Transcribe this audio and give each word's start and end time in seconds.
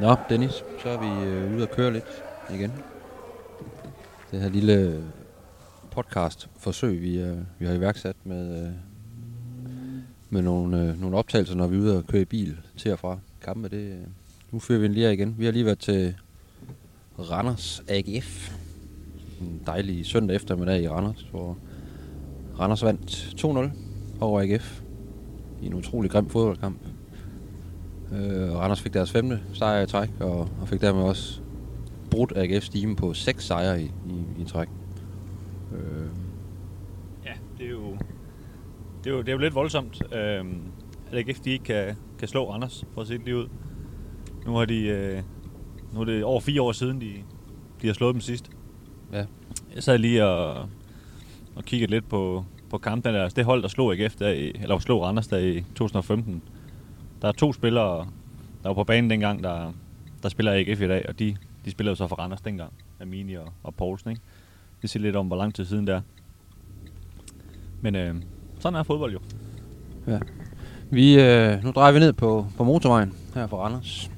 Nå, 0.00 0.16
Dennis, 0.28 0.64
så 0.82 0.88
er 0.88 0.98
vi 0.98 1.26
øh, 1.26 1.54
ude 1.54 1.62
at 1.62 1.70
køre 1.70 1.92
lidt 1.92 2.24
igen. 2.54 2.72
Det 4.30 4.40
her 4.40 4.48
lille 4.48 5.04
podcast-forsøg, 5.90 7.02
vi, 7.02 7.18
øh, 7.18 7.36
vi 7.58 7.66
har 7.66 7.74
iværksat 7.74 8.16
med, 8.24 8.66
øh, 8.66 8.72
med 10.30 10.42
nogle, 10.42 10.82
øh, 10.82 11.00
nogle 11.00 11.16
optagelser, 11.16 11.54
når 11.54 11.66
vi 11.66 11.76
er 11.76 11.80
ude 11.80 11.96
og 11.98 12.06
køre 12.06 12.22
i 12.22 12.24
bil 12.24 12.56
til 12.76 12.92
og 12.92 12.98
fra 12.98 13.18
kampe. 13.42 13.68
Det, 13.68 13.92
øh, 13.92 13.98
nu 14.50 14.58
fører 14.58 14.78
vi 14.78 14.86
en 14.86 14.92
lige 14.92 15.12
igen. 15.12 15.34
Vi 15.38 15.44
har 15.44 15.52
lige 15.52 15.64
været 15.64 15.78
til 15.78 16.14
Randers 17.18 17.82
AGF. 17.88 18.52
En 19.40 19.62
dejlig 19.66 20.06
søndag 20.06 20.36
eftermiddag 20.36 20.82
i 20.82 20.88
Randers, 20.88 21.26
hvor 21.30 21.58
Randers 22.60 22.84
vandt 22.84 23.34
2-0 23.36 23.70
over 24.20 24.40
AGF 24.42 24.82
i 25.62 25.66
en 25.66 25.74
utrolig 25.74 26.10
grim 26.10 26.28
fodboldkamp. 26.28 26.78
Øh, 28.12 28.54
Randers 28.54 28.80
fik 28.80 28.94
deres 28.94 29.12
femte 29.12 29.40
sejr 29.52 29.82
i 29.82 29.86
træk, 29.86 30.08
og, 30.20 30.48
og 30.60 30.68
fik 30.68 30.80
dermed 30.80 31.02
også 31.02 31.40
brudt 32.10 32.32
AGF's 32.32 32.60
stime 32.60 32.96
på 32.96 33.14
seks 33.14 33.44
sejre 33.44 33.82
i, 33.82 33.84
i, 33.84 34.42
i 34.42 34.44
træk. 34.44 34.68
Øh. 35.72 36.08
Ja, 37.24 37.32
det 37.58 37.66
er 37.66 37.70
jo, 37.70 37.96
det 39.04 39.10
er 39.10 39.14
jo, 39.14 39.20
det 39.20 39.28
er 39.28 39.32
jo 39.32 39.38
lidt 39.38 39.54
voldsomt, 39.54 40.02
øh, 40.14 40.44
at 41.12 41.28
AGF 41.28 41.40
de 41.40 41.50
ikke 41.50 41.64
kan, 41.64 41.96
kan 42.18 42.28
slå 42.28 42.50
Randers, 42.50 42.84
for 42.94 43.00
at 43.00 43.06
se 43.06 43.14
det 43.14 43.24
lige 43.24 43.36
ud. 43.36 43.48
Nu 44.46 44.54
har 44.54 44.64
de, 44.64 44.86
øh, 44.86 45.22
nu 45.94 46.00
er 46.00 46.04
det 46.04 46.24
over 46.24 46.40
fire 46.40 46.62
år 46.62 46.72
siden, 46.72 47.00
de, 47.00 47.12
de 47.82 47.86
har 47.86 47.94
slået 47.94 48.14
dem 48.14 48.20
sidst. 48.20 48.50
Ja. 49.12 49.24
Jeg 49.74 49.82
sad 49.82 49.98
lige 49.98 50.26
og, 50.26 50.68
og 51.56 51.64
kiggede 51.64 51.90
lidt 51.90 52.08
på, 52.08 52.44
på 52.70 52.78
kampen. 52.78 53.14
Altså 53.14 53.36
det 53.36 53.44
hold, 53.44 53.62
der 53.62 53.68
slog 53.68 53.92
AGF 53.92 54.16
der 54.16 54.28
i, 54.28 54.52
eller 54.62 54.78
slog 54.78 55.02
Randers 55.02 55.26
der 55.26 55.38
i 55.38 55.64
2015, 55.74 56.42
der 57.22 57.28
er 57.28 57.32
to 57.32 57.52
spillere, 57.52 58.06
der 58.62 58.68
var 58.68 58.74
på 58.74 58.84
banen 58.84 59.10
dengang, 59.10 59.42
der, 59.42 59.72
der 60.22 60.28
spiller 60.28 60.52
AGF 60.52 60.80
i 60.80 60.88
dag, 60.88 61.04
og 61.08 61.18
de, 61.18 61.36
de 61.64 61.70
spiller 61.70 61.90
jo 61.90 61.96
så 61.96 62.06
for 62.06 62.16
Randers 62.16 62.40
dengang, 62.40 62.72
Amini 63.00 63.34
og, 63.34 63.52
og 63.62 63.74
Poulsen. 63.74 64.10
Ikke? 64.10 64.22
Det 64.82 64.90
siger 64.90 65.02
lidt 65.02 65.16
om, 65.16 65.26
hvor 65.26 65.36
lang 65.36 65.54
tid 65.54 65.64
siden 65.64 65.86
det 65.86 65.94
er. 65.94 66.00
Men 67.80 67.94
øh, 67.94 68.14
sådan 68.58 68.78
er 68.78 68.82
fodbold 68.82 69.12
jo. 69.12 69.20
Ja. 70.06 70.18
Vi, 70.90 71.20
øh, 71.20 71.64
nu 71.64 71.70
drejer 71.70 71.92
vi 71.92 71.98
ned 71.98 72.12
på, 72.12 72.46
på 72.56 72.64
motorvejen 72.64 73.12
her 73.34 73.46
fra 73.46 73.56
Randers. 73.56 74.10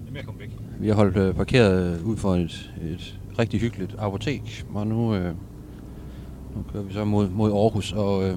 Det 0.00 0.08
er 0.08 0.12
mere 0.12 0.38
væk. 0.38 0.50
Vi 0.80 0.88
har 0.88 0.94
holdt 0.94 1.16
øh, 1.16 1.34
parkeret 1.34 2.02
ud 2.02 2.16
for 2.16 2.34
et, 2.34 2.72
et 2.82 3.20
rigtig 3.38 3.60
hyggeligt 3.60 3.94
apotek, 3.98 4.64
og 4.74 4.86
nu, 4.86 5.14
øh, 5.14 5.34
nu 6.56 6.64
kører 6.72 6.82
vi 6.82 6.92
så 6.92 7.04
mod, 7.04 7.28
mod 7.28 7.52
Aarhus. 7.52 7.92
Og, 7.92 8.28
øh, 8.28 8.36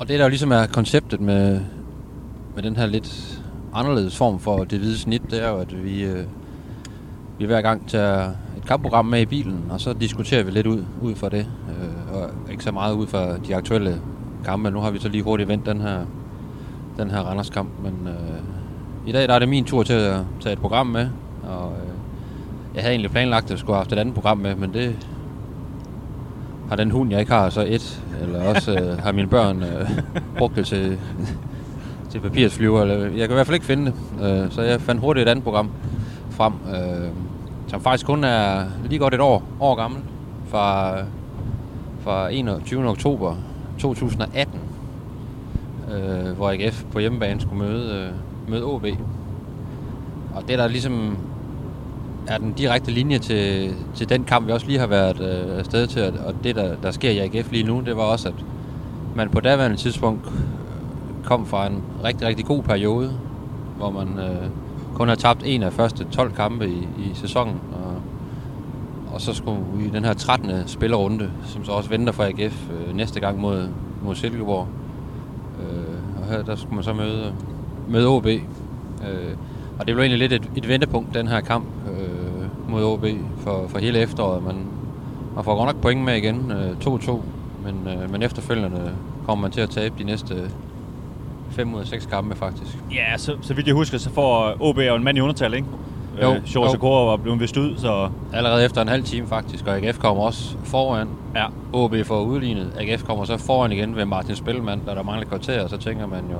og 0.00 0.08
det 0.08 0.18
der 0.18 0.24
jo 0.24 0.28
ligesom 0.28 0.52
er 0.52 0.66
konceptet 0.66 1.20
med, 1.20 1.60
med 2.54 2.62
den 2.62 2.76
her 2.76 2.86
lidt 2.86 3.40
anderledes 3.74 4.16
form 4.16 4.38
for 4.38 4.64
det 4.64 4.78
hvide 4.78 4.98
snit, 4.98 5.22
det 5.30 5.44
er 5.44 5.48
jo, 5.48 5.56
at 5.56 5.84
vi, 5.84 6.04
øh, 6.04 6.24
vi 7.38 7.46
hver 7.46 7.62
gang 7.62 7.88
tager 7.88 8.28
et 8.28 8.66
kampprogram 8.66 9.06
med 9.06 9.20
i 9.20 9.26
bilen, 9.26 9.64
og 9.70 9.80
så 9.80 9.92
diskuterer 9.92 10.42
vi 10.42 10.50
lidt 10.50 10.66
ud, 10.66 10.84
ud 11.02 11.14
fra 11.14 11.28
det, 11.28 11.46
øh, 11.68 12.14
og 12.14 12.30
ikke 12.50 12.64
så 12.64 12.72
meget 12.72 12.94
ud 12.94 13.06
fra 13.06 13.36
de 13.38 13.56
aktuelle 13.56 14.00
kampe. 14.44 14.70
Nu 14.70 14.80
har 14.80 14.90
vi 14.90 14.98
så 14.98 15.08
lige 15.08 15.22
hurtigt 15.22 15.48
vendt 15.48 15.66
den 15.66 15.80
her, 15.80 16.00
den 16.98 17.10
her 17.10 17.20
Randers 17.20 17.50
kamp, 17.50 17.70
men 17.82 18.08
øh, 18.08 19.08
i 19.08 19.12
dag 19.12 19.28
der 19.28 19.34
er 19.34 19.38
det 19.38 19.48
min 19.48 19.64
tur 19.64 19.82
til 19.82 19.92
at 19.92 20.20
tage 20.40 20.52
et 20.52 20.58
program 20.58 20.86
med, 20.86 21.08
og 21.42 21.72
øh, 21.72 21.88
jeg 22.74 22.82
havde 22.82 22.92
egentlig 22.92 23.10
planlagt, 23.10 23.44
at 23.44 23.50
jeg 23.50 23.58
skulle 23.58 23.74
have 23.74 23.80
haft 23.80 23.92
et 23.92 23.98
andet 23.98 24.14
program 24.14 24.38
med, 24.38 24.54
men 24.54 24.74
det 24.74 24.96
har 26.70 26.76
den 26.76 26.90
hund, 26.90 27.10
jeg 27.10 27.20
ikke 27.20 27.32
har, 27.32 27.50
så 27.50 27.60
et, 27.60 28.02
eller 28.22 28.42
også 28.42 28.72
øh, 28.72 28.98
har 28.98 29.12
mine 29.12 29.28
børn 29.28 29.62
øh, 29.62 29.90
brugt 30.38 30.56
det 30.56 30.66
til, 30.66 30.98
til 32.10 32.20
papirsflyver. 32.20 32.82
Eller, 32.82 32.94
jeg 32.94 33.28
kan 33.28 33.30
i 33.30 33.34
hvert 33.34 33.46
fald 33.46 33.54
ikke 33.54 33.66
finde 33.66 33.86
det, 33.86 33.94
øh, 34.44 34.50
så 34.50 34.62
jeg 34.62 34.80
fandt 34.80 35.00
hurtigt 35.00 35.28
et 35.28 35.30
andet 35.30 35.44
program 35.44 35.70
frem, 36.30 36.52
øh, 36.52 37.08
som 37.66 37.80
faktisk 37.80 38.06
kun 38.06 38.24
er 38.24 38.64
lige 38.88 38.98
godt 38.98 39.14
et 39.14 39.20
år, 39.20 39.42
år 39.60 39.74
gammel, 39.74 40.00
fra, 40.46 40.94
fra 42.00 42.28
21. 42.28 42.88
oktober 42.88 43.36
2018, 43.78 44.60
øh, 45.92 46.36
hvor 46.36 46.50
AGF 46.50 46.84
på 46.92 46.98
hjemmebane 46.98 47.40
skulle 47.40 47.58
møde, 47.58 47.94
øh, 47.94 48.50
møde 48.50 48.64
OB. 48.64 48.86
Og 50.34 50.42
det 50.48 50.58
der 50.58 50.68
ligesom 50.68 51.18
er 52.30 52.38
den 52.38 52.52
direkte 52.52 52.90
linje 52.90 53.18
til, 53.18 53.74
til 53.94 54.08
den 54.08 54.24
kamp, 54.24 54.46
vi 54.46 54.52
også 54.52 54.66
lige 54.66 54.78
har 54.78 54.86
været 54.86 55.20
øh, 55.20 55.58
afsted 55.58 55.86
til, 55.86 56.02
og 56.02 56.34
det, 56.44 56.56
der, 56.56 56.76
der 56.82 56.90
sker 56.90 57.10
i 57.10 57.18
AGF 57.18 57.52
lige 57.52 57.64
nu, 57.64 57.82
det 57.86 57.96
var 57.96 58.02
også, 58.02 58.28
at 58.28 58.34
man 59.14 59.28
på 59.28 59.40
daværende 59.40 59.76
tidspunkt 59.76 60.26
øh, 60.26 61.24
kom 61.24 61.46
fra 61.46 61.66
en 61.66 61.82
rigtig, 62.04 62.26
rigtig 62.26 62.46
god 62.46 62.62
periode, 62.62 63.12
hvor 63.76 63.90
man 63.90 64.18
øh, 64.18 64.46
kun 64.94 65.08
har 65.08 65.14
tabt 65.14 65.42
en 65.44 65.62
af 65.62 65.72
første 65.72 66.04
12 66.04 66.32
kampe 66.32 66.68
i, 66.68 66.88
i 66.98 67.10
sæsonen, 67.14 67.60
og, 67.72 67.94
og 69.14 69.20
så 69.20 69.34
skulle 69.34 69.60
vi 69.74 69.84
i 69.84 69.90
den 69.90 70.04
her 70.04 70.14
13. 70.14 70.50
spillerunde, 70.66 71.30
som 71.44 71.64
så 71.64 71.72
også 71.72 71.90
venter 71.90 72.12
for 72.12 72.24
AGF 72.24 72.70
øh, 72.70 72.96
næste 72.96 73.20
gang 73.20 73.40
mod, 73.40 73.68
mod 74.02 74.14
Silkeborg. 74.14 74.68
Øh, 75.60 76.22
og 76.22 76.28
her 76.28 76.42
der 76.42 76.56
skulle 76.56 76.74
man 76.74 76.84
så 76.84 76.92
møde, 76.92 77.32
møde 77.88 78.08
OB. 78.08 78.26
Øh, 78.26 78.40
og 79.78 79.86
det 79.86 79.94
blev 79.94 79.98
egentlig 79.98 80.18
lidt 80.18 80.32
et, 80.32 80.50
et 80.56 80.68
vendepunkt, 80.68 81.14
den 81.14 81.28
her 81.28 81.40
kamp 81.40 81.64
øh, 81.86 82.09
mod 82.70 82.84
OB 82.84 83.06
for, 83.38 83.64
for 83.68 83.78
hele 83.78 83.98
efteråret. 83.98 84.42
Man, 84.42 84.56
man 85.34 85.44
får 85.44 85.56
godt 85.56 85.66
nok 85.66 85.82
point 85.82 86.00
med 86.00 86.16
igen, 86.16 86.52
2-2, 86.80 87.10
øh, 87.10 87.18
men, 87.64 87.94
øh, 87.94 88.10
men 88.12 88.22
efterfølgende 88.22 88.92
kommer 89.26 89.42
man 89.42 89.50
til 89.50 89.60
at 89.60 89.70
tabe 89.70 89.94
de 89.98 90.04
næste 90.04 90.34
5 91.50 91.74
ud 91.74 91.80
af 91.80 91.86
6 91.86 92.06
kampe 92.06 92.36
faktisk. 92.36 92.78
Ja, 92.94 93.16
så, 93.16 93.36
så 93.42 93.54
vidt 93.54 93.66
jeg 93.66 93.74
husker, 93.74 93.98
så 93.98 94.10
får 94.10 94.56
OB 94.60 94.78
jo 94.78 94.94
en 94.94 95.04
mand 95.04 95.18
i 95.18 95.20
undertal, 95.20 95.54
ikke? 95.54 95.66
Jo. 96.22 96.32
Øh, 96.34 96.40
Sjov 96.44 97.08
var 97.08 97.16
blevet 97.16 97.40
vist 97.40 97.56
ud, 97.56 97.76
så... 97.76 98.08
Allerede 98.32 98.64
efter 98.64 98.82
en 98.82 98.88
halv 98.88 99.02
time 99.02 99.26
faktisk, 99.26 99.66
og 99.66 99.76
AGF 99.76 99.98
kommer 99.98 100.22
også 100.22 100.56
foran. 100.64 101.08
Ja. 101.34 101.46
OB 101.72 101.94
får 102.04 102.20
udlignet. 102.20 102.72
AGF 102.78 103.04
kommer 103.04 103.24
så 103.24 103.36
foran 103.36 103.72
igen 103.72 103.96
ved 103.96 104.04
Martin 104.04 104.36
Spilman, 104.36 104.80
der 104.86 104.94
der 104.94 105.02
mangler 105.02 105.26
kvarter, 105.28 105.62
og 105.62 105.70
så 105.70 105.76
tænker 105.76 106.06
man 106.06 106.24
jo, 106.32 106.38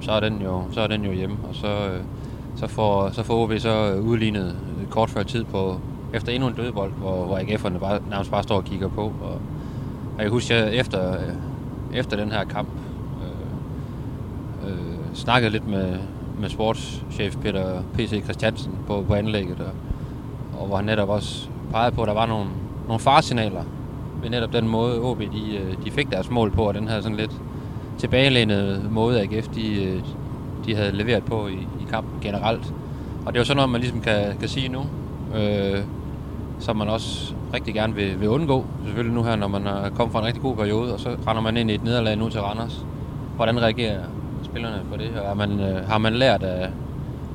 så 0.00 0.12
er 0.12 0.20
den 0.20 0.42
jo, 0.42 0.62
så 0.72 0.80
er 0.80 0.86
den 0.86 1.04
jo 1.04 1.12
hjemme, 1.12 1.36
og 1.48 1.54
så, 1.54 1.66
øh, 1.66 2.00
så 2.56 2.66
får, 2.66 3.10
så 3.12 3.22
får 3.22 3.42
OB 3.42 3.52
så 3.58 3.94
udlignet 3.94 4.56
kort 4.94 5.10
før 5.10 5.22
tid 5.22 5.44
på, 5.44 5.80
efter 6.12 6.32
endnu 6.32 6.48
en 6.48 6.54
dødbold, 6.54 6.92
hvor, 6.92 7.24
hvor 7.24 7.38
AGF'erne 7.38 7.78
bare, 7.78 8.00
nærmest 8.10 8.30
bare 8.30 8.42
står 8.42 8.56
og 8.56 8.64
kigger 8.64 8.88
på. 8.88 9.02
Og, 9.02 9.40
og 10.16 10.22
jeg 10.22 10.30
husker, 10.30 10.56
jeg 10.56 10.74
efter, 10.74 11.12
øh, 11.12 11.34
efter 11.94 12.16
den 12.16 12.32
her 12.32 12.44
kamp 12.44 12.68
øh, 13.22 14.70
øh, 14.70 14.78
snakkede 15.14 15.52
lidt 15.52 15.68
med, 15.68 15.96
med 16.40 16.48
sportschef 16.48 17.36
Peter 17.36 17.82
P.C. 17.94 18.22
Christiansen 18.24 18.72
på, 18.86 19.04
på 19.08 19.14
anlægget, 19.14 19.60
og, 19.60 19.72
og 20.60 20.66
hvor 20.66 20.76
han 20.76 20.84
netop 20.84 21.08
også 21.08 21.48
pegede 21.72 21.94
på, 21.94 22.02
at 22.02 22.08
der 22.08 22.14
var 22.14 22.26
nogle, 22.26 22.46
nogle 22.86 23.00
farsignaler 23.00 23.62
ved 24.22 24.30
netop 24.30 24.52
den 24.52 24.68
måde, 24.68 25.00
OB 25.00 25.20
de, 25.20 25.56
øh, 25.56 25.84
de 25.84 25.90
fik 25.90 26.10
deres 26.10 26.30
mål 26.30 26.50
på, 26.50 26.62
og 26.68 26.74
den 26.74 26.88
her 26.88 27.00
sådan 27.00 27.16
lidt 27.16 27.40
tilbagelænede 27.98 28.88
måde, 28.90 29.20
AGF 29.20 29.48
de, 29.48 29.84
øh, 29.84 30.00
de 30.66 30.74
havde 30.74 30.92
leveret 30.92 31.24
på 31.24 31.46
i, 31.46 31.58
i 31.80 31.86
kampen 31.90 32.20
generelt. 32.20 32.74
Og 33.26 33.32
det 33.32 33.38
er 33.38 33.40
jo 33.40 33.44
sådan 33.44 33.56
noget, 33.56 33.70
man 33.70 33.80
ligesom 33.80 34.00
kan, 34.00 34.36
kan 34.40 34.48
sige 34.48 34.68
nu, 34.68 34.86
øh, 35.36 35.78
som 36.58 36.76
man 36.76 36.88
også 36.88 37.34
rigtig 37.54 37.74
gerne 37.74 37.94
vil, 37.94 38.20
vil 38.20 38.28
undgå. 38.28 38.64
Selvfølgelig 38.84 39.14
nu 39.14 39.22
her, 39.22 39.36
når 39.36 39.48
man 39.48 39.66
er 39.66 39.90
kommet 39.90 40.12
fra 40.12 40.20
en 40.20 40.26
rigtig 40.26 40.42
god 40.42 40.56
periode, 40.56 40.94
og 40.94 41.00
så 41.00 41.16
render 41.26 41.42
man 41.42 41.56
ind 41.56 41.70
i 41.70 41.74
et 41.74 41.84
nederlag 41.84 42.16
nu 42.16 42.28
til 42.28 42.40
Randers. 42.40 42.86
Hvordan 43.36 43.62
reagerer 43.62 44.00
spillerne 44.42 44.82
på 44.90 44.96
det? 44.96 45.10
Er 45.14 45.34
man, 45.34 45.60
øh, 45.60 45.88
har 45.88 45.98
man 45.98 46.12
lært 46.12 46.42
af, 46.42 46.68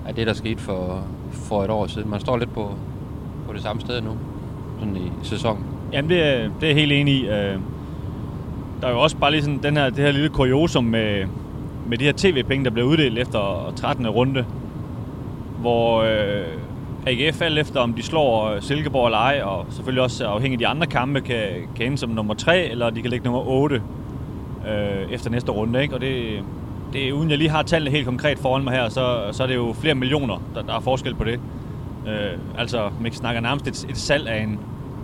af 0.07 0.15
det, 0.15 0.27
der 0.27 0.33
skete 0.33 0.61
for, 0.61 1.03
for 1.31 1.63
et 1.63 1.69
år 1.69 1.87
siden? 1.87 2.09
Man 2.09 2.19
står 2.19 2.37
lidt 2.37 2.53
på, 2.53 2.71
på 3.47 3.53
det 3.53 3.61
samme 3.61 3.81
sted 3.81 4.01
nu, 4.01 4.11
sådan 4.79 4.95
i 4.95 5.11
sæsonen. 5.23 5.63
Jamen, 5.93 6.09
det 6.09 6.23
er, 6.23 6.39
det 6.41 6.63
er 6.63 6.67
jeg 6.67 6.75
helt 6.75 6.91
enig 6.91 7.13
i. 7.13 7.27
Øh, 7.27 7.59
der 8.81 8.87
er 8.87 8.91
jo 8.91 8.99
også 8.99 9.17
bare 9.17 9.31
lige 9.31 9.41
sådan 9.41 9.59
den 9.63 9.77
her, 9.77 9.89
det 9.89 9.97
her 9.97 10.11
lille 10.11 10.29
kuriosum 10.29 10.83
med, 10.83 11.25
med 11.87 11.97
de 11.97 12.05
her 12.05 12.13
tv-penge, 12.17 12.65
der 12.65 12.71
blev 12.71 12.85
uddelt 12.85 13.17
efter 13.17 13.73
13. 13.75 14.07
runde, 14.07 14.45
hvor 15.59 16.01
øh, 16.01 16.45
AGF 17.07 17.41
alt 17.41 17.59
efter, 17.59 17.79
om 17.79 17.93
de 17.93 18.03
slår 18.03 18.59
Silkeborg 18.59 19.05
eller 19.05 19.17
ej, 19.17 19.41
og 19.43 19.65
selvfølgelig 19.69 20.03
også 20.03 20.25
afhængig 20.25 20.55
af 20.55 20.59
de 20.59 20.67
andre 20.67 20.87
kampe, 20.87 21.21
kan, 21.21 21.47
kan 21.75 21.85
ende 21.85 21.97
som 21.97 22.09
nummer 22.09 22.33
3, 22.33 22.63
eller 22.63 22.89
de 22.89 23.01
kan 23.01 23.09
ligge 23.09 23.25
nummer 23.25 23.47
8 23.47 23.81
øh, 24.67 25.11
efter 25.11 25.29
næste 25.29 25.51
runde. 25.51 25.81
Ikke? 25.81 25.95
Og 25.95 26.01
det, 26.01 26.43
det, 26.93 27.11
uden 27.11 27.29
jeg 27.29 27.37
lige 27.37 27.49
har 27.49 27.63
tallene 27.63 27.91
helt 27.91 28.05
konkret 28.05 28.39
foran 28.39 28.63
mig 28.63 28.73
her, 28.73 28.89
så, 28.89 29.19
så 29.31 29.43
er 29.43 29.47
det 29.47 29.55
jo 29.55 29.75
flere 29.79 29.95
millioner, 29.95 30.41
der, 30.55 30.61
der 30.61 30.75
er 30.75 30.79
forskel 30.79 31.15
på 31.15 31.23
det. 31.23 31.39
Øh, 32.07 32.39
altså, 32.57 32.89
man 33.01 33.11
snakker 33.11 33.41
nærmest 33.41 33.67
et, 33.67 33.89
et 33.89 33.97
salg 33.97 34.27
af 34.27 34.43
en, 34.43 34.59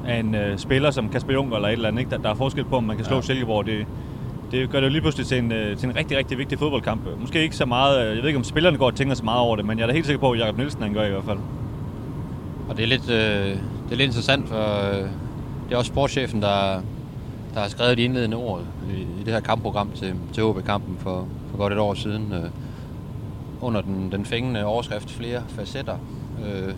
af 0.07 0.19
en 0.19 0.35
uh, 0.35 0.57
spiller 0.57 0.91
som 0.91 1.09
Kasper 1.09 1.33
Juncker 1.33 1.55
eller 1.55 1.69
et 1.69 1.73
eller 1.73 1.87
andet. 1.87 1.99
Ikke? 1.99 2.11
Der, 2.11 2.17
der 2.17 2.29
er 2.29 2.35
forskel 2.35 2.63
på, 2.63 2.75
om 2.75 2.83
man 2.83 2.95
kan 2.95 3.05
slå 3.05 3.15
ja. 3.15 3.21
Silkeborg. 3.21 3.65
Det, 3.65 3.85
det 4.55 4.69
gør 4.69 4.79
det 4.79 4.87
jo 4.87 4.91
lige 4.91 5.01
pludselig 5.01 5.27
til 5.27 5.37
en, 5.37 5.51
uh, 5.51 5.77
til 5.77 5.89
en 5.89 5.95
rigtig, 5.95 6.17
rigtig 6.17 6.37
vigtig 6.37 6.59
fodboldkamp. 6.59 7.01
Måske 7.19 7.43
ikke 7.43 7.55
så 7.55 7.65
meget, 7.65 8.07
jeg 8.07 8.17
ved 8.17 8.27
ikke 8.27 8.37
om 8.37 8.43
spillerne 8.43 8.77
går 8.77 8.85
og 8.85 8.95
tænker 8.95 9.15
så 9.15 9.23
meget 9.23 9.39
over 9.39 9.55
det, 9.55 9.65
men 9.65 9.77
jeg 9.77 9.83
er 9.83 9.87
da 9.87 9.93
helt 9.93 10.05
sikker 10.05 10.19
på, 10.19 10.31
at 10.31 10.39
Jakob 10.39 10.57
Nielsen 10.57 10.81
han 10.81 10.93
gør 10.93 11.03
i 11.03 11.09
hvert 11.09 11.23
fald. 11.23 11.39
Og 12.69 12.77
det 12.77 12.83
er 12.83 12.87
lidt, 12.87 13.09
øh, 13.09 13.49
det 13.85 13.91
er 13.91 13.95
lidt 13.95 14.01
interessant, 14.01 14.49
for 14.49 14.89
øh, 14.89 15.09
det 15.69 15.73
er 15.73 15.77
også 15.77 15.89
sportschefen, 15.89 16.41
der, 16.41 16.81
der 17.53 17.59
har 17.59 17.67
skrevet 17.67 17.97
de 17.97 18.03
indledende 18.03 18.37
ord 18.37 18.61
i, 18.91 19.01
i 19.01 19.23
det 19.25 19.33
her 19.33 19.39
kampprogram 19.39 19.91
til, 19.95 20.15
til 20.33 20.43
OB-kampen 20.43 20.97
for, 20.99 21.27
for 21.51 21.57
godt 21.57 21.73
et 21.73 21.79
år 21.79 21.93
siden. 21.93 22.33
Øh, 22.33 22.49
under 23.61 23.81
den, 23.81 24.11
den 24.11 24.25
fængende 24.25 24.65
overskrift 24.65 25.11
flere 25.11 25.43
facetter. 25.47 25.97
Øh, 26.45 26.73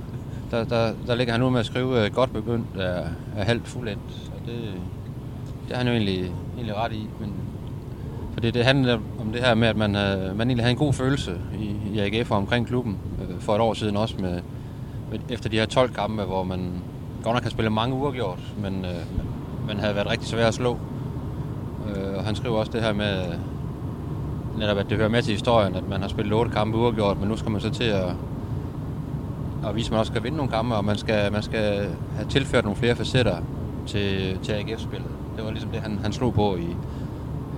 der, 0.50 0.64
der, 0.64 0.92
der 1.06 1.14
ligger 1.14 1.32
han 1.32 1.42
ud 1.42 1.50
med 1.50 1.60
at 1.60 1.66
skrive 1.66 2.04
øh, 2.04 2.14
godt 2.14 2.32
begyndt 2.32 2.66
er, 2.76 3.04
er 3.36 3.44
halvt 3.44 3.68
fuldendt. 3.68 4.30
Og 4.34 4.46
det, 4.46 4.74
det 5.72 5.78
har 5.78 5.84
han 5.84 5.94
jo 5.94 5.98
egentlig, 5.98 6.32
egentlig 6.54 6.76
ret 6.76 6.92
i. 6.92 7.08
Men, 7.20 7.34
for 8.32 8.40
det, 8.40 8.54
det 8.54 8.64
handler 8.64 8.98
om 9.20 9.32
det 9.32 9.40
her 9.40 9.54
med, 9.54 9.68
at 9.68 9.76
man, 9.76 9.94
havde, 9.94 10.34
man 10.36 10.48
egentlig 10.48 10.64
havde 10.64 10.72
en 10.72 10.78
god 10.78 10.92
følelse 10.92 11.38
i, 11.58 11.76
i 11.94 11.98
AGF 11.98 12.30
og 12.30 12.36
omkring 12.36 12.66
klubben 12.66 12.98
øh, 13.20 13.40
for 13.40 13.54
et 13.54 13.60
år 13.60 13.74
siden 13.74 13.96
også 13.96 14.14
med, 14.18 14.40
med, 15.10 15.18
efter 15.28 15.50
de 15.50 15.58
her 15.58 15.66
12 15.66 15.94
kampe, 15.94 16.22
hvor 16.22 16.44
man 16.44 16.72
godt 17.22 17.34
nok 17.34 17.42
har 17.42 17.50
spillet 17.50 17.72
mange 17.72 17.96
uafgjort, 17.96 18.38
men 18.62 18.84
øh, 18.84 18.90
man 19.66 19.78
havde 19.78 19.94
været 19.94 20.10
rigtig 20.10 20.28
svær 20.28 20.46
at 20.46 20.54
slå. 20.54 20.78
Øh, 21.88 22.16
og 22.16 22.24
han 22.24 22.34
skriver 22.34 22.58
også 22.58 22.72
det 22.72 22.82
her 22.82 22.92
med, 22.92 23.24
netop 24.58 24.78
at 24.78 24.86
det 24.90 24.96
hører 24.96 25.08
med 25.08 25.22
til 25.22 25.32
historien, 25.32 25.74
at 25.74 25.88
man 25.88 26.00
har 26.00 26.08
spillet 26.08 26.32
8 26.32 26.50
kampe 26.50 26.78
uafgjort, 26.78 27.20
men 27.20 27.28
nu 27.28 27.36
skal 27.36 27.50
man 27.50 27.60
så 27.60 27.70
til 27.70 27.84
at, 27.84 28.10
at 29.66 29.76
vise, 29.76 29.86
at 29.86 29.90
man 29.90 30.00
også 30.00 30.12
skal 30.12 30.22
vinde 30.22 30.36
nogle 30.36 30.52
kampe, 30.52 30.74
og 30.74 30.84
man 30.84 30.96
skal, 30.96 31.32
man 31.32 31.42
skal 31.42 31.88
have 32.16 32.28
tilført 32.28 32.64
nogle 32.64 32.76
flere 32.76 32.96
facetter 32.96 33.36
til, 33.86 34.38
til 34.42 34.52
AGF-spillet. 34.52 35.21
Det 35.36 35.44
var 35.44 35.50
ligesom 35.50 35.70
det, 35.70 35.80
han, 35.80 35.98
han 36.02 36.12
slog 36.12 36.34
på 36.34 36.56
i, 36.56 36.76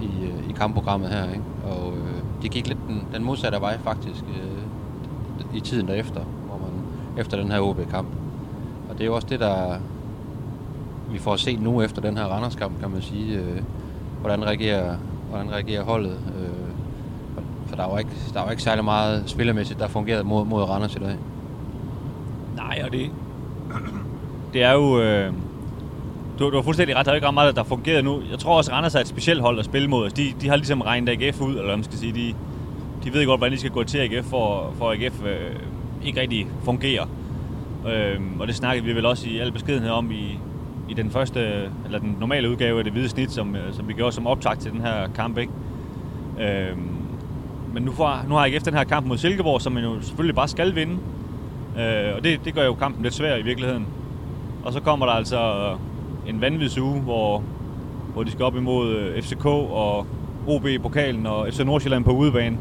i, 0.03 0.25
øh, 0.25 0.51
i 0.51 0.53
kampprogrammet 0.53 1.09
her. 1.09 1.25
Ikke? 1.29 1.45
Og 1.65 1.93
øh, 1.93 2.23
det 2.43 2.51
gik 2.51 2.67
lidt 2.69 2.79
den, 2.89 3.07
den 3.13 3.25
modsatte 3.25 3.61
vej 3.61 3.79
faktisk 3.79 4.25
øh, 4.29 5.57
i 5.57 5.61
tiden 5.61 5.89
derefter, 5.89 6.21
hvor 6.21 6.59
man 6.59 6.71
efter 7.19 7.37
den 7.37 7.51
her 7.51 7.61
OB-kamp. 7.61 8.09
Og 8.89 8.95
det 8.95 9.01
er 9.01 9.07
jo 9.07 9.15
også 9.15 9.27
det, 9.31 9.41
der 9.41 9.79
vi 11.11 11.19
får 11.19 11.37
set 11.37 11.63
nu 11.63 11.83
efter 11.83 12.03
den 12.03 12.17
her 12.17 12.25
Randers-kamp, 12.25 12.81
kan 12.81 12.91
man 12.91 13.03
sige, 13.03 13.39
øh, 13.39 13.63
hvordan, 14.21 14.45
reagerer, 14.45 14.97
hvordan 15.31 15.51
reagerer 15.51 15.85
holdet. 15.85 16.19
Øh, 16.41 16.49
for 17.67 17.77
der 17.77 17.87
var, 17.87 17.99
ikke, 17.99 18.11
der 18.35 18.43
var 18.43 18.51
ikke 18.51 18.63
særlig 18.63 18.85
meget 18.85 19.23
spillermæssigt, 19.27 19.79
der 19.81 19.89
fungerede 19.89 20.25
mod, 20.25 20.45
mod 20.45 20.63
Randers 20.63 20.97
i 20.97 20.99
dag. 20.99 21.17
Nej, 22.57 22.83
og 22.85 22.93
det, 22.93 23.11
det 24.53 24.63
er 24.63 24.73
jo... 24.73 25.01
Øh, 25.01 25.33
du, 26.39 26.51
du 26.51 26.57
har 26.57 26.63
fuldstændig 26.63 26.97
ret, 26.97 27.07
der 27.07 27.13
er 27.13 27.15
ikke 27.15 27.27
ret 27.27 27.35
meget, 27.35 27.57
der 27.57 27.65
fungerer 27.65 28.03
nu. 28.03 28.23
Jeg 28.31 28.39
tror 28.39 28.57
også, 28.57 28.73
Randers 28.73 28.95
er 28.95 29.01
et 29.01 29.09
specielt 29.09 29.41
hold 29.41 29.59
at 29.59 29.65
spille 29.65 29.89
mod. 29.89 30.05
Altså, 30.05 30.23
de, 30.23 30.35
de 30.41 30.49
har 30.49 30.57
ligesom 30.57 30.81
regnet 30.81 31.09
AGF 31.09 31.41
ud, 31.41 31.51
eller 31.51 31.65
hvad 31.65 31.77
man 31.77 31.85
skal 31.85 31.99
sige. 31.99 32.13
De, 32.13 32.35
de 33.05 33.13
ved 33.13 33.27
godt, 33.27 33.41
hvordan 33.41 33.53
de 33.53 33.59
skal 33.59 33.71
gå 33.71 33.85
til 33.85 33.99
AGF, 33.99 34.27
for, 34.27 34.73
for 34.79 34.93
AGF 34.93 35.25
øh, 35.25 35.57
ikke 36.05 36.21
rigtig 36.21 36.47
fungerer. 36.65 37.07
Øh, 37.89 38.21
og 38.41 38.47
det 38.47 38.55
snakkede 38.55 38.87
vi 38.87 38.93
vel 38.93 39.07
også 39.07 39.29
i 39.29 39.39
al 39.39 39.53
beskedenhed 39.53 39.91
om 39.91 40.11
i, 40.11 40.39
i 40.89 40.95
den 40.95 41.11
første, 41.11 41.41
eller 41.85 41.99
den 41.99 42.17
normale 42.21 42.51
udgave 42.51 42.79
af 42.79 42.85
det 42.85 42.93
hvide 42.93 43.09
snit, 43.09 43.33
som, 43.33 43.57
øh, 43.57 43.75
som 43.75 43.89
vi 43.89 43.93
gjorde 43.93 44.13
som 44.13 44.27
optag 44.27 44.59
til 44.59 44.73
den 44.73 44.81
her 44.81 45.09
kamp, 45.15 45.39
ikke? 45.39 45.53
Øh, 46.41 46.79
men 47.73 47.83
nu, 47.83 47.93
får, 47.93 48.21
nu 48.29 48.35
har 48.35 48.47
AGF 48.47 48.63
den 48.63 48.75
her 48.75 48.85
kamp 48.85 49.07
mod 49.07 49.19
Silkeborg, 49.19 49.61
som 49.61 49.73
man 49.73 49.85
jo 49.85 50.01
selvfølgelig 50.01 50.35
bare 50.35 50.49
skal 50.49 50.75
vinde. 50.75 50.93
Øh, 51.79 52.17
og 52.17 52.25
det, 52.25 52.45
det 52.45 52.55
gør 52.55 52.65
jo 52.65 52.75
kampen 52.75 53.03
lidt 53.03 53.15
svær 53.15 53.37
i 53.37 53.43
virkeligheden. 53.43 53.87
Og 54.65 54.73
så 54.73 54.81
kommer 54.81 55.07
der 55.07 55.13
altså 55.13 55.71
en 56.27 56.41
vanvidsuge, 56.41 57.01
hvor, 57.01 57.43
hvor 58.13 58.23
de 58.23 58.31
skal 58.31 58.45
op 58.45 58.57
imod 58.57 58.97
øh, 58.97 59.23
FCK 59.23 59.47
og 59.47 60.07
OB 60.47 60.67
i 60.67 60.79
pokalen 60.79 61.27
og 61.27 61.49
FC 61.51 61.61
Nordsjælland 61.61 62.05
på 62.05 62.11
udebane. 62.11 62.59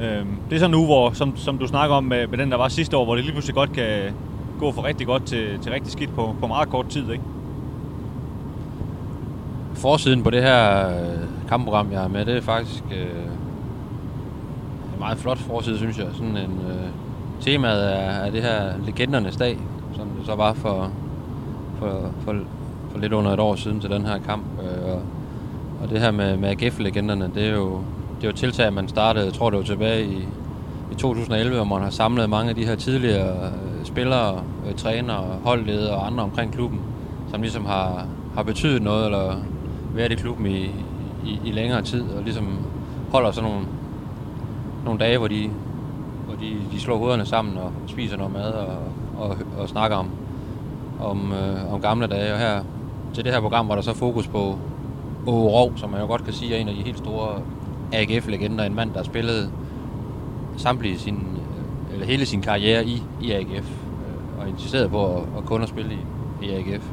Øh, 0.00 0.24
det 0.50 0.56
er 0.56 0.58
sådan 0.58 0.70
nu, 0.70 0.84
hvor, 0.84 1.10
som, 1.12 1.36
som 1.36 1.58
du 1.58 1.66
snakker 1.66 1.96
om 1.96 2.04
med, 2.04 2.26
med 2.26 2.38
den, 2.38 2.50
der 2.50 2.56
var 2.56 2.68
sidste 2.68 2.96
år, 2.96 3.04
hvor 3.04 3.14
det 3.14 3.24
lige 3.24 3.32
pludselig 3.32 3.54
godt 3.54 3.72
kan 3.72 4.12
gå 4.58 4.72
for 4.72 4.84
rigtig 4.84 5.06
godt 5.06 5.26
til, 5.26 5.58
til 5.62 5.72
rigtig 5.72 5.92
skidt 5.92 6.14
på, 6.14 6.34
på 6.40 6.46
meget 6.46 6.68
kort 6.68 6.88
tid, 6.88 7.10
ikke? 7.12 7.24
Forsiden 9.74 10.22
på 10.22 10.30
det 10.30 10.42
her 10.42 10.88
øh, 10.88 11.18
kampprogram, 11.48 11.92
jeg 11.92 12.04
er 12.04 12.08
med, 12.08 12.24
det 12.24 12.36
er 12.36 12.40
faktisk 12.40 12.84
øh, 12.92 13.30
meget 14.98 15.18
flot 15.18 15.38
forside, 15.38 15.78
synes 15.78 15.98
jeg. 15.98 16.06
Sådan 16.12 16.36
en, 16.36 16.60
øh, 16.68 16.90
temaet 17.40 17.94
er, 17.94 18.10
er 18.10 18.30
det 18.30 18.42
her 18.42 18.72
legendernes 18.86 19.36
dag, 19.36 19.58
som 19.96 20.08
det 20.08 20.26
så 20.26 20.34
var 20.34 20.52
for, 20.52 20.90
for, 21.78 22.12
for, 22.24 22.36
for 22.90 22.98
lidt 22.98 23.12
under 23.12 23.30
et 23.30 23.40
år 23.40 23.54
siden 23.54 23.80
til 23.80 23.90
den 23.90 24.06
her 24.06 24.18
kamp. 24.18 24.44
Øh, 24.62 24.92
og, 24.92 25.02
og 25.82 25.90
det 25.90 26.00
her 26.00 26.10
med, 26.10 26.36
med 26.36 26.48
AGF-legenderne, 26.48 27.30
det 27.34 27.46
er 27.46 27.52
jo 27.52 27.80
det 28.20 28.26
er 28.26 28.30
jo 28.30 28.36
tiltag, 28.36 28.72
man 28.72 28.88
startede, 28.88 29.24
jeg 29.24 29.34
tror 29.34 29.50
det 29.50 29.56
var 29.58 29.64
tilbage 29.64 30.04
i, 30.04 30.18
i 30.92 30.94
2011, 30.94 31.56
hvor 31.56 31.64
man 31.64 31.82
har 31.82 31.90
samlet 31.90 32.30
mange 32.30 32.50
af 32.50 32.54
de 32.54 32.66
her 32.66 32.74
tidligere 32.74 33.46
øh, 33.46 33.84
spillere, 33.84 34.42
øh, 34.66 34.74
trænere, 34.74 35.24
holdledere 35.44 35.94
og 35.94 36.06
andre 36.06 36.24
omkring 36.24 36.52
klubben, 36.52 36.80
som 37.30 37.42
ligesom 37.42 37.64
har, 37.64 38.06
har 38.34 38.42
betydet 38.42 38.82
noget, 38.82 39.06
eller 39.06 39.36
været 39.94 40.12
i 40.12 40.14
klubben 40.14 40.46
i, 40.46 40.64
i, 41.26 41.40
i 41.44 41.50
længere 41.52 41.82
tid, 41.82 42.02
og 42.16 42.22
ligesom 42.22 42.58
holder 43.12 43.30
sådan 43.30 43.50
nogle, 43.50 43.66
nogle 44.84 45.00
dage, 45.00 45.18
hvor 45.18 45.28
de, 45.28 45.50
hvor 46.26 46.34
de, 46.34 46.56
de 46.72 46.80
slår 46.80 46.98
hovederne 46.98 47.26
sammen 47.26 47.58
og 47.58 47.72
spiser 47.86 48.16
noget 48.16 48.32
mad 48.32 48.52
og, 48.52 48.76
og, 49.18 49.36
og 49.58 49.68
snakker 49.68 49.96
om, 49.96 50.10
om, 51.00 51.32
øh, 51.32 51.72
om 51.72 51.80
gamle 51.80 52.06
dage. 52.06 52.32
Og 52.32 52.38
her 52.38 52.60
til 53.14 53.24
det 53.24 53.32
her 53.32 53.40
program 53.40 53.68
var 53.68 53.74
der 53.74 53.82
så 53.82 53.94
fokus 53.94 54.28
på 54.28 54.58
Åge 55.26 55.50
Rov, 55.50 55.72
som 55.76 55.90
man 55.90 56.00
jo 56.00 56.06
godt 56.06 56.24
kan 56.24 56.32
sige 56.32 56.56
er 56.56 56.58
en 56.60 56.68
af 56.68 56.74
de 56.74 56.82
helt 56.82 56.98
store 56.98 57.42
AGF-legender. 57.92 58.64
En 58.64 58.74
mand, 58.74 58.90
der 58.90 58.96
har 58.96 59.04
spillet 59.04 59.50
samtlige 60.56 60.98
sin, 60.98 61.26
eller 61.92 62.06
hele 62.06 62.26
sin 62.26 62.42
karriere 62.42 62.86
i, 62.86 63.02
i 63.22 63.32
AGF 63.32 63.70
øh, 63.70 64.40
og 64.40 64.48
insisteret 64.48 64.90
på 64.90 65.16
at, 65.16 65.22
at 65.38 65.44
kun 65.44 65.62
at 65.62 65.68
spille 65.68 65.94
i, 65.94 66.46
i 66.46 66.50
AGF. 66.50 66.84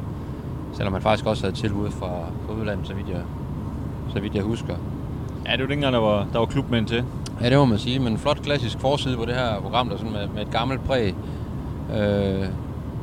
Selvom 0.72 0.92
han 0.92 1.02
faktisk 1.02 1.26
også 1.26 1.42
havde 1.42 1.56
tilbud 1.56 1.90
fra, 1.90 2.10
fra 2.46 2.54
udlandet, 2.60 2.86
så 2.86 2.94
vidt, 2.94 3.08
jeg, 3.08 3.22
så 4.12 4.20
vidt 4.20 4.34
jeg 4.34 4.42
husker. 4.42 4.74
Ja, 5.46 5.52
det 5.52 5.60
var 5.60 5.66
dengang, 5.66 5.92
der 5.92 6.00
var, 6.00 6.26
der 6.32 6.38
var 6.38 6.46
klubmænd 6.46 6.86
til. 6.86 7.04
Ja, 7.40 7.50
det 7.50 7.58
må 7.58 7.64
man 7.64 7.78
sige, 7.78 7.98
men 7.98 8.12
en 8.12 8.18
flot 8.18 8.42
klassisk 8.42 8.80
forside 8.80 9.16
på 9.16 9.24
det 9.24 9.34
her 9.34 9.60
program, 9.60 9.88
der 9.88 9.96
sådan 9.96 10.12
med, 10.12 10.28
med 10.34 10.42
et 10.42 10.50
gammelt 10.50 10.84
præg. 10.84 11.14
Øh, 11.96 12.46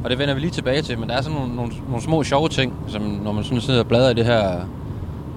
og 0.06 0.12
det 0.12 0.20
vender 0.20 0.34
vi 0.34 0.40
lige 0.40 0.52
tilbage 0.52 0.82
til, 0.82 1.00
men 1.00 1.10
der 1.10 1.16
er 1.16 1.22
sådan 1.22 1.38
nogle, 1.40 1.56
nogle, 1.56 1.74
nogle 1.88 2.02
små 2.02 2.24
sjove 2.24 2.50
ting, 2.50 2.74
som 2.88 3.02
når 3.02 3.32
man 3.32 3.44
sådan 3.44 3.62
sidder 3.62 3.80
og 3.80 3.88
bladrer 3.88 4.10
i 4.10 4.14
det 4.14 4.26
her, 4.26 4.60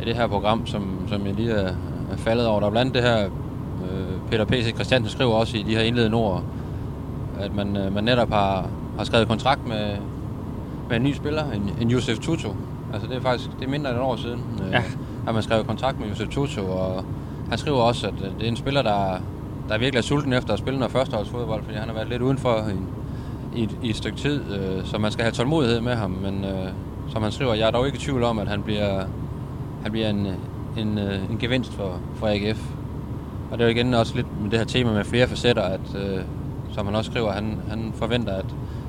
i 0.03 0.05
det 0.05 0.17
her 0.17 0.27
program, 0.27 0.67
som, 0.67 1.09
som 1.09 1.27
jeg 1.27 1.35
lige 1.35 1.53
er, 1.53 1.73
er 2.13 2.17
faldet 2.17 2.47
over. 2.47 2.61
Der 2.61 2.67
er 2.67 2.71
blandt 2.71 2.95
det 2.95 3.03
her, 3.03 3.25
øh, 3.25 4.31
Peter 4.31 4.45
P.C. 4.45 4.75
Christiansen 4.75 5.11
skriver 5.11 5.33
også 5.33 5.57
i 5.57 5.63
de 5.63 5.75
her 5.75 5.81
indledende 5.81 6.17
ord, 6.17 6.43
at 7.41 7.55
man, 7.55 7.77
øh, 7.77 7.95
man 7.95 8.05
netop 8.05 8.31
har, 8.31 8.69
har 8.99 9.05
skrevet 9.05 9.29
kontrakt 9.29 9.69
med, 9.69 9.97
med 10.89 10.97
en 10.97 11.03
ny 11.03 11.15
spiller, 11.15 11.51
en, 11.51 11.71
en 11.81 11.91
Josef 11.91 12.19
Tutu. 12.19 12.49
Altså 12.93 13.09
det 13.09 13.17
er 13.17 13.21
faktisk 13.21 13.51
det 13.59 13.67
er 13.67 13.71
mindre 13.71 13.91
end 13.91 13.99
et 13.99 14.05
år 14.05 14.17
siden, 14.17 14.41
øh, 14.67 14.73
ja. 14.73 14.83
at 15.29 15.35
man 15.35 15.43
skrev 15.43 15.65
kontrakt 15.65 16.01
med 16.01 16.09
Josef 16.09 16.29
Tutu, 16.29 16.61
og 16.61 17.05
han 17.49 17.59
skriver 17.59 17.79
også, 17.79 18.07
at 18.07 18.15
det 18.39 18.45
er 18.45 18.49
en 18.49 18.57
spiller, 18.57 18.83
der, 18.83 19.21
der 19.69 19.79
virkelig 19.79 19.99
er 19.99 20.03
sulten 20.03 20.33
efter 20.33 20.53
at 20.53 20.59
spille 20.59 20.79
noget 20.79 20.93
førsteholdsfodbold, 20.93 21.63
fordi 21.65 21.77
han 21.77 21.89
har 21.89 21.95
været 21.95 22.09
lidt 22.09 22.23
udenfor 22.23 22.69
i, 22.69 22.98
i, 23.55 23.63
et, 23.63 23.79
i 23.83 23.91
et 23.91 23.97
stykke 23.97 24.19
tid, 24.19 24.43
øh, 24.55 24.85
så 24.85 24.99
man 24.99 25.13
skal 25.13 25.23
have 25.23 25.33
tålmodighed 25.33 25.81
med 25.81 25.95
ham, 25.95 26.11
men 26.11 26.45
øh, 26.45 26.69
som 27.09 27.23
han 27.23 27.33
skriver, 27.33 27.55
jeg 27.55 27.67
er 27.67 27.71
dog 27.71 27.87
ikke 27.87 27.97
i 27.97 28.01
tvivl 28.01 28.23
om, 28.23 28.39
at 28.39 28.49
han 28.49 28.63
bliver, 28.63 29.05
han 29.83 29.93
bliver 29.93 30.11
en, 30.11 30.27
en, 30.77 30.99
øh, 30.99 31.31
en 31.31 31.39
gevinst 31.39 31.73
for, 31.73 32.01
for 32.15 32.27
AGF. 32.27 32.61
Og 33.51 33.59
det 33.59 33.65
er 33.65 33.69
jo 33.69 33.75
igen 33.77 33.95
også 33.95 34.17
lidt 34.17 34.43
med 34.43 34.51
det 34.51 34.59
her 34.59 34.67
tema 34.67 34.93
med 34.93 35.05
flere 35.05 35.29
facetter, 35.29 35.63
at, 35.63 35.97
øh, 35.97 36.21
som 36.73 36.87
han 36.87 36.95
også 36.95 37.11
skriver, 37.11 37.33
han, 37.33 37.59
han 37.69 37.93
forventer, 37.95 38.35
at, 38.35 38.47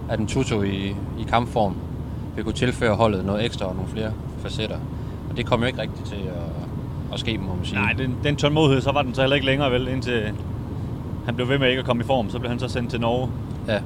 at 0.09 0.19
en 0.19 0.27
Tutu 0.27 0.61
i, 0.61 0.95
i 1.19 1.23
kampform 1.29 1.75
vil 2.35 2.43
kunne 2.43 2.53
tilføre 2.53 2.95
holdet 2.95 3.25
noget 3.25 3.45
ekstra 3.45 3.65
og 3.65 3.75
nogle 3.75 3.89
flere 3.89 4.11
facetter. 4.39 4.77
Og 5.29 5.37
det 5.37 5.45
kommer 5.45 5.65
jo 5.65 5.67
ikke 5.67 5.81
rigtigt 5.81 6.05
til 6.05 6.15
at, 6.15 7.13
at 7.13 7.19
ske, 7.19 7.37
må 7.37 7.55
man 7.55 7.65
sige. 7.65 7.79
Nej, 7.79 7.93
den, 7.93 8.15
den 8.23 8.35
tålmodighed, 8.35 8.81
så 8.81 8.91
var 8.91 9.01
den 9.01 9.13
så 9.13 9.21
heller 9.21 9.35
ikke 9.35 9.45
længere 9.45 9.71
vel, 9.71 9.87
indtil 9.87 10.31
han 11.25 11.35
blev 11.35 11.49
ved 11.49 11.59
med 11.59 11.69
ikke 11.69 11.79
at 11.79 11.85
komme 11.85 12.03
i 12.03 12.05
form. 12.05 12.29
Så 12.29 12.39
blev 12.39 12.49
han 12.49 12.59
så 12.59 12.67
sendt 12.67 12.89
til 12.89 13.01
Norge. 13.01 13.29
Ja. 13.67 13.79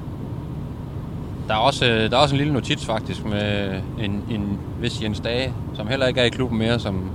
Der 1.47 1.53
er 1.53 1.57
også, 1.57 1.85
øh, 1.85 2.11
der 2.11 2.17
er 2.17 2.21
også 2.21 2.35
en 2.35 2.37
lille 2.37 2.53
notits 2.53 2.85
faktisk 2.85 3.25
med 3.25 3.69
en, 3.99 4.23
en 4.31 4.59
vis 4.79 5.01
Jens 5.01 5.19
Dage, 5.19 5.53
som 5.73 5.87
heller 5.87 6.07
ikke 6.07 6.21
er 6.21 6.25
i 6.25 6.29
klubben 6.29 6.59
mere, 6.59 6.79
som, 6.79 7.11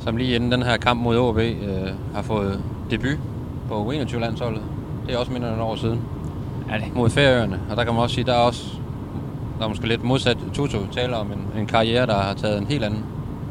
som 0.00 0.16
lige 0.16 0.34
inden 0.34 0.52
den 0.52 0.62
her 0.62 0.76
kamp 0.76 1.00
mod 1.00 1.18
OB 1.18 1.38
øh, 1.38 1.54
har 2.14 2.22
fået 2.22 2.62
debut 2.90 3.18
på 3.68 3.92
U21-landsholdet. 3.92 4.62
Det 5.06 5.14
er 5.14 5.18
også 5.18 5.32
mindre 5.32 5.48
end 5.48 5.56
et 5.56 5.62
år 5.62 5.76
siden. 5.76 6.00
Er 6.70 6.78
det? 6.78 6.94
Mod 6.94 7.10
Færøerne. 7.10 7.60
Og 7.70 7.76
der 7.76 7.84
kan 7.84 7.94
man 7.94 8.02
også 8.02 8.14
sige, 8.14 8.24
der 8.24 8.32
er 8.32 8.38
også 8.38 8.64
der 9.58 9.64
er 9.64 9.68
måske 9.68 9.88
lidt 9.88 10.04
modsat 10.04 10.36
Tutu 10.54 10.78
taler 10.92 11.16
om 11.16 11.32
en, 11.32 11.60
en 11.60 11.66
karriere, 11.66 12.06
der 12.06 12.14
har 12.14 12.34
taget 12.34 12.58
en 12.58 12.66
helt 12.66 12.84
anden, 12.84 13.04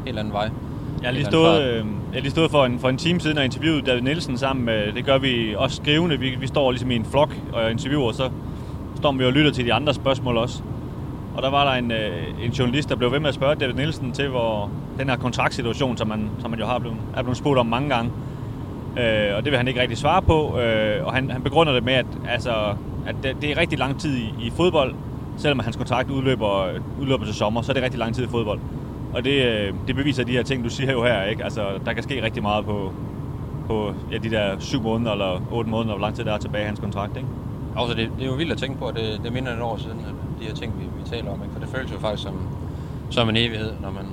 helt 0.06 0.18
anden 0.18 0.32
vej. 0.32 0.50
Jeg 1.02 1.08
har 1.08 1.12
lige 1.12 1.24
stået, 1.24 1.62
øh, 1.62 1.84
jeg 2.12 2.22
lige 2.22 2.30
stået 2.30 2.50
for, 2.50 2.64
en, 2.64 2.78
for 2.78 2.88
en 2.88 2.96
time 2.96 3.20
siden 3.20 3.38
og 3.38 3.44
interviewet 3.44 3.86
David 3.86 4.02
Nielsen 4.02 4.38
sammen 4.38 4.64
med, 4.64 4.92
det 4.92 5.04
gør 5.04 5.18
vi 5.18 5.54
også 5.56 5.76
skrivende, 5.76 6.18
vi, 6.18 6.36
vi 6.40 6.46
står 6.46 6.70
ligesom 6.70 6.90
i 6.90 6.96
en 6.96 7.04
flok 7.04 7.34
og 7.52 7.70
interviewer, 7.70 8.12
så 8.12 8.30
står 9.04 9.12
vi 9.12 9.24
og 9.24 9.32
lytter 9.32 9.50
til 9.50 9.66
de 9.66 9.72
andre 9.72 9.94
spørgsmål 9.94 10.36
også. 10.36 10.62
Og 11.36 11.42
der 11.42 11.50
var 11.50 11.64
der 11.64 11.78
en, 11.78 11.90
øh, 11.90 12.44
en 12.44 12.50
journalist, 12.50 12.88
der 12.88 12.96
blev 12.96 13.12
ved 13.12 13.20
med 13.20 13.28
at 13.28 13.34
spørge 13.34 13.54
David 13.54 13.74
Nielsen 13.74 14.12
til, 14.12 14.28
hvor 14.28 14.70
den 14.98 15.08
her 15.08 15.16
kontraktsituation, 15.16 15.96
som 15.96 16.08
man, 16.08 16.30
som 16.38 16.50
man 16.50 16.60
jo 16.60 16.66
har 16.66 16.78
blevet, 16.78 16.96
er 17.16 17.22
blevet 17.22 17.36
spurgt 17.36 17.58
om 17.58 17.66
mange 17.66 17.88
gange, 17.88 18.10
øh, 18.98 19.36
og 19.36 19.44
det 19.44 19.50
vil 19.50 19.56
han 19.56 19.68
ikke 19.68 19.80
rigtig 19.80 19.98
svare 19.98 20.22
på, 20.22 20.58
øh, 20.58 21.06
og 21.06 21.14
han, 21.14 21.30
han 21.30 21.42
begrunder 21.42 21.72
det 21.72 21.84
med, 21.84 21.92
at, 21.92 22.06
altså, 22.28 22.50
at 23.06 23.14
det, 23.22 23.36
det 23.42 23.50
er 23.50 23.58
rigtig 23.58 23.78
lang 23.78 24.00
tid 24.00 24.16
i, 24.16 24.34
i 24.40 24.52
fodbold, 24.56 24.94
selvom 25.36 25.58
hans 25.58 25.76
kontrakt 25.76 26.10
udløber, 26.10 26.68
udløber 27.00 27.24
til 27.24 27.34
sommer, 27.34 27.62
så 27.62 27.72
er 27.72 27.74
det 27.74 27.82
rigtig 27.82 27.98
lang 27.98 28.14
tid 28.14 28.24
i 28.24 28.28
fodbold. 28.28 28.60
Og 29.14 29.24
det, 29.24 29.46
øh, 29.46 29.74
det 29.86 29.96
beviser 29.96 30.24
de 30.24 30.32
her 30.32 30.42
ting, 30.42 30.64
du 30.64 30.70
siger 30.70 30.92
jo 30.92 31.04
her, 31.04 31.22
ikke? 31.22 31.44
Altså, 31.44 31.60
der 31.86 31.92
kan 31.92 32.02
ske 32.02 32.22
rigtig 32.22 32.42
meget 32.42 32.64
på, 32.64 32.92
på 33.66 33.94
ja, 34.12 34.18
de 34.18 34.30
der 34.30 34.58
syv 34.58 34.82
måneder 34.82 35.12
eller 35.12 35.40
otte 35.52 35.70
måneder, 35.70 35.94
hvor 35.94 36.06
lang 36.06 36.16
tid 36.16 36.24
der 36.24 36.32
er 36.32 36.38
tilbage 36.38 36.62
i 36.64 36.66
hans 36.66 36.80
kontrakt, 36.80 37.16
ikke? 37.16 37.28
Altså, 37.78 37.96
det, 37.96 38.10
det 38.16 38.22
er 38.22 38.26
jo 38.26 38.34
vildt 38.34 38.52
at 38.52 38.58
tænke 38.58 38.78
på, 38.78 38.86
at 38.86 38.94
det, 38.96 39.20
det 39.24 39.32
minder 39.32 39.52
et 39.56 39.60
år 39.62 39.76
siden, 39.76 39.98
at 39.98 40.40
de 40.40 40.44
her 40.46 40.54
ting, 40.54 40.72
vi, 40.78 40.84
vi 41.02 41.08
taler 41.10 41.30
om, 41.30 41.42
ikke? 41.42 41.52
for 41.52 41.60
det 41.60 41.68
føles 41.68 41.92
jo 41.92 41.98
faktisk 41.98 42.22
som, 42.22 42.34
som 43.10 43.28
en 43.28 43.36
evighed, 43.36 43.72
når 43.82 43.90
man... 43.90 44.04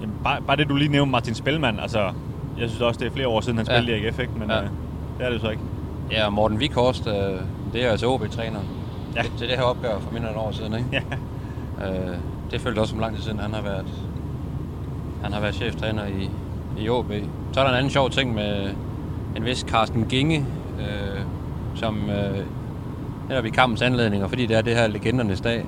Jamen, 0.00 0.14
bare, 0.24 0.40
bare 0.46 0.56
det, 0.56 0.68
du 0.68 0.74
lige 0.76 0.88
nævnte, 0.92 1.10
Martin 1.12 1.34
Spelman, 1.34 1.80
altså, 1.80 1.98
jeg 2.58 2.68
synes 2.68 2.80
også, 2.80 3.00
det 3.00 3.06
er 3.06 3.10
flere 3.10 3.28
år 3.28 3.40
siden, 3.40 3.58
han 3.58 3.66
Ja. 3.70 3.76
spillede 3.80 3.98
i 4.00 4.06
AGF, 4.06 4.18
ikke? 4.18 4.32
Men 4.38 4.50
Ja. 4.50 4.62
øh, 4.62 4.68
det 5.18 5.26
er 5.26 5.30
det 5.30 5.40
så 5.40 5.50
ikke. 5.50 5.62
Ja, 6.10 6.28
Morten 6.30 6.60
Vikhorst, 6.60 7.06
øh, 7.06 7.14
det 7.72 7.84
er 7.84 7.90
altså 7.90 8.06
OB-træneren 8.06 8.66
Ja. 9.16 9.22
til, 9.22 9.30
til 9.38 9.48
det 9.48 9.56
her 9.56 9.62
opgør 9.64 9.98
for 10.00 10.10
mindre 10.12 10.28
end 10.30 10.36
et 10.38 10.42
år 10.42 10.50
siden, 10.52 10.74
ikke? 10.74 10.88
Ja. 10.92 11.02
Øh, 11.90 12.16
det 12.50 12.60
føltes 12.60 12.80
også 12.80 12.90
som 12.90 13.00
lang 13.00 13.14
tid 13.16 13.22
siden, 13.22 13.38
han 13.38 13.54
har 13.54 13.62
været, 13.62 13.86
han 15.22 15.32
har 15.32 15.40
været 15.40 15.54
cheftræner 15.54 16.06
i, 16.06 16.30
i 16.78 16.88
OB. 16.88 17.12
Så 17.52 17.60
er 17.60 17.64
der 17.64 17.70
en 17.70 17.76
anden 17.78 17.90
sjov 17.90 18.10
ting 18.10 18.34
med 18.34 18.70
en 19.36 19.44
vis 19.44 19.58
Carsten 19.68 20.04
Ginge, 20.08 20.46
øh, 20.80 21.20
som 21.74 22.10
øh, 22.10 22.38
netop 23.28 23.44
i 23.44 23.50
kampens 23.50 23.82
anledning, 23.82 24.22
og 24.22 24.28
fordi 24.28 24.46
det 24.46 24.56
er 24.56 24.62
det 24.62 24.74
her 24.76 24.86
legendernes 24.86 25.40
dag, 25.40 25.64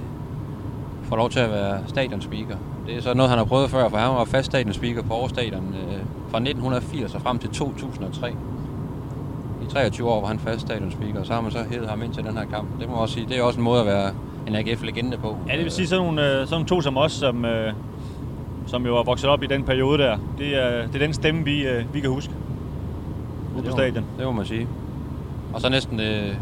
får 1.09 1.17
lov 1.17 1.31
til 1.31 1.41
at 1.41 1.51
være 1.51 1.79
stadionspeaker. 1.87 2.57
Det 2.87 2.97
er 2.97 3.03
så 3.03 3.15
noget, 3.15 3.31
han 3.31 3.39
har 3.39 3.45
prøvet 3.45 3.71
før, 3.71 3.89
for 3.89 3.97
han 3.97 4.09
var 4.09 4.25
fast 4.25 4.47
stadionspeaker 4.47 5.03
på 5.03 5.15
Aarhus 5.15 5.31
Stadion 5.31 5.75
øh, 5.75 5.99
fra 6.31 6.39
1980 6.39 7.15
og 7.15 7.23
frem 7.23 7.39
til 7.39 7.51
2003. 7.51 8.31
I 9.63 9.71
23 9.71 10.09
år 10.09 10.21
var 10.21 10.29
han 10.29 10.39
fast 10.39 10.61
stadionspeaker, 10.61 11.21
og 11.21 11.27
så 11.27 11.33
har 11.33 11.41
man 11.41 11.51
så 11.51 11.65
hævet 11.71 11.89
ham 11.89 12.03
ind 12.03 12.15
til 12.15 12.25
den 12.25 12.37
her 12.37 12.45
kamp. 12.45 12.81
Det 12.81 12.89
må 12.89 12.95
også 12.95 13.15
sige, 13.15 13.27
det 13.29 13.39
er 13.39 13.43
også 13.43 13.59
en 13.59 13.65
måde 13.65 13.81
at 13.81 13.87
være 13.87 14.11
en 14.47 14.55
AGF-legende 14.55 15.17
på. 15.17 15.37
Ja, 15.49 15.57
det 15.57 15.63
vil 15.63 15.71
sige 15.71 15.87
sådan 15.87 16.05
nogle, 16.05 16.23
øh, 16.23 16.33
sådan 16.33 16.49
nogle 16.51 16.67
to 16.67 16.81
som 16.81 16.97
os, 16.97 17.13
som, 17.13 17.45
øh, 17.45 17.73
som 18.67 18.87
jo 18.87 18.97
er 18.97 19.03
vokset 19.03 19.31
op 19.31 19.43
i 19.43 19.47
den 19.47 19.63
periode 19.63 19.99
der. 19.99 20.19
Det 20.39 20.63
er, 20.65 20.87
det 20.87 20.95
er 20.95 20.99
den 20.99 21.15
stemme, 21.15 21.45
vi, 21.45 21.67
øh, 21.67 21.95
vi 21.95 22.01
kan 22.01 22.11
huske. 22.11 22.33
Ude 23.57 23.63
på 23.63 23.71
stadion. 23.71 24.05
Det 24.19 24.27
må 24.27 24.33
man 24.33 24.47
sige. 24.47 24.69
Og 25.55 25.61
så 25.61 25.69
næsten 25.69 25.99
det, 25.99 26.37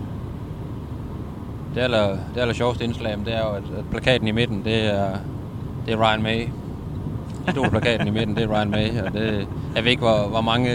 det 1.75 1.81
aller, 1.81 2.09
det 2.35 2.41
aller 2.41 2.55
sjoveste 2.55 2.85
indslag, 2.85 3.19
det 3.25 3.35
er 3.35 3.41
jo, 3.41 3.51
at, 3.51 3.63
at 3.79 3.85
plakaten 3.91 4.29
i 4.29 4.33
midten, 4.33 4.65
det 4.65 4.95
er, 4.95 5.09
det 5.87 5.95
er 5.95 5.99
Ryan 5.99 6.23
May. 6.23 6.49
Stor 7.49 7.69
plakaten 7.69 8.07
i 8.07 8.11
midten, 8.11 8.37
det 8.37 8.43
er 8.45 8.49
Ryan 8.49 8.71
May. 8.71 9.01
Og 9.07 9.13
det, 9.13 9.49
jeg 9.77 9.85
ved 9.85 9.91
ikke, 9.91 10.03
hvor, 10.03 10.29
hvor 10.29 10.41
mange 10.41 10.71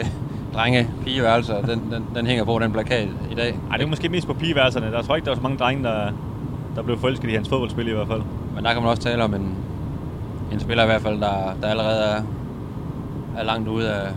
drenge, 0.54 0.88
pigeværelser, 1.06 1.62
den, 1.62 1.82
den, 1.92 2.06
den 2.16 2.28
hænger 2.28 2.44
på, 2.44 2.60
den 2.60 2.72
plakat 2.72 3.08
i 3.32 3.36
dag. 3.36 3.60
Ej, 3.72 3.78
det 3.78 3.86
er 3.86 3.90
måske 3.90 4.10
mest 4.10 4.28
på 4.28 4.34
pigeværelserne. 4.34 4.92
Der 4.92 5.02
tror 5.02 5.16
ikke, 5.16 5.26
der 5.26 5.32
var 5.32 5.36
så 5.36 5.44
mange 5.44 5.58
drenge, 5.58 5.84
der, 5.84 6.12
der 6.76 6.82
blev 6.82 7.00
forelsket 7.00 7.30
i 7.30 7.34
hans 7.34 7.50
fodboldspil 7.50 7.88
i 7.88 7.92
hvert 7.92 8.08
fald. 8.08 8.22
Men 8.56 8.66
der 8.66 8.74
kan 8.74 8.82
man 8.82 8.92
også 8.92 9.02
tale 9.02 9.24
om 9.24 9.34
en, 9.34 9.56
en 10.52 10.60
spiller 10.60 10.84
i 10.84 10.88
hvert 10.88 11.02
fald, 11.02 11.22
der, 11.22 11.56
der 11.62 11.68
allerede 11.68 12.04
er, 12.04 12.22
er 13.38 13.44
langt 13.44 13.68
ude 13.68 13.94
af, 13.94 14.08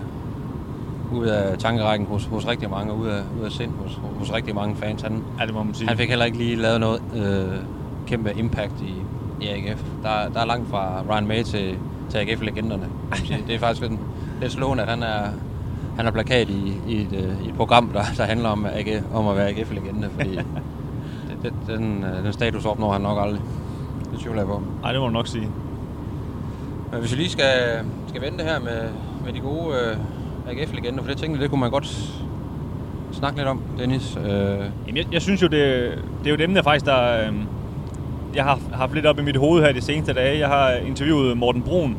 ude 1.13 1.37
af 1.37 1.59
tankerækken 1.59 2.07
hos, 2.09 2.25
hos 2.25 2.49
rigtig 2.49 2.71
mange, 2.71 2.95
ude 2.95 3.13
af, 3.13 3.23
ude 3.39 3.47
af 3.47 3.53
sind 3.53 3.71
hos, 3.83 4.01
hos 4.19 4.33
rigtig 4.33 4.55
mange 4.55 4.77
fans. 4.77 5.03
Han, 5.03 5.25
Ja, 5.41 5.47
det 5.47 5.55
må 5.55 5.63
man 5.63 5.75
sige. 5.75 5.89
Han 5.89 5.97
fik 5.97 6.09
heller 6.09 6.25
ikke 6.25 6.39
lige 6.39 6.57
lavet 6.57 6.81
noget 6.81 7.03
øh, 7.17 7.59
kæmpe 8.07 8.33
impact 8.37 8.81
i, 8.81 8.95
i 9.45 9.49
AGF. 9.49 9.83
Der, 10.03 10.29
der 10.35 10.41
er 10.41 10.45
langt 10.47 10.71
fra 10.71 11.03
Ryan 11.11 11.27
May 11.27 11.43
til, 11.43 11.77
til 12.11 12.19
AGF-legenderne. 12.19 12.87
man. 13.11 13.43
Det 13.47 13.55
er 13.55 13.59
faktisk 13.59 13.81
lidt, 13.81 14.01
lidt 14.41 14.53
slående, 14.53 14.83
at 14.83 14.89
han 14.89 15.03
er, 15.03 15.29
han 15.97 16.07
er 16.07 16.11
plakat 16.11 16.49
i, 16.49 16.73
i, 16.89 17.01
et, 17.01 17.13
øh, 17.13 17.47
i 17.47 17.49
et 17.49 17.55
program, 17.55 17.89
der, 17.89 18.03
der 18.17 18.25
handler 18.25 18.49
om, 18.49 18.67
AG, 18.67 19.03
om 19.15 19.29
at 19.29 19.37
være 19.37 19.49
AGF-legende, 19.49 20.09
fordi 20.19 20.31
det, 21.29 21.37
det, 21.43 21.53
den, 21.67 22.05
øh, 22.05 22.25
den 22.25 22.33
status 22.33 22.65
opnår 22.65 22.93
han 22.93 23.01
nok 23.01 23.19
aldrig. 23.23 23.41
Det 24.13 24.21
tvivler 24.21 24.41
jeg 24.41 24.47
på. 24.49 24.63
Nej, 24.83 24.93
det 24.93 25.01
må 25.01 25.07
du 25.07 25.13
nok 25.13 25.27
sige. 25.27 25.49
Men 26.93 27.01
hvis 27.01 27.13
vi 27.13 27.17
lige 27.17 27.31
skal, 27.31 27.85
skal 28.09 28.23
vente 28.23 28.45
her 28.45 28.61
med, 28.61 28.81
med 29.25 29.33
de 29.33 29.41
gode 29.41 29.75
øh, 29.77 29.97
AGF-legender, 30.49 31.03
for 31.03 31.09
det 31.11 31.19
tænkte 31.19 31.43
det 31.43 31.51
kunne 31.51 31.61
man 31.61 31.71
godt 31.71 32.15
snakke 33.13 33.39
lidt 33.39 33.49
om, 33.49 33.63
Dennis. 33.79 34.17
Øh, 34.17 34.25
Jamen, 34.27 34.97
jeg, 34.97 35.05
jeg 35.13 35.23
synes 35.23 35.43
jo, 35.43 35.47
det, 35.47 35.53
det 36.19 36.27
er 36.27 36.31
jo 36.31 36.35
et 36.35 36.41
emne 36.41 36.63
faktisk, 36.63 36.87
der 36.87 37.27
øh, 37.27 37.35
jeg 38.35 38.45
har 38.45 38.59
haft 38.73 38.95
lidt 38.95 39.07
op 39.07 39.19
i 39.19 39.23
mit 39.23 39.37
hoved 39.37 39.63
her 39.63 39.73
de 39.73 39.81
seneste 39.81 40.13
dage. 40.13 40.39
Jeg 40.39 40.49
har 40.49 40.71
interviewet 40.71 41.37
Morten 41.37 41.63
Brun, 41.63 41.97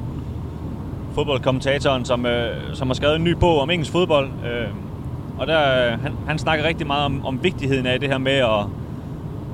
fodboldkommentatoren, 1.16 2.06
som, 2.06 2.26
øh, 2.26 2.56
som 2.74 2.88
har 2.88 2.94
skrevet 2.94 3.16
en 3.16 3.24
ny 3.24 3.32
bog 3.32 3.60
om 3.60 3.70
engelsk 3.70 3.92
fodbold. 3.92 4.28
Øh, 4.28 4.68
og 5.38 5.48
der, 5.48 5.86
øh, 5.86 6.02
han, 6.02 6.14
han 6.28 6.40
snakker 6.40 6.66
rigtig 6.66 6.88
meget 6.88 7.06
om, 7.06 7.26
om 7.26 7.44
vigtigheden 7.44 7.86
af 7.86 8.00
det 8.00 8.10
her 8.10 8.18
med 8.18 8.32
at, 8.32 8.60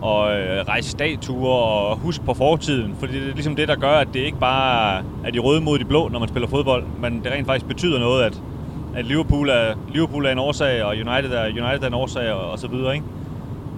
at 0.03 0.59
øh, 0.59 0.67
rejse 0.67 0.89
statuer 0.89 1.53
og 1.53 1.97
huske 1.97 2.25
på 2.25 2.33
fortiden. 2.33 2.95
Fordi 2.99 3.13
det 3.13 3.29
er 3.29 3.33
ligesom 3.33 3.55
det, 3.55 3.67
der 3.67 3.75
gør, 3.75 3.91
at 3.91 4.07
det 4.13 4.19
ikke 4.19 4.39
bare 4.39 5.01
er 5.25 5.31
de 5.31 5.39
røde 5.39 5.61
mod 5.61 5.79
de 5.79 5.85
blå, 5.85 6.07
når 6.07 6.19
man 6.19 6.29
spiller 6.29 6.47
fodbold, 6.47 6.83
men 7.01 7.21
det 7.23 7.31
rent 7.31 7.45
faktisk 7.45 7.65
betyder 7.67 7.99
noget, 7.99 8.23
at, 8.23 8.41
at 8.99 9.05
Liverpool, 9.05 9.49
er, 9.49 9.73
Liverpool 9.93 10.25
er 10.25 10.31
en 10.31 10.39
årsag, 10.39 10.83
og 10.83 10.89
United 10.89 11.31
er, 11.31 11.45
United 11.45 11.83
er 11.83 11.87
en 11.87 11.93
årsag, 11.93 12.31
og, 12.31 12.51
og 12.51 12.59
så 12.59 12.67
videre, 12.67 12.95
ikke? 12.95 13.05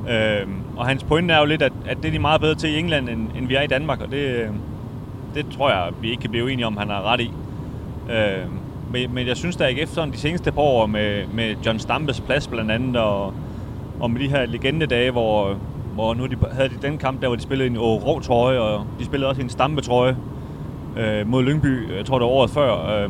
Øhm, 0.10 0.54
og 0.78 0.88
hans 0.88 1.04
pointe 1.04 1.34
er 1.34 1.40
jo 1.40 1.46
lidt, 1.46 1.62
at, 1.62 1.74
at 1.86 1.98
det 1.98 2.06
er 2.06 2.12
de 2.12 2.20
meget 2.20 2.42
bedre 2.42 2.56
til 2.56 2.70
i 2.70 2.80
England, 2.80 3.10
end, 3.10 3.28
end 3.38 3.48
vi 3.48 3.56
er 3.56 3.62
i 3.62 3.68
Danmark, 3.68 4.02
og 4.02 4.12
det, 4.12 4.18
øh, 4.18 4.48
det 5.36 5.46
tror 5.58 5.70
jeg, 5.70 5.90
vi 6.02 6.10
ikke 6.10 6.22
kan 6.22 6.30
blive 6.30 6.52
enige 6.52 6.66
om, 6.68 6.78
han 6.78 6.90
har 6.90 7.14
ret 7.14 7.22
i. 7.22 7.32
Øhm, 8.12 8.52
men, 8.92 9.14
men 9.14 9.28
jeg 9.28 9.38
synes, 9.38 9.56
der 9.56 9.68
ikke 9.68 9.82
efter 9.82 10.06
de 10.06 10.18
seneste 10.18 10.52
par 10.52 10.62
år 10.62 10.86
med, 10.86 11.24
med 11.34 11.56
John 11.66 11.80
Stampes 11.80 12.22
plads 12.22 12.48
blandt 12.48 12.72
andet, 12.72 12.96
og, 12.98 13.34
og 14.00 14.12
med 14.12 14.20
de 14.20 14.30
her 14.30 14.46
legendedage, 14.46 15.12
hvor, 15.12 15.56
hvor 15.94 16.14
nu 16.14 16.26
de, 16.26 16.36
havde 16.52 16.70
de 16.70 16.76
den 16.82 16.98
kamp 16.98 17.22
der, 17.22 17.28
hvor 17.28 17.36
de 17.36 17.42
spillede 17.42 17.70
en 17.70 17.80
rå 17.80 18.20
trøje, 18.20 18.60
og 18.60 18.86
de 19.00 19.06
spillede 19.06 19.30
også 19.30 19.42
en 19.42 19.50
Stampe 19.50 19.82
trøje 19.82 20.18
øh, 20.98 21.28
mod 21.28 21.44
Lyngby, 21.44 21.98
jeg 21.98 22.06
tror 22.06 22.20
det 22.20 22.26
var 22.26 22.32
året 22.32 22.50
før. 22.50 23.04
Øh, 23.04 23.10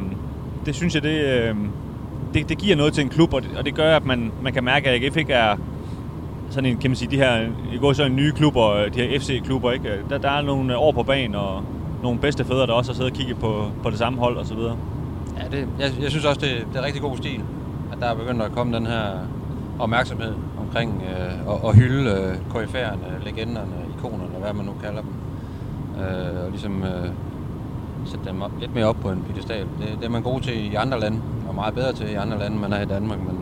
det 0.65 0.75
synes 0.75 0.95
jeg, 0.95 1.03
det, 1.03 1.25
øh, 1.25 1.55
det, 2.33 2.49
det 2.49 2.57
giver 2.57 2.75
noget 2.75 2.93
til 2.93 3.03
en 3.03 3.09
klub, 3.09 3.33
og 3.33 3.41
det, 3.41 3.57
og 3.57 3.65
det 3.65 3.75
gør, 3.75 3.95
at 3.95 4.05
man, 4.05 4.31
man 4.41 4.53
kan 4.53 4.63
mærke, 4.63 4.89
at 4.89 5.03
AGF 5.03 5.17
ikke 5.17 5.33
er 5.33 5.57
sådan 6.49 6.69
en, 6.69 6.77
kan 6.77 6.89
man 6.89 6.95
sige, 6.95 7.11
de 7.11 7.17
her, 7.17 7.41
i 7.73 7.77
går 7.77 7.93
så 7.93 8.03
en 8.03 8.15
nye 8.15 8.31
klubber, 8.31 8.69
øh, 8.69 8.93
de 8.93 8.99
her 8.99 9.19
FC-klubber, 9.19 9.71
ikke? 9.71 9.89
Øh, 9.89 10.09
der, 10.09 10.17
der 10.17 10.29
er 10.29 10.41
nogle 10.41 10.77
år 10.77 10.91
på 10.91 11.03
banen, 11.03 11.35
og 11.35 11.63
nogle 12.03 12.19
bedste 12.19 12.45
fædre, 12.45 12.67
der 12.67 12.73
også 12.73 12.91
har 12.91 12.95
siddet 12.95 13.11
og 13.11 13.17
kigget 13.17 13.37
på, 13.37 13.65
på 13.83 13.89
det 13.89 13.97
samme 13.97 14.19
hold, 14.19 14.37
og 14.37 14.45
så 14.45 14.55
videre. 14.55 14.77
Ja, 15.37 15.57
det, 15.57 15.67
jeg, 15.79 15.91
jeg 16.01 16.09
synes 16.09 16.25
også, 16.25 16.41
det, 16.41 16.67
det 16.73 16.79
er 16.79 16.85
rigtig 16.85 17.01
god 17.01 17.17
stil, 17.17 17.41
at 17.91 17.97
der 17.99 18.05
er 18.05 18.15
begyndt 18.15 18.41
at 18.41 18.51
komme 18.51 18.75
den 18.75 18.85
her 18.85 19.03
opmærksomhed 19.79 20.33
omkring 20.59 21.03
øh, 21.09 21.53
at, 21.53 21.69
at 21.69 21.75
hylde 21.75 22.11
øh, 22.11 22.35
KF'erne, 22.55 23.25
legenderne, 23.25 23.73
ikonerne, 23.97 24.35
hvad 24.41 24.53
man 24.53 24.65
nu 24.65 24.71
kalder 24.83 25.01
dem. 25.01 25.11
Øh, 26.01 26.45
og 26.45 26.49
ligesom 26.49 26.83
øh, 26.83 27.09
sætte 28.05 28.29
dem 28.29 28.41
op, 28.41 28.51
lidt 28.59 28.75
mere 28.75 28.85
op 28.85 28.97
på 29.01 29.09
en 29.09 29.23
pedestal. 29.29 29.65
Det, 29.79 29.97
det 29.99 30.05
er 30.05 30.09
man 30.09 30.21
god 30.21 30.41
til 30.41 30.71
i 30.71 30.75
andre 30.75 30.99
lande, 30.99 31.19
og 31.47 31.55
meget 31.55 31.73
bedre 31.73 31.93
til 31.93 32.11
i 32.11 32.13
andre 32.13 32.39
lande, 32.39 32.53
end 32.53 32.61
man 32.61 32.73
er 32.73 32.81
i 32.81 32.85
Danmark. 32.85 33.19
Men 33.19 33.37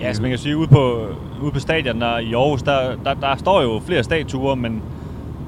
Ja, 0.00 0.06
altså 0.06 0.22
man 0.22 0.30
kan 0.30 0.38
sige, 0.38 0.56
ude 0.56 0.66
på, 0.66 1.06
ude 1.42 1.52
på 1.52 1.60
stadion 1.60 2.00
der 2.00 2.18
i 2.18 2.32
Aarhus, 2.32 2.62
der, 2.62 2.96
der, 3.04 3.14
der 3.14 3.36
står 3.36 3.62
jo 3.62 3.80
flere 3.86 4.04
statuer, 4.04 4.54
men, 4.54 4.82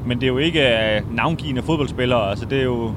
men 0.06 0.20
det 0.20 0.24
er 0.24 0.28
jo 0.28 0.38
ikke 0.38 0.60
øh, 0.60 1.16
navngivende 1.16 1.62
fodboldspillere. 1.62 2.30
Altså 2.30 2.44
det 2.44 2.58
er 2.58 2.62
jo 2.62 2.92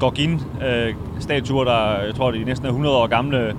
Gorgin-statuer, 0.00 1.60
øh, 1.60 1.66
der 1.66 2.04
jeg 2.04 2.14
tror, 2.14 2.30
de 2.30 2.40
er 2.40 2.44
næsten 2.44 2.66
100 2.66 2.96
år 2.96 3.06
gamle, 3.06 3.56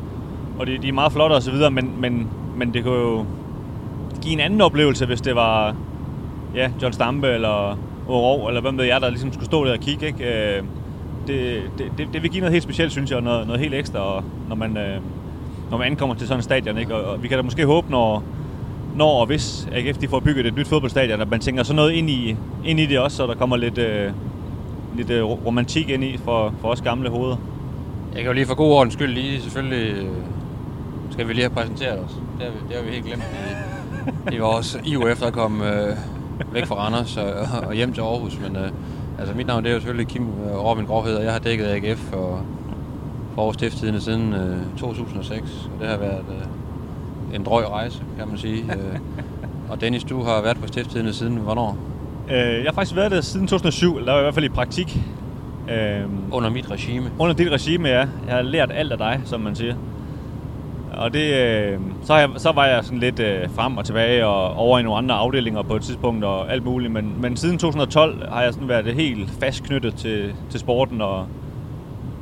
og 0.60 0.68
de, 0.68 0.78
de 0.78 0.88
er 0.88 0.94
meget 0.94 1.12
flotte 1.12 1.34
og 1.34 1.44
så 1.44 1.52
videre, 1.52 1.72
men, 1.72 1.92
men, 2.00 2.28
men 2.58 2.74
det 2.74 2.84
kunne 2.84 3.00
jo 3.00 3.26
give 4.22 4.34
en 4.34 4.40
anden 4.40 4.62
oplevelse, 4.62 5.06
hvis 5.06 5.22
det 5.22 5.36
var 5.36 5.76
ja, 6.56 6.72
John 6.82 6.94
Stampe 6.94 7.28
eller 7.28 7.78
Oro, 8.08 8.48
eller 8.48 8.62
hvem 8.62 8.78
ved 8.78 8.86
jeg, 8.86 9.02
der 9.02 9.10
ligesom 9.10 9.34
skulle 9.34 9.46
stå 9.46 9.66
der 9.66 9.72
og 9.74 9.80
kigge. 9.80 10.08
Ikke? 10.08 10.56
Øh, 10.58 10.64
Det, 11.28 11.62
det, 11.78 11.86
det, 11.98 12.08
det 12.14 12.24
vil 12.24 12.32
give 12.32 12.40
noget 12.42 12.52
helt 12.52 12.64
specielt, 12.64 12.92
synes 12.92 13.10
jeg, 13.10 13.18
og 13.18 13.24
noget, 13.24 13.48
noget 13.48 13.62
helt 13.62 13.74
ekstra, 13.74 14.00
og 14.00 14.24
når 14.50 14.56
man, 14.56 14.78
øh, 14.78 14.98
når 15.72 15.78
man 15.78 15.88
ankommer 15.88 16.16
til 16.16 16.28
sådan 16.28 16.40
en 16.40 16.44
stadion. 16.44 16.78
Ikke? 16.78 16.96
Og, 16.96 17.12
og 17.12 17.24
vi 17.24 17.28
kan 17.28 17.38
da 17.38 17.42
måske 17.44 17.66
håbe, 17.66 17.92
når, 17.92 18.24
når 18.96 19.20
og 19.20 19.26
hvis 19.26 19.68
AGF 19.72 19.98
de 19.98 20.08
får 20.08 20.20
bygget 20.20 20.46
et 20.46 20.56
nyt 20.56 20.68
fodboldstadion, 20.68 21.22
at 21.22 21.30
man 21.30 21.40
tænker 21.40 21.64
sådan 21.64 21.76
noget 21.76 21.92
ind 21.92 22.10
i, 22.10 22.36
ind 22.66 22.80
i 22.80 22.86
det 22.86 23.00
også, 23.00 23.18
så 23.18 23.28
der 23.28 23.36
kommer 23.36 23.58
lidt, 23.58 23.78
øh, 23.78 24.12
lidt 24.98 25.10
øh, 25.10 25.24
romantik 25.24 25.90
ind 25.90 26.04
i 26.04 26.18
for, 26.18 26.54
for 26.62 26.68
os 26.68 26.82
gamle 26.82 27.10
hoveder. 27.10 27.38
jeg 28.14 28.22
kan 28.22 28.28
jo 28.28 28.34
lige 28.34 28.46
for 28.46 28.56
god 28.56 28.72
ordens 28.72 28.94
skyld 28.94 29.14
lige 29.14 29.42
selvfølgelig 29.42 29.94
øh, 30.04 30.08
skal 31.12 31.28
vi 31.28 31.34
lige 31.34 31.44
have 31.44 31.56
præsenteret 31.56 32.00
os. 32.00 32.12
Det 32.40 32.46
har 32.46 32.52
vi, 32.52 32.58
det 32.70 32.76
har 32.78 32.84
vi 32.84 32.90
helt 32.92 33.06
glemt 33.06 33.24
i, 34.32 34.36
i 34.36 34.40
vores 34.40 34.80
iver 34.86 35.08
efter 35.08 35.26
at 35.26 35.34
komme 35.34 35.74
øh, 35.74 35.96
væk 36.52 36.66
fra 36.66 36.76
Randers 36.76 37.18
og, 37.18 37.34
og 37.68 37.74
hjem 37.74 37.94
til 37.94 38.02
Aarhus. 38.02 38.40
Men 38.48 38.56
øh, 38.56 38.70
altså 39.20 39.34
mit 39.36 39.48
navn 39.48 39.64
det 39.64 39.70
er 39.70 39.74
jo 39.74 39.80
selvfølgelig 39.80 40.08
Kim 40.08 40.24
øh, 40.24 40.58
Robin 40.66 40.86
Grovhed, 40.86 41.16
og 41.16 41.24
jeg 41.24 41.32
har 41.32 41.40
dækket 41.40 41.66
AGF 41.66 42.00
for, 42.00 42.42
for 43.34 43.42
Aarhus 43.42 43.56
Stifttidene 43.56 44.02
siden 44.02 44.34
øh, 44.34 44.58
2006. 44.78 45.42
Og 45.76 45.82
det 45.82 45.90
har 45.90 45.98
været 45.98 46.24
øh, 46.30 47.36
en 47.36 47.44
drøg 47.44 47.70
rejse, 47.70 48.04
kan 48.20 48.28
man 48.28 48.38
sige. 48.38 48.64
øh, 48.64 49.00
og 49.70 49.82
Dennis, 49.82 50.04
du 50.04 50.24
har 50.24 50.42
været 50.42 50.58
på 50.58 50.68
Stifttidene 50.68 51.14
siden 51.14 51.38
hvornår? 51.38 51.78
Øh, 52.32 52.36
jeg 52.38 52.66
har 52.66 52.74
faktisk 52.74 52.96
været 52.96 53.12
der 53.12 53.22
siden 53.22 53.48
2007, 53.48 53.98
eller 53.98 54.06
der 54.06 54.12
var 54.14 54.20
i 54.20 54.24
hvert 54.24 54.34
fald 54.34 54.46
i 54.46 54.50
praktik. 54.50 55.00
Øh, 55.70 56.02
Under 56.32 56.50
mit 56.50 56.72
regime. 56.72 57.12
under 57.20 57.36
dit 57.36 57.52
regime, 57.52 57.88
ja. 57.90 57.98
Jeg 58.28 58.36
har 58.36 58.42
lært 58.42 58.72
alt 58.74 58.92
af 58.92 58.98
dig, 58.98 59.22
som 59.26 59.42
man 59.42 59.56
siger. 59.56 59.76
Og 60.98 61.14
det, 61.14 61.34
øh, 61.34 61.80
så, 62.04 62.14
har 62.14 62.20
jeg, 62.20 62.30
så 62.38 62.52
var 62.52 62.66
jeg 62.66 62.84
sådan 62.84 63.00
lidt 63.00 63.20
øh, 63.20 63.50
frem 63.50 63.78
og 63.78 63.86
tilbage 63.86 64.26
og 64.26 64.56
over 64.56 64.80
i 64.80 64.84
nogle 64.84 64.98
andre 64.98 65.16
afdelinger 65.16 65.62
på 65.62 65.76
et 65.76 65.82
tidspunkt 65.82 66.26
og 66.26 66.52
alt 66.52 66.64
muligt. 66.66 66.94
Men, 66.94 67.22
men 67.22 67.38
siden 67.38 67.58
2012 67.58 68.30
har 68.30 68.42
jeg 68.42 68.54
sådan 68.54 68.68
været 68.68 68.94
helt 68.94 69.30
fast 69.40 69.64
knyttet 69.64 69.96
til, 69.96 70.34
til 70.50 70.60
sporten 70.60 71.02
og, 71.02 71.28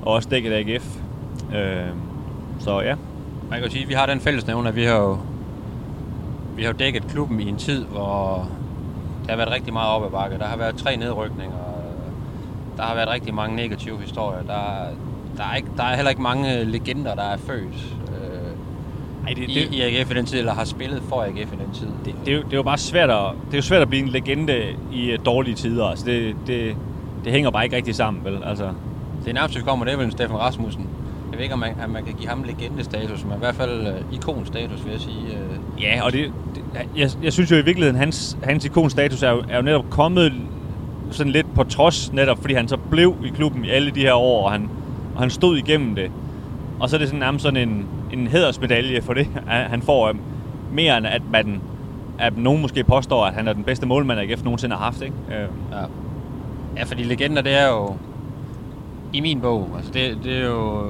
og 0.02 0.14
også 0.14 0.30
dækket 0.30 0.54
AGF. 0.54 0.98
Øh, 1.56 1.90
så 2.60 2.82
ja. 2.82 2.96
man 3.50 3.60
kan 3.60 3.68
jo 3.68 3.72
sige, 3.72 3.84
at 3.84 3.90
vi 3.90 3.94
har 3.94 4.06
den 4.06 4.20
fællesnævne, 4.20 4.70
at 4.70 4.76
vi 4.76 4.84
har 4.84 4.96
jo, 4.96 5.18
vi 6.56 6.64
har 6.64 6.72
jo 6.72 6.78
dækket 6.80 7.08
klubben 7.08 7.40
i 7.40 7.50
en 7.50 7.58
tid, 7.58 7.86
hvor 7.86 8.50
der 9.26 9.30
har 9.30 9.38
været 9.38 9.52
rigtig 9.52 9.74
meget 9.74 9.90
op 9.90 10.06
ad 10.06 10.10
bakke. 10.10 10.38
Der 10.38 10.46
har 10.46 10.58
været 10.58 10.76
tre 10.76 10.96
nedrykninger. 10.96 11.58
Øh, 11.58 12.78
der 12.78 12.84
har 12.84 12.96
været 12.96 13.10
rigtig 13.10 13.34
mange 13.34 13.56
negative 13.56 14.02
historier. 14.02 14.42
Der, 14.42 14.64
der, 15.38 15.44
er, 15.44 15.56
ikke, 15.56 15.70
der 15.78 15.84
er 15.84 15.96
heller 15.96 16.10
ikke 16.10 16.22
mange 16.22 16.64
legender, 16.64 17.16
der 17.16 17.24
er 17.24 17.38
født 17.38 17.96
ej, 19.28 19.34
det, 19.34 19.48
det, 19.48 19.50
i, 19.50 19.78
i 19.78 19.82
AGF 19.82 20.12
i 20.12 20.14
den 20.14 20.26
tid, 20.26 20.40
eller 20.40 20.54
har 20.54 20.66
spillet 20.66 21.04
for 21.10 21.24
AGF 21.24 21.54
i 21.54 21.56
den 21.56 21.74
tid. 21.74 21.88
Det, 22.06 22.16
det, 22.26 22.34
er, 22.34 22.38
jo, 22.38 22.44
det 22.44 22.54
er 22.54 22.58
jo 22.58 22.64
bare 22.64 22.78
svært 22.78 23.10
at, 23.10 23.32
det 23.46 23.54
er 23.54 23.58
jo 23.58 23.62
svært 23.62 23.82
at 23.82 23.90
blive 23.90 24.04
en 24.04 24.10
legende 24.10 24.64
i 24.92 25.14
uh, 25.14 25.26
dårlige 25.26 25.56
tider. 25.56 25.86
Altså 25.86 26.06
det, 26.06 26.36
det, 26.48 26.76
det 27.24 27.32
hænger 27.32 27.52
bare 27.52 27.64
ikke 27.64 27.76
rigtig 27.76 27.96
sammen, 27.96 28.26
vel? 28.26 28.38
Altså. 28.46 28.70
Det 29.24 29.30
er 29.30 29.34
nærmest, 29.34 29.58
vi 29.58 29.62
kommer, 29.62 29.86
det 29.86 29.94
er 29.94 29.98
vel 29.98 30.06
en 30.06 30.12
Steffen 30.12 30.38
Rasmussen. 30.38 30.88
Jeg 31.32 31.38
ved 31.38 31.44
ikke, 31.44 31.54
om 31.54 31.60
man, 31.60 31.74
om 31.84 31.90
man 31.90 32.04
kan 32.04 32.14
give 32.14 32.30
ham 32.30 32.44
legendestatus, 32.44 33.24
men 33.24 33.34
i 33.34 33.40
hvert 33.40 33.56
fald 33.56 33.88
uh, 33.88 34.16
ikonstatus, 34.16 34.86
vil 34.86 34.92
jeg 34.92 35.02
sige. 35.02 35.18
Uh. 35.18 35.84
Ja, 35.84 36.04
og 36.04 36.14
det, 36.14 36.32
det, 36.56 36.64
jeg, 36.98 37.10
jeg 37.24 37.34
synes 37.34 37.52
jo 37.52 37.56
i 37.56 37.66
virkeligheden, 37.66 38.00
hans, 38.00 38.38
hans 38.44 38.66
ikonstatus 38.66 39.24
er 39.24 39.32
jo, 39.32 39.44
er 39.50 39.56
jo 39.56 39.62
netop 39.62 39.86
kommet 39.90 40.34
sådan 41.12 41.32
lidt 41.32 41.54
på 41.56 41.64
trods, 41.64 42.14
netop 42.14 42.42
fordi 42.42 42.54
han 42.54 42.68
så 42.68 42.78
blev 42.78 43.16
i 43.26 43.28
klubben 43.28 43.66
i 43.66 43.70
alle 43.70 43.92
de 43.92 44.00
her 44.00 44.14
år, 44.14 44.46
og 44.46 44.52
han, 44.52 44.70
og 45.16 45.22
han 45.22 45.30
stod 45.30 45.58
igennem 45.58 45.96
det. 45.96 46.12
Og 46.80 46.90
så 46.90 46.96
er 46.96 46.98
det 46.98 47.08
sådan 47.08 47.20
nærmest 47.20 47.44
sådan 47.44 47.70
en, 47.70 47.88
en 48.14 48.28
hedersmedalje 48.28 49.02
for 49.02 49.14
det, 49.14 49.28
han 49.74 49.82
får. 49.82 50.14
Mere 50.72 50.98
end 50.98 51.08
at 51.08 51.22
man 51.32 51.62
at 52.20 52.38
nogen 52.38 52.62
måske 52.62 52.84
påstår, 52.84 53.26
at 53.26 53.34
han 53.34 53.48
er 53.48 53.54
den 53.54 53.64
bedste 53.64 53.86
målmand, 53.86 54.20
AGF 54.20 54.44
nogensinde 54.44 54.76
har 54.76 54.84
haft. 54.84 55.02
Ikke? 55.02 55.16
Øh. 55.28 55.48
Ja. 55.72 55.86
ja, 56.78 56.84
fordi 56.84 57.04
legender, 57.04 57.42
det 57.42 57.54
er 57.54 57.68
jo 57.68 57.96
i 59.14 59.20
min 59.20 59.42
bog, 59.42 59.70
altså 59.76 59.92
det, 59.92 60.18
det 60.24 60.38
er 60.38 60.46
jo 60.46 60.90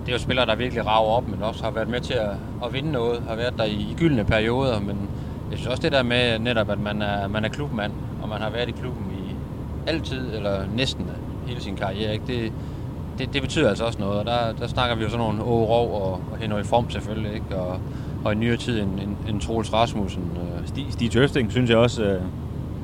det 0.00 0.08
er 0.08 0.12
jo 0.12 0.18
spillere, 0.18 0.46
der 0.46 0.54
virkelig 0.54 0.86
rager 0.86 1.10
op, 1.10 1.28
men 1.28 1.42
også 1.42 1.64
har 1.64 1.70
været 1.70 1.88
med 1.88 2.00
til 2.00 2.14
at, 2.14 2.30
at 2.64 2.72
vinde 2.72 2.92
noget, 2.92 3.22
har 3.28 3.36
været 3.36 3.54
der 3.58 3.64
i, 3.64 3.72
i 3.72 3.94
gyldne 3.98 4.24
perioder, 4.24 4.80
men 4.80 5.08
jeg 5.50 5.58
synes 5.58 5.66
også 5.66 5.82
det 5.82 5.92
der 5.92 6.02
med 6.02 6.38
netop, 6.38 6.70
at 6.70 6.80
man 6.80 7.02
er, 7.02 7.28
man 7.28 7.44
er 7.44 7.48
klubmand, 7.48 7.92
og 8.22 8.28
man 8.28 8.40
har 8.40 8.50
været 8.50 8.68
i 8.68 8.72
klubben 8.72 9.04
i 9.12 9.34
altid, 9.86 10.34
eller 10.34 10.60
næsten 10.76 11.06
hele 11.46 11.60
sin 11.60 11.76
karriere, 11.76 12.12
ikke? 12.12 12.24
Det, 12.26 12.52
det, 13.20 13.34
det 13.34 13.42
betyder 13.42 13.68
altså 13.68 13.84
også 13.84 13.98
noget, 13.98 14.18
og 14.18 14.26
der, 14.26 14.52
der 14.60 14.66
snakker 14.66 14.96
vi 14.96 15.02
jo 15.02 15.10
sådan 15.10 15.26
nogle 15.26 15.42
Åge 15.42 15.66
Rov 15.66 16.02
og, 16.02 16.12
og 16.32 16.38
Henrik 16.40 16.64
Form 16.64 16.90
selvfølgelig, 16.90 17.34
ikke? 17.34 17.56
Og, 17.56 17.80
og 18.24 18.32
i 18.32 18.34
nyere 18.34 18.56
tid 18.56 18.80
en, 18.80 18.88
en, 18.88 19.16
en 19.28 19.40
Troels 19.40 19.72
Rasmussen. 19.72 20.22
Øh. 20.36 20.68
Stig, 20.68 20.86
Stig 20.90 21.10
Tøfting, 21.10 21.52
synes 21.52 21.70
jeg 21.70 21.78
også, 21.78 22.02
øh, 22.02 22.22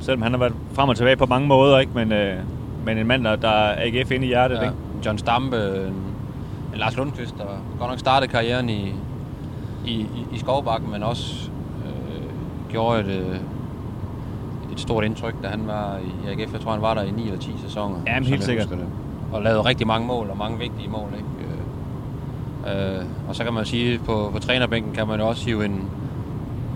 selvom 0.00 0.23
han 0.23 0.33
har 0.33 0.38
været 0.38 0.55
frem 0.73 0.88
og 0.88 0.97
tilbage 0.97 1.16
på 1.16 1.26
mange 1.26 1.49
måder, 1.49 1.78
ikke? 1.78 1.93
Men, 1.95 2.12
øh, 2.12 2.37
men 2.85 2.99
en 2.99 3.07
mand, 3.07 3.25
der, 3.25 3.37
der 3.37 3.49
er 3.49 3.87
AGF 3.87 4.11
inde 4.11 4.25
i 4.25 4.28
hjertet. 4.28 4.57
Ja. 4.57 4.62
Ikke? 4.62 4.75
John 5.07 5.19
Stampe, 5.19 5.57
en, 5.57 5.95
en 6.73 6.78
Lars 6.78 6.97
Lundqvist, 6.97 7.35
der 7.38 7.45
godt 7.78 7.90
nok 7.90 7.99
startede 7.99 8.33
karrieren 8.33 8.69
i, 8.69 8.95
i, 9.87 9.93
i, 9.95 10.26
i 10.33 10.38
Skovbakken, 10.38 10.90
men 10.90 11.02
også 11.02 11.50
øh, 11.85 12.71
gjorde 12.71 13.00
et, 13.00 13.07
øh, 13.07 13.37
et 14.73 14.81
stort 14.81 15.05
indtryk, 15.05 15.35
da 15.43 15.49
han 15.49 15.66
var 15.66 15.99
i 15.99 16.31
AGF. 16.31 16.52
Jeg 16.52 16.61
tror, 16.61 16.73
han 16.73 16.83
var 16.83 16.95
der 16.95 17.02
i 17.02 17.11
9 17.11 17.23
eller 17.23 17.38
10 17.38 17.50
sæsoner. 17.64 17.97
Ja, 18.07 18.21
helt 18.21 18.45
sikkert. 18.45 18.69
Det 18.69 18.78
og 19.37 19.43
lavet 19.43 19.66
rigtig 19.66 19.87
mange 19.87 20.07
mål, 20.07 20.31
og 20.31 20.38
mange 20.38 20.59
vigtige 20.59 20.88
mål. 20.88 21.09
Ikke? 21.16 21.28
Øh, 22.66 22.99
øh, 22.99 23.05
og 23.28 23.37
så 23.37 23.45
kan 23.45 23.52
man 23.52 23.64
sige, 23.64 23.99
på, 23.99 24.31
på 24.33 24.38
trænerbænken 24.38 24.93
kan 24.95 25.07
man 25.07 25.21
også 25.21 25.45
hive 25.45 25.64
en, 25.64 25.90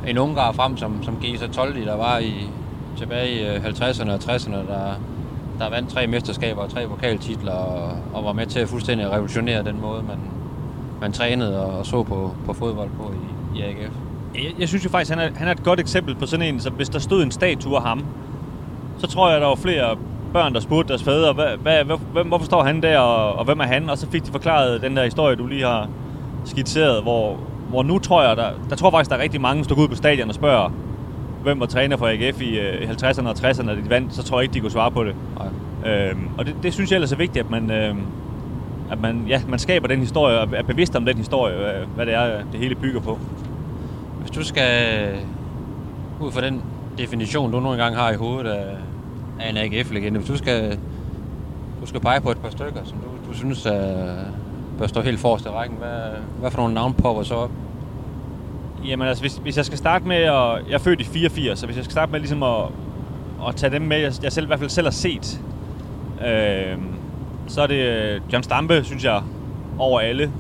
en 0.07 0.19
ungar 0.19 0.53
frem, 0.53 0.77
som, 0.77 1.03
som 1.03 1.17
Gisa 1.21 1.47
Toldi, 1.47 1.85
der 1.85 1.97
var 1.97 2.19
i, 2.19 2.51
tilbage 2.97 3.31
i 3.31 3.47
øh, 3.47 3.65
50'erne 3.65 4.11
og 4.11 4.19
60'erne, 4.19 4.57
der, 4.57 4.95
der 5.59 5.71
vandt 5.71 5.91
tre 5.91 6.07
mesterskaber 6.07 6.63
og 6.63 6.71
tre 6.71 6.87
pokaltitler, 6.89 7.53
og, 7.53 7.97
og 8.15 8.25
var 8.25 8.33
med 8.33 8.47
til 8.47 8.61
at 8.61 8.69
fuldstændig 8.69 9.11
revolutionere 9.11 9.65
den 9.65 9.81
måde, 9.81 10.03
man, 10.03 10.19
man 11.01 11.13
trænede 11.13 11.65
og, 11.65 11.79
og 11.79 11.87
så 11.87 12.03
på, 12.03 12.35
på 12.47 12.53
fodbold 12.53 12.91
på 12.91 13.13
i, 13.13 13.59
i 13.59 13.63
AGF. 13.63 13.95
Jeg, 14.35 14.55
jeg 14.59 14.69
synes 14.69 14.85
jo 14.85 14.91
faktisk, 14.91 15.11
han 15.11 15.19
er, 15.19 15.31
han 15.35 15.49
er 15.49 15.53
et 15.53 15.63
godt 15.63 15.81
eksempel 15.81 16.15
på 16.15 16.27
sådan 16.27 16.55
en, 16.55 16.61
som 16.61 16.73
hvis 16.73 16.89
der 16.89 16.99
stod 16.99 17.23
en 17.23 17.31
statue 17.31 17.77
af 17.77 17.83
ham, 17.83 18.05
så 18.99 19.07
tror 19.07 19.31
jeg, 19.31 19.41
der 19.41 19.47
var 19.47 19.55
flere 19.55 19.97
børn, 20.33 20.55
der 20.55 20.61
spurgte 20.61 20.89
deres 20.89 21.03
fædre, 21.03 21.33
hvad, 21.33 21.57
hvad, 21.63 21.85
hvad, 21.85 22.25
hvorfor 22.25 22.45
står 22.45 22.63
han 22.63 22.83
der, 22.83 22.99
og, 22.99 23.39
og 23.39 23.45
hvem 23.45 23.61
er 23.61 23.65
han? 23.65 23.91
Og 23.91 23.99
så 23.99 24.11
fik 24.11 24.27
de 24.27 24.31
forklaret 24.31 24.83
den 24.83 24.97
der 24.97 25.05
historie, 25.05 25.37
du 25.37 25.47
lige 25.47 25.65
har 25.65 25.89
skitseret, 26.45 27.03
hvor, 27.03 27.39
hvor 27.69 27.83
nu 27.83 27.99
tror 27.99 28.23
jeg, 28.23 28.37
der, 28.37 28.51
der 28.71 28.77
tror 28.77 28.91
faktisk, 28.91 29.11
der 29.11 29.17
er 29.17 29.23
rigtig 29.23 29.41
mange, 29.41 29.59
der 29.59 29.65
står 29.65 29.77
ud 29.77 29.89
på 29.89 29.95
stadion 29.95 30.29
og 30.29 30.35
spørger, 30.35 30.71
hvem 31.43 31.61
var 31.61 31.67
træner 31.67 31.97
for 31.97 32.07
AGF 32.07 32.41
i 32.41 32.59
øh, 32.59 32.91
50'erne 32.91 33.29
og 33.29 33.35
60'erne, 33.39 33.69
da 33.69 33.75
de 33.75 33.91
vandt, 33.91 34.15
så 34.15 34.23
tror 34.23 34.39
jeg 34.39 34.43
ikke, 34.43 34.55
de 34.55 34.61
kunne 34.61 34.71
svare 34.71 34.91
på 34.91 35.05
det. 35.05 35.15
Nej. 35.39 35.49
Øhm, 35.93 36.29
og 36.39 36.47
det, 36.47 36.55
det 36.63 36.75
synes 36.75 36.91
jeg 36.91 36.97
ellers 36.97 37.13
er 37.13 37.17
vigtigt, 37.17 37.45
at 37.45 37.51
man, 37.51 37.71
øh, 37.71 37.95
at 38.91 39.01
man, 39.01 39.25
ja, 39.29 39.43
man 39.49 39.59
skaber 39.59 39.89
den 39.89 40.01
historie, 40.01 40.41
og 40.41 40.49
er 40.55 40.63
bevidst 40.63 40.97
om 40.97 41.05
den 41.05 41.17
historie, 41.17 41.57
hvad, 41.57 41.73
hvad 41.95 42.07
det 42.07 42.15
er, 42.15 42.27
det 42.53 42.61
hele 42.61 42.75
bygger 42.75 43.01
på. 43.01 43.19
Hvis 44.21 44.31
du 44.31 44.45
skal, 44.45 44.99
ud 46.21 46.33
fra 46.33 46.41
den 46.41 46.63
definition, 46.99 47.53
du 47.53 47.61
nogle 47.61 47.83
gange 47.83 47.99
har 47.99 48.11
i 48.11 48.17
hovedet 48.17 48.51
af, 48.51 48.65
en 49.49 49.57
AGF-legende. 49.57 50.19
Hvis 50.19 50.31
du 50.31 50.39
skal, 50.39 50.79
du 51.81 51.87
skal 51.87 52.01
pege 52.01 52.21
på 52.21 52.31
et 52.31 52.39
par 52.39 52.51
stykker, 52.51 52.81
som 52.85 52.99
du, 52.99 53.31
du 53.31 53.37
synes 53.37 53.67
uh, 53.67 53.73
bør 54.79 54.87
stå 54.87 55.01
helt 55.01 55.21
forrest 55.21 55.47
i 55.47 55.49
rækken, 55.49 55.79
hvad, 55.79 56.01
hvad 56.41 56.51
for 56.51 56.59
nogle 56.59 56.75
navn 56.75 56.95
popper 56.95 57.23
så 57.23 57.35
op? 57.35 57.51
Jamen 58.85 59.09
altså, 59.09 59.23
hvis, 59.23 59.37
hvis 59.37 59.57
jeg 59.57 59.65
skal 59.65 59.79
starte 59.79 60.09
med 60.09 60.17
at... 60.17 60.69
Jeg 60.69 60.75
er 60.75 60.79
født 60.79 61.01
i 61.01 61.05
84, 61.05 61.59
så 61.59 61.67
hvis 61.67 61.77
jeg 61.77 61.85
skal 61.85 61.93
starte 61.93 62.13
med 62.13 62.21
ligesom 62.21 62.43
at, 62.43 62.65
at 63.49 63.57
tage 63.57 63.73
dem 63.73 63.83
med, 63.83 63.99
jeg, 63.99 64.13
jeg 64.23 64.33
selv, 64.33 64.45
i 64.45 64.47
hvert 64.47 64.59
fald 64.59 64.71
selv 64.71 64.87
har 64.87 64.93
set, 64.93 65.41
øh, 66.27 66.77
så 67.47 67.63
er 67.63 67.67
det 67.67 67.75
øh, 67.75 68.21
John 68.33 68.43
Stampe, 68.43 68.85
synes 68.85 69.05
jeg, 69.05 69.23
over 69.79 70.01
alle. 70.01 70.33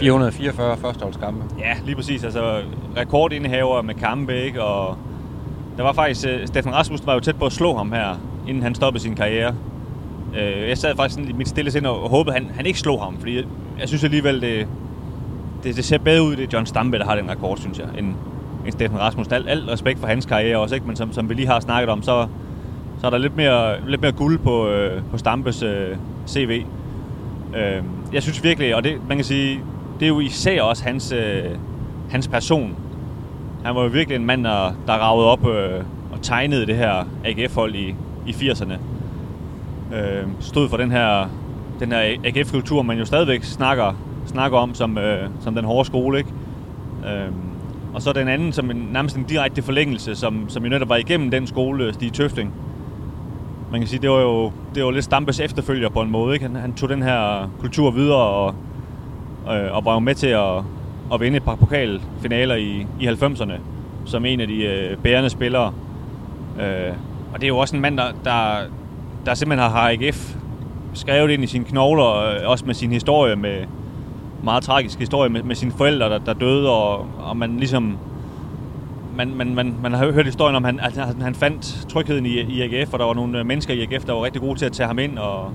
444 0.00 0.76
førsteholdskampe. 0.76 1.44
Ja, 1.58 1.74
lige 1.84 1.96
præcis. 1.96 2.24
Altså 2.24 2.60
rekordindehaver 2.96 3.82
med 3.82 3.94
kampe, 3.94 4.42
ikke? 4.42 4.62
Og 4.62 4.96
der 5.76 5.82
var 5.82 5.92
faktisk... 5.92 6.28
Steffen 6.44 6.74
Rasmussen 6.74 7.06
var 7.06 7.14
jo 7.14 7.20
tæt 7.20 7.36
på 7.36 7.46
at 7.46 7.52
slå 7.52 7.76
ham 7.76 7.92
her 7.92 8.20
inden 8.48 8.62
han 8.62 8.74
stoppede 8.74 9.02
sin 9.02 9.14
karriere. 9.14 9.54
Øh, 10.38 10.68
jeg 10.68 10.78
sad 10.78 10.96
faktisk 10.96 11.30
i 11.30 11.32
mit 11.32 11.48
stille 11.48 11.70
sind 11.70 11.86
og 11.86 12.10
håbede, 12.10 12.36
at 12.36 12.42
han, 12.42 12.50
han 12.54 12.66
ikke 12.66 12.78
slog 12.78 13.02
ham, 13.02 13.16
fordi 13.18 13.36
jeg, 13.36 13.44
jeg 13.80 13.88
synes 13.88 14.04
alligevel, 14.04 14.40
det, 14.40 14.66
det, 15.64 15.76
det 15.76 15.84
ser 15.84 15.98
bedre 15.98 16.22
ud, 16.22 16.36
det 16.36 16.44
er 16.44 16.48
John 16.52 16.66
Stampe, 16.66 16.98
der 16.98 17.04
har 17.04 17.16
den 17.16 17.30
rekord, 17.30 17.58
synes 17.58 17.78
jeg, 17.78 17.86
end, 17.98 18.06
end 18.64 18.72
Steffen 18.72 18.98
Rasmussen. 19.00 19.34
Al, 19.34 19.48
al 19.48 19.60
respekt 19.60 20.00
for 20.00 20.06
hans 20.06 20.26
karriere 20.26 20.58
også, 20.58 20.74
ikke? 20.74 20.86
men 20.86 20.96
som, 20.96 21.12
som 21.12 21.28
vi 21.28 21.34
lige 21.34 21.46
har 21.46 21.60
snakket 21.60 21.88
om, 21.90 22.02
så, 22.02 22.26
så 23.00 23.06
er 23.06 23.10
der 23.10 23.18
lidt 23.18 23.36
mere, 23.36 23.90
lidt 23.90 24.00
mere 24.00 24.12
guld 24.12 24.38
på, 24.38 24.68
øh, 24.68 25.02
på 25.10 25.18
Stampes 25.18 25.62
øh, 25.62 25.96
CV. 26.26 26.62
Øh, 27.56 27.82
jeg 28.12 28.22
synes 28.22 28.44
virkelig, 28.44 28.76
og 28.76 28.84
det, 28.84 29.08
man 29.08 29.16
kan 29.16 29.24
sige, 29.24 29.60
det 30.00 30.06
er 30.06 30.08
jo 30.08 30.20
især 30.20 30.62
også 30.62 30.84
hans, 30.84 31.12
øh, 31.12 31.44
hans 32.10 32.28
person. 32.28 32.76
Han 33.64 33.74
var 33.74 33.82
jo 33.82 33.88
virkelig 33.88 34.16
en 34.16 34.26
mand, 34.26 34.44
der, 34.44 34.72
der 34.86 34.92
ragede 34.92 35.26
op 35.26 35.46
øh, 35.46 35.80
og 36.12 36.22
tegnede 36.22 36.66
det 36.66 36.76
her 36.76 37.04
AGF-hold 37.24 37.74
i, 37.74 37.94
i 38.28 38.32
80'erne. 38.32 38.72
Øh, 39.94 40.26
stod 40.40 40.68
for 40.68 40.76
den 40.76 40.90
her, 40.90 41.30
den 41.80 41.92
her 41.92 42.16
AGF-kultur, 42.24 42.82
man 42.82 42.98
jo 42.98 43.04
stadigvæk 43.04 43.44
snakker, 43.44 43.92
snakker 44.26 44.58
om 44.58 44.74
som, 44.74 44.98
øh, 44.98 45.28
som 45.40 45.54
den 45.54 45.64
hårde 45.64 45.86
skole. 45.86 46.18
Ikke? 46.18 46.30
Øh, 47.06 47.32
og 47.94 48.02
så 48.02 48.12
den 48.12 48.28
anden, 48.28 48.52
som 48.52 48.70
en, 48.70 48.88
nærmest 48.92 49.16
en 49.16 49.24
direkte 49.24 49.62
forlængelse, 49.62 50.14
som, 50.16 50.48
som 50.48 50.64
jo 50.64 50.68
netop 50.70 50.88
var 50.88 50.96
igennem 50.96 51.30
den 51.30 51.46
skole, 51.46 51.94
Stig 51.94 52.12
Tøfting. 52.12 52.52
Man 53.70 53.80
kan 53.80 53.88
sige, 53.88 54.02
det 54.02 54.10
var 54.10 54.20
jo 54.20 54.52
det 54.74 54.84
var 54.84 54.90
lidt 54.90 55.04
Stampes 55.04 55.40
efterfølger 55.40 55.88
på 55.88 56.00
en 56.00 56.10
måde. 56.10 56.34
Ikke? 56.34 56.46
Han, 56.46 56.56
han 56.56 56.72
tog 56.72 56.88
den 56.88 57.02
her 57.02 57.50
kultur 57.60 57.90
videre 57.90 58.16
og, 58.16 58.54
øh, 59.50 59.76
og 59.76 59.84
var 59.84 59.92
jo 59.92 59.98
med 59.98 60.14
til 60.14 60.26
at, 60.26 60.56
at 61.12 61.20
vinde 61.20 61.36
et 61.36 61.42
par 61.42 61.54
pokalfinaler 61.54 62.54
i, 62.54 62.86
i 63.00 63.08
90'erne 63.08 63.52
som 64.08 64.24
en 64.24 64.40
af 64.40 64.48
de 64.48 64.64
øh, 64.64 64.96
bærende 64.96 65.30
spillere. 65.30 65.72
Øh, 66.60 66.92
og 67.32 67.40
det 67.40 67.44
er 67.44 67.48
jo 67.48 67.58
også 67.58 67.76
en 67.76 67.82
mand, 67.82 67.96
der, 67.96 68.12
der, 68.24 68.60
der 69.26 69.34
simpelthen 69.34 69.70
har 69.70 69.90
AGF 69.90 70.34
skrevet 70.94 71.30
ind 71.30 71.44
i 71.44 71.46
sine 71.46 71.64
knogler, 71.64 72.16
øh, 72.16 72.50
også 72.50 72.66
med 72.66 72.74
sin 72.74 72.92
historie, 72.92 73.36
med 73.36 73.64
meget 74.42 74.62
tragisk 74.62 74.98
historie 74.98 75.30
med, 75.30 75.42
med 75.42 75.54
sine 75.54 75.72
forældre, 75.72 76.08
der, 76.08 76.18
der 76.18 76.32
døde, 76.32 76.70
og, 76.70 77.06
og 77.18 77.36
man 77.36 77.56
ligesom... 77.56 77.98
Man, 79.16 79.34
man, 79.34 79.54
man, 79.54 79.74
man 79.82 79.92
har 79.92 80.12
hørt 80.12 80.24
historien 80.24 80.56
om, 80.56 80.64
at 80.64 80.74
han, 80.74 80.80
at 80.80 81.16
han 81.20 81.34
fandt 81.34 81.86
trygheden 81.88 82.26
i, 82.26 82.40
i 82.40 82.62
AGF, 82.62 82.92
og 82.92 82.98
der 82.98 83.04
var 83.04 83.14
nogle 83.14 83.38
øh, 83.38 83.46
mennesker 83.46 83.74
i 83.74 83.82
AGF, 83.82 84.04
der 84.04 84.12
var 84.12 84.24
rigtig 84.24 84.42
gode 84.42 84.58
til 84.58 84.66
at 84.66 84.72
tage 84.72 84.86
ham 84.86 84.98
ind 84.98 85.18
og, 85.18 85.52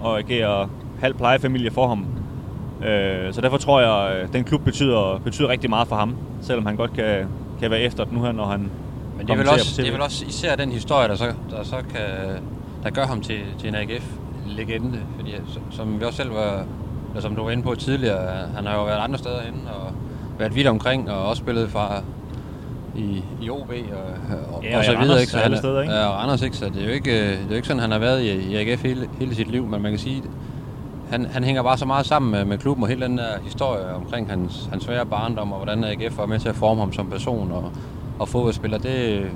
og 0.00 0.18
agere 0.18 0.68
halv 1.00 1.14
plejefamilie 1.14 1.70
for 1.70 1.88
ham. 1.88 2.06
Øh, 2.88 3.32
så 3.32 3.40
derfor 3.40 3.56
tror 3.56 3.80
jeg, 3.80 4.20
at 4.20 4.32
den 4.32 4.44
klub 4.44 4.60
betyder, 4.64 5.20
betyder 5.24 5.48
rigtig 5.48 5.70
meget 5.70 5.88
for 5.88 5.96
ham, 5.96 6.16
selvom 6.40 6.66
han 6.66 6.76
godt 6.76 6.92
kan, 6.92 7.26
kan 7.60 7.70
være 7.70 7.80
efter 7.80 8.04
nu 8.12 8.22
her, 8.22 8.32
når 8.32 8.44
han 8.44 8.70
men 9.16 9.26
det 9.26 9.32
er, 9.32 9.36
vel 9.36 9.48
også, 9.48 9.82
det 9.82 9.88
er 9.88 9.92
vel 9.92 10.02
også 10.02 10.24
især 10.26 10.56
den 10.56 10.72
historie, 10.72 11.08
der 11.08 11.14
så, 11.14 11.32
der 11.50 11.62
så 11.62 11.76
kan, 11.76 12.36
der 12.82 12.90
gør 12.90 13.06
ham 13.06 13.20
til, 13.20 13.40
til 13.58 13.68
en 13.68 13.74
AGF-legende. 13.74 15.00
Fordi 15.16 15.34
som 15.70 16.00
vi 16.00 16.04
også 16.04 16.16
selv 16.16 16.34
var, 16.34 16.64
eller 17.08 17.20
som 17.20 17.36
du 17.36 17.42
var 17.42 17.50
inde 17.50 17.62
på 17.62 17.74
tidligere, 17.74 18.48
han 18.56 18.66
har 18.66 18.74
jo 18.74 18.84
været 18.84 18.98
andre 18.98 19.18
steder 19.18 19.40
henne 19.42 19.70
og 19.72 19.92
været 20.38 20.54
vidt 20.54 20.66
omkring 20.66 21.10
og 21.10 21.28
også 21.28 21.40
spillet 21.40 21.70
fra 21.70 22.02
i, 22.96 23.22
i 23.42 23.50
OB 23.50 23.70
og, 23.70 24.56
og, 24.56 24.64
ja, 24.64 24.78
og 24.78 24.84
så 24.84 24.96
videre. 24.98 25.20
ikke? 25.20 25.32
Så 25.32 25.38
han, 25.38 25.56
steder, 25.56 25.82
ikke? 25.82 25.94
Ja, 25.94 26.06
og 26.06 26.22
Anders 26.22 26.42
ikke, 26.42 26.56
så 26.56 26.64
det 26.64 26.82
er 26.82 26.86
jo 26.86 26.92
ikke, 26.92 27.30
det 27.30 27.40
er 27.40 27.48
jo 27.50 27.54
ikke 27.54 27.68
sådan, 27.68 27.80
han 27.80 27.90
har 27.90 27.98
været 27.98 28.22
i, 28.22 28.30
i 28.30 28.56
AGF 28.56 28.82
hele, 28.82 29.08
hele 29.18 29.34
sit 29.34 29.50
liv, 29.50 29.66
men 29.66 29.82
man 29.82 29.92
kan 29.92 29.98
sige, 29.98 30.22
han, 31.10 31.26
han 31.26 31.44
hænger 31.44 31.62
bare 31.62 31.78
så 31.78 31.86
meget 31.86 32.06
sammen 32.06 32.30
med, 32.30 32.44
med 32.44 32.58
klubben 32.58 32.82
og 32.82 32.88
hele 32.88 33.06
den 33.06 33.18
der 33.18 33.40
historie 33.44 33.94
omkring 33.94 34.30
hans, 34.30 34.68
hans 34.70 34.84
svære 34.84 35.06
barndom 35.06 35.52
og 35.52 35.58
hvordan 35.58 35.84
AGF 35.84 36.18
var 36.18 36.26
med 36.26 36.38
til 36.38 36.48
at 36.48 36.54
forme 36.54 36.80
ham 36.80 36.92
som 36.92 37.10
person 37.10 37.52
og, 37.52 37.72
og 38.18 38.28
fodboldspiller. 38.28 38.78
Det, 38.78 39.26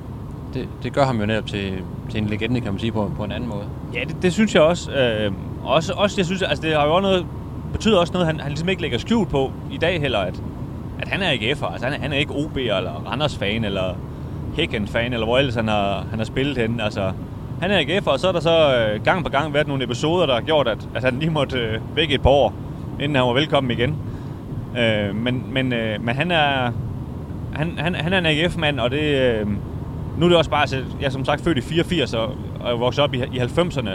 det, 0.54 0.68
det 0.82 0.92
gør 0.92 1.04
ham 1.04 1.20
jo 1.20 1.26
netop 1.26 1.46
til, 1.46 1.72
til 2.10 2.22
en 2.22 2.26
legende, 2.26 2.60
kan 2.60 2.72
man 2.72 2.80
sige, 2.80 2.92
på, 2.92 3.12
på 3.16 3.24
en 3.24 3.32
anden 3.32 3.48
måde. 3.48 3.64
Ja, 3.94 4.00
det, 4.00 4.16
det 4.22 4.32
synes 4.32 4.54
jeg 4.54 4.62
også. 4.62 4.92
Øh, 4.92 5.32
også, 5.64 5.92
også 5.96 6.14
jeg 6.18 6.26
synes, 6.26 6.42
altså 6.42 6.62
det 6.62 6.74
har 6.74 6.86
jo 6.86 6.94
også 6.94 7.02
noget, 7.02 7.26
betyder 7.72 7.98
også 7.98 8.12
noget, 8.12 8.26
han, 8.26 8.40
han 8.40 8.48
ligesom 8.48 8.68
ikke 8.68 8.82
lægger 8.82 8.98
skjul 8.98 9.26
på 9.26 9.52
i 9.70 9.76
dag 9.76 10.00
heller, 10.00 10.18
at, 10.18 10.42
at 11.00 11.08
han 11.08 11.22
er 11.22 11.30
AGF'er. 11.30 11.72
Altså 11.72 11.86
han 11.86 11.92
er, 11.92 11.98
han 11.98 12.12
er 12.12 12.16
ikke 12.16 12.32
OB 12.32 12.56
eller 12.56 13.10
Randers-fan 13.10 13.64
eller 13.64 13.94
Hækken-fan, 14.56 15.12
eller 15.12 15.26
hvor 15.26 15.38
ellers 15.38 15.54
han 15.54 15.68
har, 15.68 16.06
han 16.10 16.18
har 16.18 16.24
spillet 16.24 16.58
henne. 16.58 16.84
Altså, 16.84 17.12
han 17.60 17.70
er 17.70 17.78
AGF'er, 17.78 18.10
og 18.10 18.20
så 18.20 18.28
er 18.28 18.32
der 18.32 18.40
så 18.40 18.76
øh, 18.76 19.04
gang 19.04 19.24
på 19.24 19.30
gang 19.30 19.54
været 19.54 19.68
nogle 19.68 19.84
episoder, 19.84 20.26
der 20.26 20.34
har 20.34 20.40
gjort, 20.40 20.68
at, 20.68 20.88
at 20.94 21.04
han 21.04 21.18
lige 21.18 21.30
måtte 21.30 21.58
øh, 21.58 21.96
væk 21.96 22.10
et 22.10 22.22
par 22.22 22.30
år, 22.30 22.54
inden 23.00 23.16
han 23.16 23.24
var 23.24 23.32
velkommen 23.32 23.70
igen. 23.70 23.96
Øh, 24.78 25.16
men, 25.16 25.44
men, 25.52 25.72
øh, 25.72 26.04
men 26.04 26.16
han 26.16 26.30
er 26.30 26.72
han, 27.58 27.78
han, 27.78 27.94
han 27.94 28.12
er 28.12 28.18
en 28.18 28.26
AGF-mand, 28.26 28.80
og 28.80 28.90
det, 28.90 29.00
øh, 29.00 29.46
nu 30.18 30.24
er 30.24 30.28
det 30.28 30.38
også 30.38 30.50
bare, 30.50 30.60
altså, 30.60 30.76
jeg 31.00 31.06
er 31.06 31.10
som 31.10 31.24
sagt 31.24 31.44
født 31.44 31.58
i 31.58 31.60
84 31.60 32.14
og, 32.14 32.30
og 32.60 32.80
vokset 32.80 33.04
op 33.04 33.14
i, 33.14 33.18
i 33.18 33.38
90'erne 33.38 33.90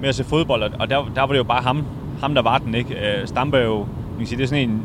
med 0.00 0.08
at 0.08 0.14
se 0.14 0.24
fodbold, 0.24 0.62
og 0.62 0.90
der, 0.90 1.10
der 1.14 1.20
var 1.20 1.26
det 1.26 1.38
jo 1.38 1.44
bare 1.44 1.62
ham, 1.62 1.84
ham 2.20 2.34
der 2.34 2.42
var 2.42 2.58
den, 2.58 2.74
ikke? 2.74 2.94
Øh, 2.94 3.26
Stampe 3.26 3.56
er 3.56 3.64
jo, 3.64 3.78
man 3.78 4.18
kan 4.18 4.26
sige, 4.26 4.36
det 4.36 4.44
er 4.44 4.48
sådan 4.48 4.70
en, 4.70 4.82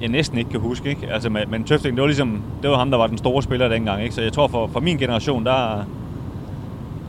jeg 0.00 0.08
næsten 0.08 0.38
ikke 0.38 0.50
kan 0.50 0.60
huske, 0.60 0.88
ikke? 0.88 1.12
Altså, 1.12 1.30
men, 1.30 1.42
men 1.50 1.64
Tøfting, 1.64 1.96
det 1.96 2.00
var 2.00 2.06
ligesom, 2.06 2.42
det 2.62 2.70
var 2.70 2.76
ham, 2.76 2.90
der 2.90 2.98
var 2.98 3.06
den 3.06 3.18
store 3.18 3.42
spiller 3.42 3.68
dengang, 3.68 4.02
ikke? 4.02 4.14
Så 4.14 4.22
jeg 4.22 4.32
tror, 4.32 4.48
for, 4.48 4.66
for 4.66 4.80
min 4.80 4.98
generation, 4.98 5.46
der, 5.46 5.84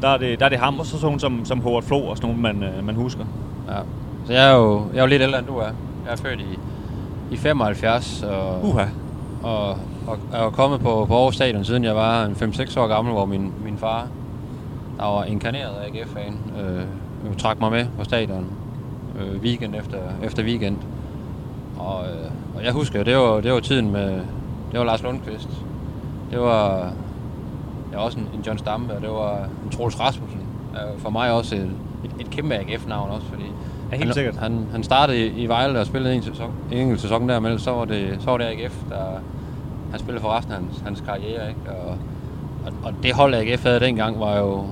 der, 0.02 0.08
er 0.08 0.18
det, 0.18 0.40
der 0.40 0.46
er 0.46 0.50
det 0.50 0.60
ham, 0.60 0.80
og 0.80 0.86
så 0.86 1.00
sådan 1.00 1.20
som, 1.20 1.46
som 1.46 1.62
Howard 1.62 1.84
Flo 1.84 2.06
og 2.06 2.18
sådan 2.18 2.28
nogen, 2.28 2.42
man, 2.42 2.64
øh, 2.64 2.86
man 2.86 2.96
husker. 2.96 3.26
Ja. 3.68 3.78
Så 4.26 4.34
jeg 4.34 4.50
er 4.52 4.56
jo 4.56 4.84
jeg 4.94 5.00
er 5.00 5.04
jo 5.04 5.08
lidt 5.08 5.22
ældre, 5.22 5.40
end 5.40 5.48
du 5.48 5.58
er. 5.58 5.70
Jeg 6.06 6.12
er 6.12 6.16
født 6.16 6.40
i, 6.40 6.60
i 7.32 7.38
75, 7.38 8.24
og, 8.24 8.66
Uha. 8.66 8.86
og, 9.44 9.78
og 10.08 10.18
er 10.34 10.50
kommet 10.50 10.80
på, 10.80 11.06
på 11.06 11.16
Aarhus 11.16 11.36
Stadion, 11.36 11.64
siden 11.64 11.84
jeg 11.84 11.96
var 11.96 12.26
en 12.26 12.32
5-6 12.32 12.80
år 12.80 12.88
gammel, 12.88 13.14
hvor 13.14 13.26
min, 13.26 13.54
min 13.64 13.78
far, 13.78 14.08
der 14.98 15.06
var 15.06 15.24
inkarneret 15.24 15.74
AGF-fan, 15.88 16.38
øh, 16.62 17.38
trak 17.38 17.60
mig 17.60 17.72
med 17.72 17.86
på 17.98 18.04
stadion 18.04 18.46
øh, 19.20 19.42
weekend 19.42 19.76
efter, 19.76 19.98
efter 20.24 20.44
weekend. 20.44 20.78
Og, 21.78 22.04
øh, 22.04 22.32
og 22.56 22.64
jeg 22.64 22.74
husker, 22.74 23.04
det 23.04 23.18
var, 23.18 23.42
det 23.42 23.54
var 23.54 23.60
tiden 23.60 23.92
med, 23.92 24.14
det 24.72 24.80
var 24.80 24.84
Lars 24.84 25.04
Lundqvist. 25.04 25.50
Det 26.32 26.40
var, 26.40 26.92
var 27.94 28.00
også 28.00 28.20
en, 28.20 28.28
en 28.34 28.42
John 28.48 28.58
Stampe, 28.58 28.94
og 28.94 29.02
det 29.02 29.10
var 29.10 29.38
en 29.66 29.72
Troels 29.72 30.00
Rasmussen. 30.00 30.40
Øh, 30.74 31.00
for 31.00 31.10
mig 31.10 31.32
også 31.32 31.56
et, 31.56 31.72
et, 32.04 32.12
et 32.20 32.30
kæmpe 32.30 32.56
AGF-navn 32.56 33.12
også, 33.12 33.28
fordi 33.28 33.46
Ja, 33.92 33.96
helt 33.96 34.06
han, 34.06 34.14
sikkert. 34.14 34.36
Han, 34.36 34.66
han 34.72 34.84
startede 34.84 35.28
i, 35.28 35.44
i 35.44 35.48
Vejle 35.48 35.80
og 35.80 35.86
spillede 35.86 36.16
en, 36.16 36.22
sæson, 36.22 36.52
en 36.72 36.78
enkelt 36.78 37.02
sæson 37.02 37.30
der, 37.30 37.40
men 37.40 37.60
så 37.60 37.72
var 37.72 37.86
det, 37.86 38.18
så 38.20 38.32
var 38.32 38.38
det 38.38 38.46
AGF, 38.46 38.76
der 38.90 39.06
han 39.92 40.00
spillede 40.00 40.22
for 40.22 40.38
resten 40.38 40.54
af 40.54 40.60
hans, 40.60 40.80
hans 40.80 41.02
karriere. 41.02 41.50
Ikke? 41.50 41.62
Og, 41.70 41.98
og, 42.66 42.74
og, 42.84 42.94
det 43.04 43.14
hold 43.14 43.34
AGF 43.34 43.64
havde 43.64 43.80
dengang 43.80 44.20
var 44.20 44.38
jo, 44.38 44.64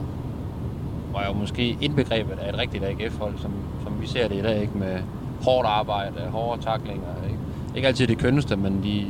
var 1.14 1.26
jo 1.28 1.34
måske 1.34 1.78
indbegrebet 1.82 2.40
af 2.40 2.50
et 2.50 2.58
rigtigt 2.58 2.84
AGF-hold, 2.84 3.34
som, 3.38 3.52
som 3.84 4.02
vi 4.02 4.08
ser 4.08 4.28
det 4.28 4.36
i 4.36 4.42
dag, 4.42 4.62
ikke? 4.62 4.78
med 4.78 5.00
hårdt 5.44 5.68
arbejde, 5.68 6.20
hårde 6.32 6.62
taklinger. 6.62 7.08
Ikke, 7.24 7.40
ikke 7.76 7.88
altid 7.88 8.08
det 8.08 8.18
kønneste, 8.18 8.56
men 8.56 8.84
de, 8.84 9.06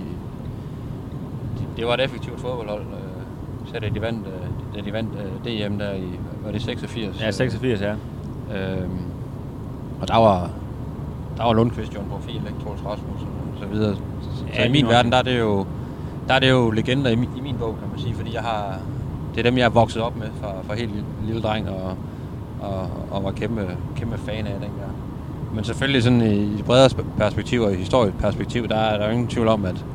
de, 1.60 1.66
det 1.78 1.88
var 1.88 1.94
et 1.94 2.04
effektivt 2.04 2.40
fodboldhold. 2.40 2.82
Øh, 2.82 3.68
så 3.74 3.80
da 3.80 3.90
de 3.90 4.02
vandt, 4.02 4.28
øh, 4.28 4.76
da 4.76 4.86
de 4.86 4.94
vandt 4.94 5.10
øh, 5.14 5.70
DM 5.70 5.80
der 5.80 5.94
i, 5.94 6.20
var 6.46 6.52
det 6.52 6.62
86? 6.62 7.22
Ja, 7.22 7.32
86, 7.32 7.82
ja. 7.82 7.96
Øhm, 8.56 9.00
og 10.02 10.08
der 10.08 10.18
var, 10.18 10.50
der 11.38 11.44
var 11.44 11.54
Lundqvist 11.54 11.96
jo 11.96 12.00
en 12.00 12.10
profil, 12.10 12.36
ikke? 12.36 12.64
Troels 12.64 12.86
Rasmussen 12.86 13.28
og 13.28 13.60
så 13.60 13.66
videre. 13.66 13.96
Så, 13.96 14.02
Ja, 14.54 14.64
så 14.64 14.70
i 14.70 14.72
min 14.72 14.88
verden, 14.88 15.12
der 15.12 15.18
er 15.18 15.22
det 15.22 15.40
jo, 15.40 15.66
der 16.28 16.34
er 16.34 16.40
det 16.40 16.50
jo 16.50 16.70
legender 16.72 17.12
i 17.12 17.16
min, 17.16 17.30
i 17.38 17.42
min 17.42 17.56
bog, 17.56 17.76
kan 17.80 17.90
man 17.92 18.00
sige, 18.00 18.16
fordi 18.16 18.34
jeg 18.34 18.42
har, 18.42 18.76
det 19.36 19.40
er 19.40 19.44
dem, 19.50 19.58
jeg 19.58 19.66
er 19.66 19.70
vokset 19.70 20.02
op 20.02 20.18
med 20.18 20.28
fra, 20.42 20.52
fra 20.68 20.76
helt 20.76 20.90
lille, 20.92 21.06
lille 21.26 21.42
dreng 21.42 21.70
og, 21.70 21.98
og, 22.62 22.90
og 23.12 23.24
var 23.24 23.32
kæmpe, 23.32 23.68
kæmpe 23.96 24.18
fan 24.18 24.48
af 24.48 24.54
dengang. 24.54 24.92
Men 25.56 25.64
selvfølgelig 25.64 26.04
sådan 26.04 26.22
i 26.22 26.60
et 26.60 26.66
bredere 26.66 26.86
sp- 26.90 27.18
perspektiv 27.18 27.62
og 27.62 27.74
i 27.74 27.76
historisk 27.76 28.18
perspektiv, 28.18 28.68
der 28.68 28.76
er 28.78 28.98
der 28.98 29.06
jo 29.06 29.12
ingen 29.12 29.28
tvivl 29.28 29.48
om, 29.48 29.66
at, 29.66 29.86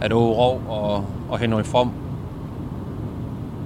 at 0.00 0.12
Ove 0.12 0.34
Rov 0.34 0.62
og, 0.68 1.04
og 1.30 1.38
Henrik 1.38 1.66
From 1.66 1.90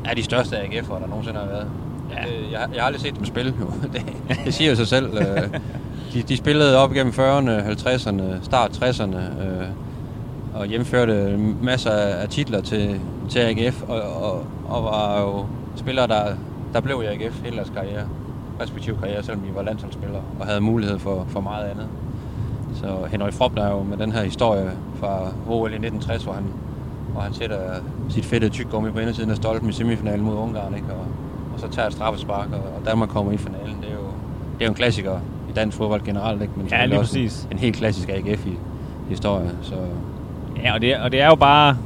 er 0.05 0.15
de 0.15 0.23
største 0.23 0.57
AGF'ere, 0.57 1.01
der 1.03 1.07
nogensinde 1.09 1.39
har 1.41 1.47
været. 1.47 1.67
Ja. 2.11 2.25
Øh, 2.27 2.53
Jeg, 2.53 2.61
jeg 2.75 2.83
har 2.83 2.87
aldrig 2.87 3.01
set 3.03 3.17
dem 3.17 3.25
spille, 3.25 3.55
jo. 3.61 3.67
Det, 3.93 4.03
det 4.45 4.55
siger 4.55 4.71
jo 4.71 4.77
sig 4.77 4.87
selv. 4.87 5.19
Øh, 5.19 5.43
De, 6.13 6.23
de 6.23 6.37
spillede 6.37 6.79
op 6.79 6.93
igennem 6.95 7.13
40'erne, 7.13 7.51
50'erne, 7.51 8.23
start 8.43 8.71
60'erne, 8.83 9.17
øh, 9.17 9.67
og 10.55 10.67
hjemførte 10.67 11.37
masser 11.63 11.91
af 11.91 12.29
titler 12.29 12.61
til, 12.61 13.01
til 13.29 13.39
AGF, 13.39 13.83
og, 13.83 14.03
og, 14.03 14.45
og 14.69 14.85
var 14.85 15.21
jo 15.21 15.47
spillere, 15.77 16.07
der, 16.07 16.25
der 16.73 16.81
blev 16.81 17.03
i 17.05 17.07
AGF 17.07 17.43
hele 17.45 17.57
deres 17.57 17.71
karriere, 17.71 18.05
respektive 18.61 18.97
karriere, 18.97 19.23
selvom 19.23 19.41
de 19.41 19.55
var 19.55 19.63
landsholdsspillere, 19.63 20.23
og 20.41 20.47
havde 20.47 20.61
mulighed 20.61 20.99
for, 20.99 21.27
for 21.29 21.41
meget 21.41 21.65
andet. 21.65 21.87
Så 22.75 22.87
Henrik 23.11 23.35
Fropp, 23.35 23.57
der 23.57 23.65
er 23.65 23.71
jo 23.71 23.83
med 23.83 23.97
den 23.97 24.13
her 24.13 24.23
historie 24.23 24.71
fra 25.01 25.19
OL 25.49 25.71
i 25.71 25.75
1960, 25.75 26.25
hvor 26.25 26.33
han, 26.33 26.45
hvor 27.13 27.21
han 27.21 27.35
sætter 27.35 27.59
sit 28.09 28.25
fedte 28.25 28.49
tyggegummi 28.49 28.91
på 28.91 28.99
indersiden 28.99 29.31
af 29.31 29.37
stolpen 29.37 29.69
i 29.69 29.73
semifinalen 29.73 30.25
mod 30.25 30.37
Ungarn, 30.37 30.75
ikke? 30.75 30.87
Og, 30.93 31.07
og 31.55 31.61
så 31.61 31.69
tager 31.69 31.87
et 31.87 31.93
straffespark, 31.95 32.49
og, 32.53 32.59
og 32.59 32.87
Danmark 32.87 33.09
kommer 33.09 33.33
i 33.33 33.37
finalen. 33.37 33.77
Det 33.81 33.89
er 33.89 33.95
jo, 33.95 34.07
det 34.55 34.61
er 34.61 34.65
jo 34.65 34.69
en 34.69 34.75
klassiker 34.75 35.21
i 35.51 35.53
dansk 35.53 35.77
fodbold 35.77 36.03
generelt, 36.05 36.43
ikke? 36.43 36.55
men 36.57 36.67
Ja, 36.67 36.85
lige 36.85 36.99
også 36.99 37.13
præcis. 37.13 37.43
En, 37.45 37.53
en 37.53 37.59
helt 37.59 37.77
klassisk 37.77 38.09
AGF-historie. 38.09 39.51
Så 39.63 39.75
Ja, 40.63 40.75
og 40.75 40.81
det, 40.81 40.93
er, 40.95 41.03
og 41.03 41.13
det 41.13 41.21
er 41.21 41.27
jo 41.27 41.35
bare... 41.35 41.77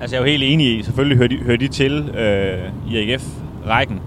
Altså, 0.00 0.16
jeg 0.16 0.22
er 0.22 0.26
jo 0.26 0.30
helt 0.30 0.42
enig 0.42 0.78
i, 0.78 0.82
selvfølgelig 0.82 1.16
hører 1.18 1.28
de, 1.28 1.36
hører 1.36 1.56
de 1.56 1.68
til 1.68 2.10
øh, 2.18 2.92
i 2.92 3.12
AGF-rækken. 3.12 4.00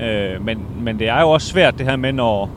Øh, 0.00 0.44
men, 0.44 0.66
men 0.80 0.98
det 0.98 1.08
er 1.08 1.20
jo 1.20 1.30
også 1.30 1.46
svært 1.46 1.78
det 1.78 1.86
her 1.86 1.96
med, 1.96 2.12
når... 2.12 2.50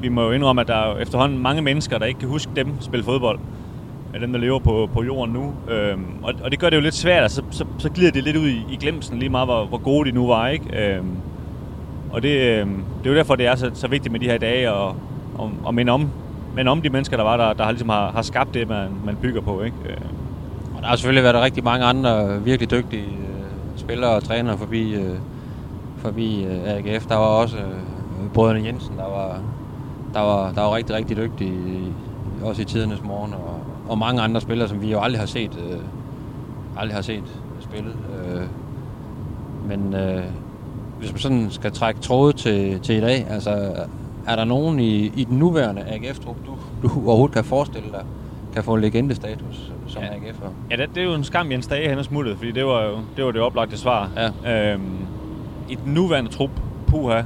Vi 0.00 0.08
må 0.08 0.22
jo 0.22 0.30
indrømme, 0.30 0.60
at 0.60 0.68
der 0.68 0.74
er 0.74 0.98
efterhånden 0.98 1.38
mange 1.38 1.62
mennesker, 1.62 1.98
der 1.98 2.06
ikke 2.06 2.20
kan 2.20 2.28
huske 2.28 2.52
dem 2.56 2.80
spille 2.80 3.04
fodbold. 3.04 3.38
Af 4.14 4.20
dem, 4.20 4.32
der 4.32 4.40
lever 4.40 4.58
på, 4.58 4.88
på 4.92 5.02
jorden 5.02 5.34
nu. 5.34 5.54
Øh, 5.74 5.98
og, 6.22 6.34
og 6.42 6.50
det 6.50 6.58
gør 6.58 6.70
det 6.70 6.76
jo 6.76 6.82
lidt 6.82 6.94
svært, 6.94 7.22
altså, 7.22 7.42
så, 7.50 7.58
så, 7.58 7.64
så 7.78 7.90
glider 7.90 8.10
det 8.10 8.24
lidt 8.24 8.36
ud 8.36 8.48
i, 8.48 8.64
i 8.70 8.76
glemsen 8.76 9.18
lige 9.18 9.28
meget, 9.28 9.46
hvor, 9.46 9.64
hvor 9.64 9.78
gode 9.78 10.10
de 10.10 10.14
nu 10.14 10.26
var, 10.26 10.48
ikke? 10.48 10.94
Øh, 10.94 11.02
og 12.10 12.22
det, 12.22 12.28
øh, 12.28 12.66
det 12.66 13.06
er 13.06 13.10
jo 13.10 13.14
derfor, 13.14 13.36
det 13.36 13.46
er 13.46 13.54
så, 13.54 13.70
så 13.74 13.88
vigtigt 13.88 14.12
med 14.12 14.20
de 14.20 14.26
her 14.26 14.38
dage, 14.38 14.72
og, 14.72 14.96
og, 15.38 15.50
og 15.64 15.74
minde 15.74 15.92
om, 15.92 16.10
men 16.54 16.68
om 16.68 16.82
de 16.82 16.88
mennesker, 16.88 17.16
der 17.16 17.24
var 17.24 17.36
der, 17.36 17.52
der 17.52 17.64
har, 17.64 17.70
ligesom 17.70 17.88
har, 17.88 18.10
har 18.10 18.22
skabt 18.22 18.54
det, 18.54 18.68
man, 18.68 18.88
man 19.04 19.16
bygger 19.16 19.40
på, 19.40 19.62
ikke? 19.62 19.76
Øh. 19.88 19.96
Og 20.76 20.82
der 20.82 20.88
har 20.88 20.96
selvfølgelig 20.96 21.24
været 21.24 21.42
rigtig 21.42 21.64
mange 21.64 21.84
andre 21.84 22.42
virkelig 22.42 22.70
dygtige 22.70 23.02
øh, 23.02 23.44
spillere 23.76 24.10
og 24.10 24.24
trænere 24.24 24.58
forbi, 24.58 24.94
øh, 24.94 25.16
forbi 25.98 26.44
øh, 26.44 26.64
AGF. 26.64 27.06
Der 27.06 27.16
var 27.16 27.26
også 27.26 27.56
øh, 27.56 28.30
brødrene 28.34 28.64
Jensen, 28.66 28.96
der 28.96 29.08
var, 29.08 29.40
der 30.14 30.20
var, 30.20 30.52
der 30.52 30.60
var 30.60 30.74
rigtig, 30.76 30.96
rigtig 30.96 31.16
dygtige, 31.16 31.52
øh, 31.52 32.48
også 32.48 32.62
i 32.62 32.64
tidernes 32.64 33.02
morgen. 33.02 33.34
Og, 33.34 33.60
og 33.88 33.98
mange 33.98 34.22
andre 34.22 34.40
spillere, 34.40 34.68
som 34.68 34.82
vi 34.82 34.90
jo 34.90 35.00
aldrig 35.00 35.20
har 35.20 35.26
set, 35.26 35.58
øh, 35.70 35.78
aldrig 36.76 36.94
har 36.94 37.02
set 37.02 37.24
spillet. 37.60 37.94
Øh, 38.24 38.42
men 39.68 39.94
øh, 39.94 40.22
hvis 40.98 41.12
man 41.12 41.18
sådan 41.18 41.50
skal 41.50 41.72
trække 41.72 42.00
tråde 42.00 42.32
til, 42.32 42.80
til 42.80 42.96
i 42.96 43.00
dag, 43.00 43.26
altså 43.30 43.74
er 44.26 44.36
der 44.36 44.44
nogen 44.44 44.80
i, 44.80 45.12
i 45.16 45.24
den 45.24 45.38
nuværende 45.38 45.82
AGF-trup, 45.88 46.36
du, 46.46 46.56
du 46.82 47.08
overhovedet 47.08 47.34
kan 47.34 47.44
forestille 47.44 47.88
dig, 47.92 48.04
kan 48.54 48.64
få 48.64 48.76
legendestatus 48.76 49.72
som 49.86 50.02
Ja. 50.02 50.08
AGF'er? 50.08 50.48
Ja, 50.70 50.76
det, 50.76 50.88
det 50.94 51.00
er 51.00 51.04
jo 51.04 51.14
en 51.14 51.24
skam, 51.24 51.50
Jens 51.52 51.66
Dage 51.66 51.88
han 51.88 51.98
er 51.98 52.02
smuttet, 52.02 52.36
fordi 52.36 52.52
det 52.52 52.66
var 52.66 52.82
jo 52.82 52.96
det, 53.16 53.24
var 53.24 53.30
det 53.30 53.40
oplagte 53.40 53.78
svar. 53.78 54.10
Ja. 54.44 54.72
Øhm, 54.72 54.82
I 55.68 55.74
den 55.74 55.94
nuværende 55.94 56.30
trup, 56.30 56.50
Puha, 56.86 57.22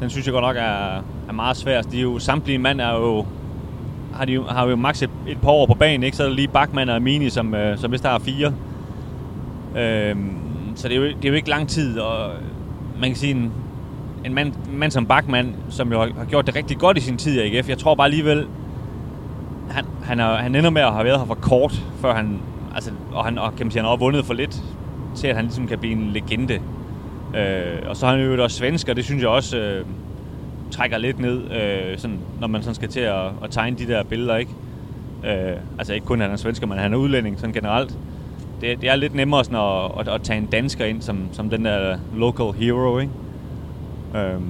den 0.00 0.10
synes 0.10 0.26
jeg 0.26 0.32
godt 0.32 0.42
nok 0.42 0.56
er, 0.56 0.96
er 1.28 1.32
meget 1.32 1.56
svær. 1.56 1.82
De 1.82 1.98
er 1.98 2.02
jo, 2.02 2.18
samtlige 2.18 2.58
mand 2.58 2.80
er 2.80 2.92
jo, 2.92 3.26
har, 4.14 4.24
de, 4.24 4.42
har 4.48 4.68
jo 4.68 4.76
maks 4.76 5.02
et, 5.02 5.10
et 5.28 5.38
par 5.40 5.50
år 5.50 5.66
på 5.66 5.74
banen, 5.74 6.02
ikke? 6.02 6.16
så 6.16 6.22
er 6.22 6.28
der 6.28 6.34
lige 6.34 6.48
Bachmann 6.48 6.90
og 6.90 7.02
Mini, 7.02 7.30
som, 7.30 7.54
øh, 7.54 7.78
som 7.78 7.92
vist 7.92 8.04
har 8.06 8.18
fire. 8.18 8.52
Øhm, 9.78 10.30
så 10.74 10.88
det 10.88 10.96
er, 10.96 11.00
jo, 11.00 11.06
det 11.06 11.24
er 11.24 11.28
jo 11.28 11.34
ikke 11.34 11.50
lang 11.50 11.68
tid, 11.68 11.98
og 11.98 12.30
man 13.00 13.10
kan 13.10 13.16
sige, 13.16 13.30
en, 13.34 13.52
en 14.24 14.34
mand, 14.34 14.52
en 14.72 14.78
mand 14.78 14.90
som 14.90 15.06
Bachmann, 15.06 15.56
som 15.68 15.92
jo 15.92 15.98
har, 15.98 16.24
gjort 16.24 16.46
det 16.46 16.56
rigtig 16.56 16.78
godt 16.78 16.98
i 16.98 17.00
sin 17.00 17.16
tid 17.16 17.40
i 17.40 17.56
AGF, 17.56 17.68
jeg 17.68 17.78
tror 17.78 17.94
bare 17.94 18.04
alligevel, 18.04 18.46
han, 19.70 19.84
han, 20.04 20.20
er, 20.20 20.36
han 20.36 20.54
ender 20.54 20.70
med 20.70 20.82
at 20.82 20.92
have 20.92 21.04
været 21.04 21.18
her 21.18 21.26
for 21.26 21.34
kort, 21.34 21.82
før 22.00 22.14
han, 22.14 22.38
altså, 22.74 22.90
og 23.12 23.24
han, 23.24 23.38
og, 23.38 23.56
kan 23.56 23.66
man 23.66 23.70
sige, 23.70 23.82
han 23.82 23.88
har 23.88 23.96
vundet 23.96 24.24
for 24.24 24.34
lidt, 24.34 24.62
til 25.14 25.26
at 25.26 25.36
han 25.36 25.44
ligesom 25.44 25.68
kan 25.68 25.78
blive 25.78 25.92
en 25.92 26.10
legende. 26.10 26.60
Øh, 27.36 27.88
og 27.88 27.96
så 27.96 28.06
er 28.06 28.10
han 28.10 28.20
jo 28.20 28.42
også 28.42 28.56
svensk, 28.56 28.88
og 28.88 28.96
det 28.96 29.04
synes 29.04 29.22
jeg 29.22 29.30
også 29.30 29.58
øh, 29.58 29.84
trækker 30.70 30.98
lidt 30.98 31.18
ned, 31.18 31.50
øh, 31.50 31.98
sådan, 31.98 32.18
når 32.40 32.46
man 32.46 32.62
sådan 32.62 32.74
skal 32.74 32.88
til 32.88 33.00
at, 33.00 33.24
at 33.44 33.50
tegne 33.50 33.76
de 33.78 33.86
der 33.86 34.02
billeder, 34.02 34.36
ikke? 34.36 34.50
Øh, 35.24 35.56
altså 35.78 35.94
ikke 35.94 36.06
kun 36.06 36.20
at 36.20 36.26
han 36.26 36.32
er 36.32 36.36
svensker, 36.38 36.66
men 36.66 36.78
han 36.78 36.92
er 36.92 36.96
udlænding 36.96 37.40
sådan 37.40 37.52
generelt. 37.52 37.98
Det, 38.60 38.80
det 38.80 38.88
er 38.88 38.96
lidt 38.96 39.14
nemmere 39.14 39.44
sådan 39.44 39.58
at, 39.58 40.00
at, 40.00 40.14
at 40.14 40.22
tage 40.22 40.38
en 40.38 40.46
dansker 40.46 40.84
ind 40.84 41.02
som, 41.02 41.28
som 41.32 41.50
den 41.50 41.64
der 41.64 41.98
local 42.14 42.52
hero, 42.62 42.98
ikke? 42.98 43.12
Øhm, 44.14 44.42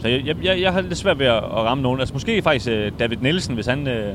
Så 0.00 0.08
jeg, 0.08 0.26
jeg, 0.26 0.36
jeg, 0.42 0.60
jeg 0.60 0.72
har 0.72 0.80
lidt 0.80 0.98
svært 0.98 1.18
ved 1.18 1.26
at, 1.26 1.36
at 1.36 1.42
ramme 1.52 1.82
nogen. 1.82 2.00
Altså 2.00 2.14
måske 2.14 2.42
faktisk 2.42 2.70
øh, 2.70 2.92
David 2.98 3.16
Nielsen, 3.16 3.54
hvis 3.54 3.66
han, 3.66 3.88
øh, 3.88 4.14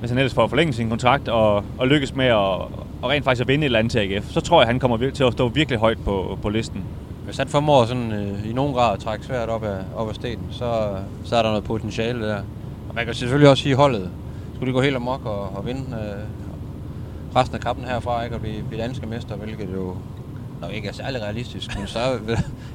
hvis 0.00 0.10
han 0.10 0.18
ellers 0.18 0.34
får 0.34 0.46
forlænget 0.46 0.76
sin 0.76 0.88
kontrakt 0.88 1.28
og, 1.28 1.64
og 1.78 1.88
lykkes 1.88 2.14
med 2.14 2.26
at 2.26 2.36
og 3.02 3.10
rent 3.10 3.24
faktisk 3.24 3.40
at 3.40 3.48
vinde 3.48 3.62
et 3.62 3.64
eller 3.64 3.78
andet 3.78 3.92
til 3.92 3.98
AGF, 3.98 4.30
så 4.30 4.40
tror 4.40 4.60
jeg, 4.60 4.68
han 4.68 4.78
kommer 4.78 5.10
til 5.10 5.24
at 5.24 5.32
stå 5.32 5.48
virkelig 5.48 5.78
højt 5.78 5.98
på, 6.04 6.38
på 6.42 6.48
listen. 6.48 6.84
Hvis 7.24 7.36
han 7.36 7.48
formår 7.48 7.84
sådan, 7.84 8.12
øh, 8.12 8.50
i 8.50 8.52
nogen 8.52 8.74
grad 8.74 8.92
at 8.92 8.98
trække 8.98 9.24
svært 9.24 9.48
op 9.48 9.64
af, 9.64 9.78
op 9.96 10.08
af 10.08 10.14
stenen, 10.14 10.46
så, 10.50 10.88
så 11.24 11.36
er 11.36 11.42
der 11.42 11.48
noget 11.48 11.64
potentiale 11.64 12.28
der. 12.28 12.36
Og 12.88 12.94
man 12.94 13.04
kan 13.04 13.14
selvfølgelig 13.14 13.50
også 13.50 13.62
sige 13.62 13.74
holdet. 13.76 14.10
Skulle 14.54 14.68
de 14.68 14.74
gå 14.74 14.82
helt 14.82 14.96
amok 14.96 15.26
og, 15.26 15.40
og 15.56 15.66
vinde 15.66 15.80
øh, 15.80 17.36
resten 17.36 17.54
af 17.56 17.60
kampen 17.62 17.84
herfra, 17.84 18.24
ikke? 18.24 18.36
Og 18.36 18.40
blive, 18.40 18.62
blive 18.68 18.82
danske 18.82 19.06
mester, 19.06 19.36
hvilket 19.36 19.68
jo 19.74 19.96
nok 20.60 20.72
ikke 20.72 20.88
er 20.88 20.92
særlig 20.92 21.22
realistisk, 21.22 21.78
men 21.78 21.86
så 21.86 21.98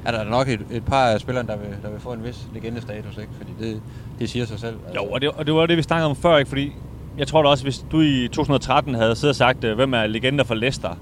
er 0.05 0.11
der 0.11 0.23
nok 0.23 0.47
et, 0.47 0.61
et 0.71 0.85
par 0.85 1.05
af 1.05 1.19
spillerne, 1.19 1.47
der 1.47 1.57
vil, 1.57 1.67
der 1.83 1.89
vil 1.89 1.99
få 1.99 2.13
en 2.13 2.23
vis 2.23 2.47
legendestatus, 2.53 3.17
ikke? 3.17 3.31
Fordi 3.37 3.51
det, 3.59 3.81
det 4.19 4.29
siger 4.29 4.45
sig 4.45 4.59
selv. 4.59 4.75
Altså. 4.87 5.01
Jo, 5.01 5.11
og 5.11 5.21
det, 5.21 5.29
og 5.29 5.45
det 5.45 5.53
var 5.53 5.65
det, 5.65 5.77
vi 5.77 5.81
snakkede 5.81 6.09
om 6.09 6.15
før, 6.15 6.37
ikke? 6.37 6.49
Fordi 6.49 6.71
jeg 7.17 7.27
tror 7.27 7.43
da 7.43 7.49
også, 7.49 7.63
hvis 7.63 7.85
du 7.91 8.01
i 8.01 8.27
2013 8.27 8.95
havde 8.95 9.15
siddet 9.15 9.31
og 9.31 9.35
sagt, 9.35 9.63
øh, 9.63 9.75
hvem 9.75 9.93
er 9.93 10.07
legender 10.07 10.43
for 10.43 10.55
Leicester, 10.55 10.97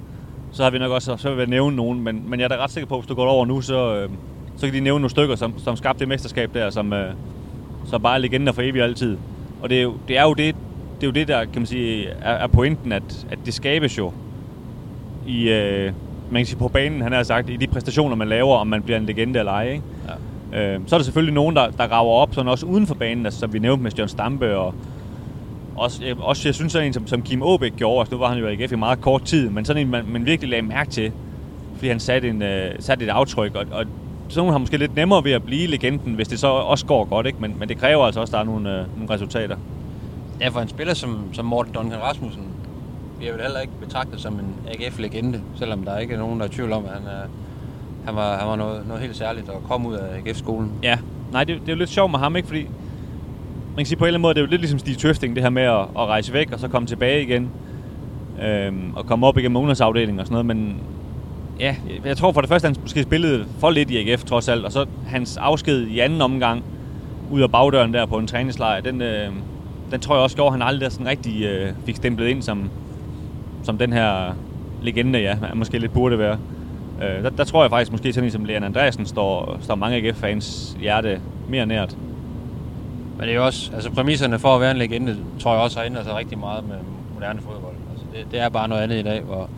så 0.52 0.64
har 0.64 0.70
vi 0.70 0.78
nok 0.78 0.92
også 0.92 1.18
så 1.18 1.36
vil 1.36 1.50
nævne 1.50 1.76
nogen, 1.76 2.04
men, 2.04 2.30
men 2.30 2.40
jeg 2.40 2.44
er 2.44 2.50
da 2.50 2.64
ret 2.64 2.72
sikker 2.72 2.88
på, 2.88 2.96
at 2.96 3.02
hvis 3.02 3.08
du 3.08 3.16
går 3.16 3.26
over 3.26 3.46
nu, 3.46 3.62
så, 3.62 3.96
øh, 3.96 4.10
så 4.58 4.66
kan 4.66 4.74
de 4.74 4.80
nævne 4.80 5.00
nogle 5.00 5.10
stykker, 5.10 5.36
som, 5.36 5.60
som 5.60 5.76
skabte 5.76 6.00
det 6.00 6.08
mesterskab 6.08 6.54
der, 6.54 6.70
som, 6.70 6.94
øh, 6.94 7.14
som 7.86 8.02
bare 8.02 8.16
er 8.16 8.18
legender 8.18 8.52
for 8.52 8.62
evigt 8.62 8.84
altid. 8.84 9.18
Og 9.62 9.70
det 9.70 9.78
er 9.78 9.82
jo 9.82 9.94
det, 10.08 10.18
er 10.18 10.24
jo 10.24 10.34
det, 10.34 10.56
det, 10.96 11.04
er 11.04 11.08
jo 11.08 11.12
det 11.12 11.28
der 11.28 11.46
kan 11.46 11.56
man 11.56 11.66
sige, 11.66 12.08
er, 12.08 12.32
er 12.32 12.48
pointen, 12.48 12.92
at, 12.92 13.28
at 13.32 13.40
det 13.46 13.54
skabes 13.54 13.98
jo 13.98 14.14
i, 15.28 15.50
øh, 15.50 15.92
man 16.32 16.40
kan 16.40 16.46
sige, 16.46 16.60
på 16.60 16.68
banen, 16.68 17.02
han 17.02 17.12
har 17.12 17.24
sagt, 17.24 17.50
i 17.50 17.56
de 17.56 17.68
præstationer, 17.68 18.16
man 18.16 18.28
laver, 18.28 18.56
om 18.56 18.68
man 18.68 18.82
bliver 18.82 18.98
en 18.98 19.06
legende 19.06 19.40
eller 19.40 19.52
ej. 19.52 19.70
Ikke? 19.70 19.84
Ja. 20.54 20.74
Øh, 20.76 20.82
så 20.88 20.96
er 20.96 21.00
der 21.00 21.04
selvfølgelig 21.04 21.34
nogen, 21.34 21.56
der, 21.56 21.70
der 21.70 21.84
rager 21.84 22.12
op, 22.12 22.34
sådan 22.34 22.52
også 22.52 22.66
uden 22.66 22.88
for 22.88 22.96
banen, 22.96 23.26
altså, 23.26 23.40
som 23.40 23.54
vi 23.54 23.60
nævnte 23.60 23.84
med 23.84 23.92
John 23.92 24.10
Stampe, 24.10 24.58
og 24.58 24.74
også, 25.76 26.06
jeg, 26.06 26.20
også 26.20 26.48
jeg 26.48 26.56
synes, 26.56 26.72
sådan 26.72 26.88
en 26.88 26.94
som, 26.94 27.08
som 27.08 27.22
Kim 27.22 27.44
Aabæk 27.44 27.72
gjorde, 27.76 28.00
altså, 28.00 28.16
nu 28.16 28.20
var 28.20 28.30
han 28.30 28.38
jo 28.38 28.48
i 28.48 28.64
AGF 28.64 28.72
i 28.72 28.76
meget 28.76 29.02
kort 29.02 29.24
tid, 29.24 29.50
men 29.50 29.66
sådan 29.66 29.82
en, 29.82 29.92
man, 29.92 30.06
man 30.08 30.26
virkelig 30.26 30.50
lagde 30.50 30.62
mærke 30.62 30.92
til, 30.92 31.12
fordi 31.76 31.88
han 31.88 32.00
satte, 32.00 32.30
en, 32.30 32.42
uh, 32.42 32.48
satte 32.80 33.06
et 33.06 33.10
aftryk, 33.10 33.56
og, 33.56 33.66
og 33.72 33.86
sådan 34.28 34.38
nogen 34.38 34.52
har 34.52 34.58
måske 34.58 34.78
lidt 34.78 34.96
nemmere 34.96 35.24
ved 35.24 35.32
at 35.32 35.44
blive 35.44 35.68
legenden, 35.68 36.14
hvis 36.14 36.28
det 36.28 36.40
så 36.40 36.48
også 36.48 36.86
går 36.86 37.06
godt, 37.06 37.26
ikke? 37.26 37.38
Men, 37.42 37.56
men 37.60 37.70
det 37.70 37.78
kræver 37.78 38.06
altså 38.06 38.22
også, 38.22 38.32
at 38.32 38.34
der 38.34 38.40
er 38.40 38.46
nogle, 38.46 38.70
uh, 38.70 38.98
nogle 38.98 39.14
resultater. 39.14 39.56
Ja, 40.42 40.50
for 40.50 40.60
en 40.60 40.68
spiller 40.68 40.94
som, 40.94 41.20
som 41.34 41.46
Morten 41.46 41.74
Duncan 41.74 42.02
Rasmussen 42.02 42.44
bliver 43.22 43.34
vel 43.34 43.42
heller 43.42 43.60
ikke 43.60 43.74
betragtet 43.82 44.22
som 44.22 44.34
en 44.34 44.56
AGF-legende, 44.68 45.42
selvom 45.56 45.84
der 45.84 45.98
ikke 45.98 46.14
er 46.14 46.18
nogen, 46.18 46.40
der 46.40 46.46
er 46.46 46.50
i 46.50 46.54
tvivl 46.54 46.72
om, 46.72 46.86
at 46.86 46.92
han, 46.92 47.04
er, 47.08 47.28
han 48.06 48.16
var, 48.16 48.38
han 48.38 48.48
var 48.48 48.56
noget, 48.56 48.88
noget 48.88 49.02
helt 49.02 49.16
særligt 49.16 49.50
at 49.50 49.56
komme 49.68 49.90
ud 49.90 49.94
af 49.94 50.18
AGF-skolen. 50.18 50.72
Ja, 50.84 50.98
nej, 51.32 51.44
det, 51.44 51.62
det 51.62 51.68
er 51.68 51.74
jo 51.74 51.78
lidt 51.78 51.90
sjovt 51.90 52.12
med 52.12 52.20
ham, 52.20 52.36
ikke? 52.36 52.48
Fordi 52.48 52.62
man 53.68 53.78
kan 53.78 53.86
sige 53.86 53.98
på 53.98 54.04
en 54.04 54.08
eller 54.08 54.16
anden 54.16 54.22
måde, 54.22 54.34
det 54.34 54.40
er 54.40 54.46
jo 54.46 54.50
lidt 54.50 54.62
ligesom 54.62 54.80
Stig 54.80 54.98
Tøfting, 54.98 55.36
det 55.36 55.44
her 55.44 55.50
med 55.50 55.64
at, 55.64 55.80
at 55.80 56.08
rejse 56.08 56.34
væk 56.34 56.52
og 56.52 56.60
så 56.60 56.68
komme 56.68 56.88
tilbage 56.88 57.24
igen. 57.24 57.50
Øhm, 58.44 58.94
og 58.96 59.06
komme 59.06 59.28
op 59.28 59.38
igennem 59.38 59.56
ungdomsafdelingen 59.56 60.20
og 60.20 60.26
sådan 60.26 60.46
noget, 60.46 60.46
men 60.46 60.78
ja, 61.60 61.76
jeg 62.06 62.18
tror 62.18 62.32
for 62.32 62.42
det 62.42 62.50
første, 62.50 62.66
han 62.66 62.76
måske 62.82 63.04
spillede 63.04 63.46
for 63.60 63.70
lidt 63.70 63.92
i 63.92 64.12
AGF 64.12 64.24
trods 64.24 64.50
alt, 64.50 64.66
og 64.66 64.72
så 64.72 64.86
hans 65.08 65.38
afsked 65.38 65.88
i 65.88 66.00
anden 66.00 66.22
omgang 66.22 66.64
ud 67.32 67.42
af 67.42 67.52
bagdøren 67.52 67.94
der 67.94 68.06
på 68.06 68.18
en 68.18 68.28
træningslejr, 68.28 68.82
den, 68.82 69.02
øh, 69.02 69.30
den 69.92 70.00
tror 70.00 70.16
jeg 70.16 70.24
også 70.24 70.36
gjorde, 70.36 70.48
at 70.48 70.54
han 70.54 70.62
aldrig 70.62 70.92
sådan 70.92 71.08
rigtig 71.08 71.44
øh, 71.44 71.74
fik 71.86 71.96
stemplet 71.96 72.28
ind 72.28 72.42
som, 72.42 72.70
som 73.64 73.78
den 73.78 73.94
her 73.94 74.34
legende, 74.82 75.20
ja, 75.20 75.38
måske 75.54 75.80
lidt 75.80 75.94
burde 75.94 76.20
være. 76.20 76.38
Øh, 77.02 77.24
der, 77.24 77.30
der 77.30 77.44
tror 77.44 77.64
jeg 77.64 77.72
faktisk 77.72 77.92
måske 77.92 78.14
sådan 78.14 78.28
en 78.28 78.32
som 78.32 78.46
Leon 78.46 78.64
Andreasen 78.64 79.06
står, 79.06 79.58
står 79.62 79.76
mange 79.76 79.98
AGF-fans 79.98 80.78
hjerte 80.80 81.22
mere 81.50 81.66
nært. 81.66 81.98
Men 83.18 83.22
det 83.22 83.30
er 83.30 83.36
jo 83.36 83.46
også, 83.46 83.72
altså 83.74 83.92
præmisserne 83.92 84.40
for 84.40 84.56
at 84.56 84.62
være 84.62 84.72
en 84.72 84.78
legende, 84.78 85.18
tror 85.40 85.54
jeg 85.54 85.62
også 85.62 85.80
har 85.80 85.86
ændret 85.86 86.06
sig 86.06 86.16
rigtig 86.16 86.38
meget 86.38 86.68
med 86.68 86.76
moderne 87.14 87.42
fodbold. 87.42 87.76
Altså 87.92 88.06
det, 88.14 88.32
det 88.32 88.40
er 88.40 88.50
bare 88.50 88.68
noget 88.68 88.82
andet 88.82 89.00
i 89.00 89.04
dag, 89.04 89.22
hvor, 89.22 89.50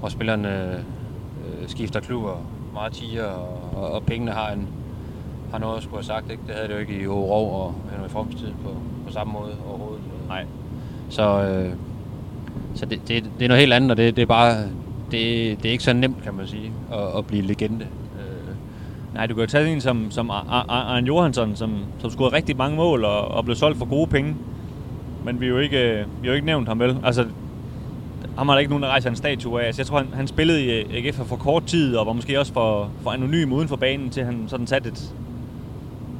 hvor 0.00 0.08
spillerne 0.08 0.72
øh, 0.72 1.68
skifter 1.68 2.00
klubber 2.00 2.36
meget 2.72 2.92
tiger, 2.92 3.24
og, 3.24 3.58
og, 3.76 3.92
og 3.92 4.02
pengene 4.02 4.32
har, 4.32 4.52
en, 4.52 4.68
har 5.52 5.58
noget 5.58 5.76
at 5.76 5.82
skulle 5.82 5.96
have 5.96 6.04
sagt. 6.04 6.30
Ikke? 6.30 6.42
Det 6.46 6.54
havde 6.54 6.68
det 6.68 6.74
jo 6.74 6.78
ikke 6.78 7.02
i 7.02 7.06
Rov 7.06 7.64
og 7.64 7.74
Henrik 7.94 8.10
Froms 8.10 8.34
tid 8.34 8.52
på, 8.64 8.76
på 9.06 9.12
samme 9.12 9.32
måde 9.32 9.56
overhovedet. 9.68 10.02
Nej. 10.28 10.44
Så, 11.08 11.42
øh, 11.42 11.72
så 12.74 12.86
det, 12.86 13.08
det, 13.08 13.24
det 13.38 13.44
er 13.44 13.48
noget 13.48 13.60
helt 13.60 13.72
andet, 13.72 13.90
og 13.90 13.96
det, 13.96 14.16
det 14.16 14.22
er 14.22 14.26
bare 14.26 14.62
det, 15.10 15.62
det 15.62 15.68
er 15.68 15.72
ikke 15.72 15.84
så 15.84 15.92
nemt, 15.92 16.22
kan 16.24 16.34
man 16.34 16.46
sige, 16.46 16.72
at, 16.92 17.18
at 17.18 17.26
blive 17.26 17.42
legende. 17.42 17.86
Nej, 19.14 19.26
du 19.26 19.34
kan 19.34 19.40
jo 19.40 19.46
tage 19.46 19.72
en 19.72 19.80
som, 19.80 20.10
som 20.10 20.30
Arne 20.30 21.06
Johansson, 21.06 21.56
som, 21.56 21.76
som 21.98 22.10
scorede 22.10 22.36
rigtig 22.36 22.56
mange 22.56 22.76
mål 22.76 23.04
og, 23.04 23.28
og 23.28 23.44
blev 23.44 23.56
solgt 23.56 23.78
for 23.78 23.84
gode 23.84 24.06
penge. 24.06 24.36
Men 25.24 25.40
vi 25.40 25.46
har 25.46 25.52
jo 25.52 25.58
ikke, 25.58 26.04
vi 26.20 26.26
har 26.26 26.26
jo 26.26 26.32
ikke 26.32 26.46
nævnt 26.46 26.68
ham 26.68 26.80
vel. 26.80 26.96
Altså, 27.04 27.26
ham 28.36 28.48
har 28.48 28.54
der 28.54 28.58
ikke 28.60 28.70
nogen, 28.70 28.82
der 28.82 28.88
rejser 28.88 29.10
en 29.10 29.16
statue 29.16 29.62
af. 29.62 29.66
Altså, 29.66 29.82
jeg 29.82 29.86
tror, 29.86 29.98
han, 29.98 30.06
han 30.14 30.26
spillede 30.26 30.64
i 30.64 30.96
AGF 30.96 31.16
for 31.16 31.36
kort 31.36 31.64
tid, 31.64 31.96
og 31.96 32.06
var 32.06 32.12
måske 32.12 32.40
også 32.40 32.52
for, 32.52 32.90
for 33.02 33.10
anonym 33.10 33.52
uden 33.52 33.68
for 33.68 33.76
banen, 33.76 34.10
til 34.10 34.24
han 34.24 34.44
sådan 34.46 34.66
satte 34.66 34.88
et, 34.88 35.14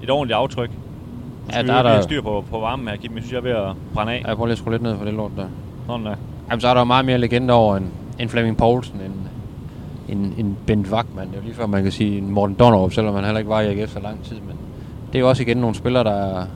et 0.02 0.10
ordentligt 0.10 0.36
aftryk. 0.36 0.70
Ja, 1.52 1.62
der 1.62 1.74
er 1.74 1.82
der... 1.82 2.00
styr 2.00 2.22
på, 2.22 2.44
på 2.50 2.58
varmen 2.58 2.88
her, 2.88 2.96
Kim. 2.96 3.14
Jeg 3.14 3.22
synes, 3.22 3.32
jeg 3.32 3.38
er 3.38 3.42
ved 3.42 3.50
at 3.50 3.76
brænde 3.94 4.12
af. 4.12 4.24
Jeg 4.26 4.36
prøver 4.36 4.46
lige 4.46 4.52
at 4.52 4.58
skrue 4.58 4.72
lidt 4.72 4.82
ned 4.82 4.96
for 4.96 5.04
det 5.04 5.14
lort 5.14 5.32
der. 5.36 5.46
Sådan 5.86 6.06
der. 6.06 6.14
Jamen, 6.50 6.60
så 6.60 6.68
er 6.68 6.74
der 6.74 6.84
meget 6.84 7.04
mere 7.04 7.18
legende 7.18 7.54
over 7.54 7.76
en, 7.76 7.90
en 8.18 8.28
Flemming 8.28 8.56
Poulsen, 8.56 9.00
end, 9.00 9.12
en, 10.08 10.34
en 10.38 10.56
Bent 10.66 10.88
Wagman. 10.88 11.26
Det 11.26 11.34
er 11.34 11.38
jo 11.38 11.44
lige 11.44 11.54
før 11.54 11.66
man 11.66 11.82
kan 11.82 11.92
sige 11.92 12.18
en 12.18 12.30
Morten 12.30 12.56
Donnerup, 12.58 12.92
selvom 12.92 13.14
han 13.14 13.24
heller 13.24 13.38
ikke 13.38 13.50
var 13.50 13.60
i 13.60 13.80
AGF 13.80 13.92
så 13.92 14.00
lang 14.00 14.24
tid. 14.24 14.36
Men 14.36 14.56
det 15.06 15.14
er 15.14 15.20
jo 15.20 15.28
også 15.28 15.42
igen 15.42 15.56
nogle 15.56 15.74
spillere, 15.74 16.04
der, 16.04 16.46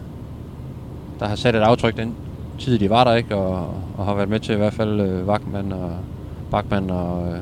der 1.20 1.28
har 1.28 1.36
sat 1.36 1.54
et 1.54 1.60
aftryk 1.60 1.96
den 1.96 2.14
tid, 2.58 2.78
de 2.78 2.90
var 2.90 3.04
der, 3.04 3.14
ikke? 3.14 3.36
Og, 3.36 3.74
og 3.98 4.04
har 4.04 4.14
været 4.14 4.28
med 4.28 4.40
til 4.40 4.54
i 4.54 4.58
hvert 4.58 4.72
fald 4.72 5.00
øh, 5.00 5.26
Wagman 5.28 5.72
og 5.72 5.92
Bachmann 6.50 6.90
og 6.90 7.28
øh, 7.32 7.38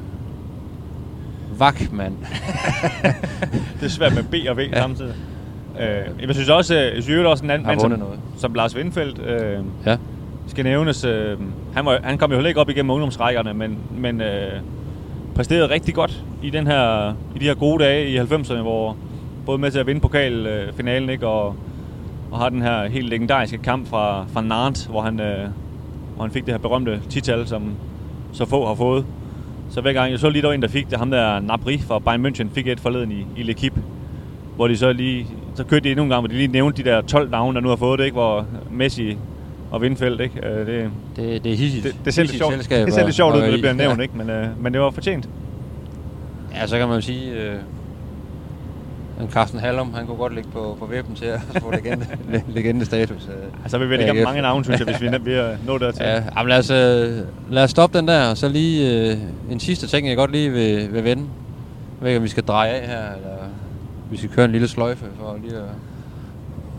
Wagman. 1.60 2.12
det 3.80 3.86
er 3.86 3.88
svært 3.88 4.14
med 4.14 4.22
B 4.22 4.34
og 4.48 4.56
V 4.56 4.60
ja. 4.60 4.80
samtidig. 4.80 5.14
Øh, 5.80 6.28
jeg 6.28 6.34
synes 6.34 6.48
også, 6.48 6.74
jeg 6.74 7.02
synes 7.02 7.26
også 7.26 7.44
en 7.44 7.50
anden 7.50 7.66
mand, 7.66 7.80
som, 7.80 7.90
noget. 7.90 8.18
som 8.36 8.54
Lars 8.54 8.76
Windfeldt, 8.76 9.18
øh, 9.18 9.64
ja. 9.86 9.96
skal 10.46 10.64
nævnes. 10.64 11.04
Øh, 11.04 11.38
han, 11.76 11.86
var, 11.86 12.00
han 12.02 12.18
kom 12.18 12.30
jo 12.30 12.36
heller 12.36 12.48
ikke 12.48 12.60
op 12.60 12.68
igennem 12.68 12.90
ungdomsrækkerne, 12.90 13.54
men, 13.54 13.78
men 13.98 14.20
øh, 14.20 14.52
præsterede 15.34 15.70
rigtig 15.70 15.94
godt 15.94 16.24
i, 16.42 16.50
den 16.50 16.66
her, 16.66 17.12
i 17.34 17.38
de 17.38 17.44
her 17.44 17.54
gode 17.54 17.84
dage 17.84 18.08
i 18.08 18.18
90'erne, 18.18 18.60
hvor 18.60 18.96
både 19.46 19.58
med 19.58 19.70
til 19.70 19.78
at 19.78 19.86
vinde 19.86 20.00
pokalfinalen 20.00 21.10
ikke, 21.10 21.26
og, 21.26 21.56
og 22.30 22.38
har 22.38 22.48
den 22.48 22.62
her 22.62 22.88
helt 22.88 23.08
legendariske 23.08 23.58
kamp 23.58 23.88
fra, 23.88 24.26
fra 24.32 24.40
Nantes, 24.40 24.84
hvor 24.84 25.00
han, 25.00 25.20
øh, 25.20 25.48
hvor 26.14 26.24
han 26.24 26.32
fik 26.32 26.46
det 26.46 26.54
her 26.54 26.58
berømte 26.58 27.00
tital, 27.10 27.46
som 27.46 27.74
så 28.32 28.44
få 28.44 28.66
har 28.66 28.74
fået. 28.74 29.06
Så 29.70 29.80
hver 29.80 29.92
gang, 29.92 30.10
jeg 30.10 30.18
så 30.18 30.30
lige 30.30 30.42
der 30.42 30.52
en, 30.52 30.62
der 30.62 30.68
fik 30.68 30.90
det, 30.90 30.98
ham 30.98 31.10
der 31.10 31.40
Nabri 31.40 31.78
fra 31.78 31.98
Bayern 31.98 32.26
München, 32.26 32.54
fik 32.54 32.66
et 32.66 32.80
forleden 32.80 33.12
i, 33.12 33.26
i 33.36 33.50
L'Equipe, 33.50 33.80
hvor 34.56 34.68
de 34.68 34.76
så 34.76 34.92
lige, 34.92 35.26
så 35.54 35.64
kørte 35.64 35.84
de 35.84 35.90
endnu 35.90 36.02
en 36.02 36.10
gang, 36.10 36.20
hvor 36.20 36.28
de 36.28 36.34
lige 36.34 36.48
nævnte 36.48 36.82
de 36.82 36.90
der 36.90 37.00
12 37.00 37.30
navne, 37.30 37.54
der 37.54 37.60
nu 37.60 37.68
har 37.68 37.76
fået 37.76 37.98
det, 37.98 38.04
ikke? 38.04 38.14
hvor 38.14 38.46
Messi 38.70 39.16
og 39.76 39.82
Vindfeldt, 39.82 40.20
ikke? 40.20 40.46
Øh, 40.46 40.66
det, 40.66 40.90
det, 41.16 41.44
det 41.44 41.52
er 41.52 41.56
hissigt. 41.56 41.84
Det, 41.84 41.96
det 42.04 42.14
ser 42.14 42.22
lidt 42.22 42.36
sjovt, 42.36 42.54
det 42.54 42.94
ser 42.94 43.04
lidt 43.04 43.16
sjovt 43.16 43.34
ud, 43.36 43.40
når 43.40 43.50
det 43.50 43.60
bliver 43.60 43.72
nævnt, 43.72 43.98
ja. 43.98 44.02
ikke? 44.02 44.18
Men, 44.18 44.30
øh, 44.30 44.62
men 44.62 44.72
det 44.72 44.80
var 44.80 44.90
fortjent. 44.90 45.28
Ja, 46.54 46.66
så 46.66 46.78
kan 46.78 46.88
man 46.88 46.96
jo 46.96 47.00
sige, 47.00 47.30
øh, 47.30 47.54
en 49.20 49.30
Carsten 49.30 49.58
Hallum, 49.60 49.94
han 49.94 50.06
kunne 50.06 50.16
godt 50.16 50.34
ligge 50.34 50.50
på, 50.50 50.76
på 50.78 50.86
væben 50.86 51.14
til 51.14 51.24
at 51.24 51.40
få 51.60 51.70
legende, 51.70 52.06
legendestatus. 52.56 53.28
Øh, 53.28 53.62
altså, 53.62 53.78
vi 53.78 53.88
ved 53.88 53.98
ikke 53.98 54.24
mange 54.24 54.42
navne, 54.42 54.64
synes 54.64 54.80
jeg, 54.80 54.86
hvis 54.86 55.12
vi 55.12 55.18
bliver 55.18 55.56
nået 55.66 55.80
dertil. 55.80 56.04
Ja, 56.04 56.22
jamen, 56.36 56.48
lad, 56.48 56.58
os, 56.58 56.70
øh, 56.70 57.18
lad 57.50 57.64
os 57.64 57.70
stoppe 57.70 57.98
den 57.98 58.08
der, 58.08 58.30
og 58.30 58.36
så 58.36 58.48
lige 58.48 59.10
øh, 59.10 59.18
en 59.50 59.60
sidste 59.60 59.86
ting, 59.86 60.08
jeg 60.08 60.16
godt 60.16 60.32
lige 60.32 60.50
vil, 60.50 60.92
vil 60.92 61.04
vende. 61.04 61.22
Jeg 61.22 62.00
ved 62.00 62.08
ikke, 62.08 62.18
om 62.18 62.24
vi 62.24 62.28
skal 62.28 62.42
dreje 62.42 62.70
af 62.70 62.88
her, 62.88 63.16
eller 63.16 63.36
vi 64.10 64.16
skal 64.16 64.30
køre 64.30 64.44
en 64.44 64.52
lille 64.52 64.68
sløjfe 64.68 65.04
for 65.20 65.38
lige 65.42 65.56
at 65.56 65.62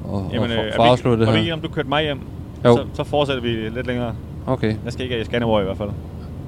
og, 0.08 0.30
Jamen, 0.34 0.52
og 0.52 0.58
for, 0.58 0.76
for 0.76 0.84
afslutte 0.84 1.26
det 1.26 1.34
her. 1.34 1.40
Og 1.40 1.46
vi 1.46 1.52
om 1.52 1.62
du 1.62 1.68
kørte 1.68 1.90
mig 1.90 2.04
hjem, 2.04 2.20
jo. 2.66 2.76
Så, 2.76 2.86
så 2.94 3.04
fortsætter 3.04 3.42
vi 3.42 3.50
lidt 3.50 3.88
længere. 3.88 4.16
Okay. 4.48 4.76
Jeg 4.86 4.94
skal 4.94 5.04
ikke 5.04 5.22
i 5.22 5.24
Skanderborg 5.24 5.62
i 5.62 5.66
hvert 5.66 5.78
fald. 5.78 5.90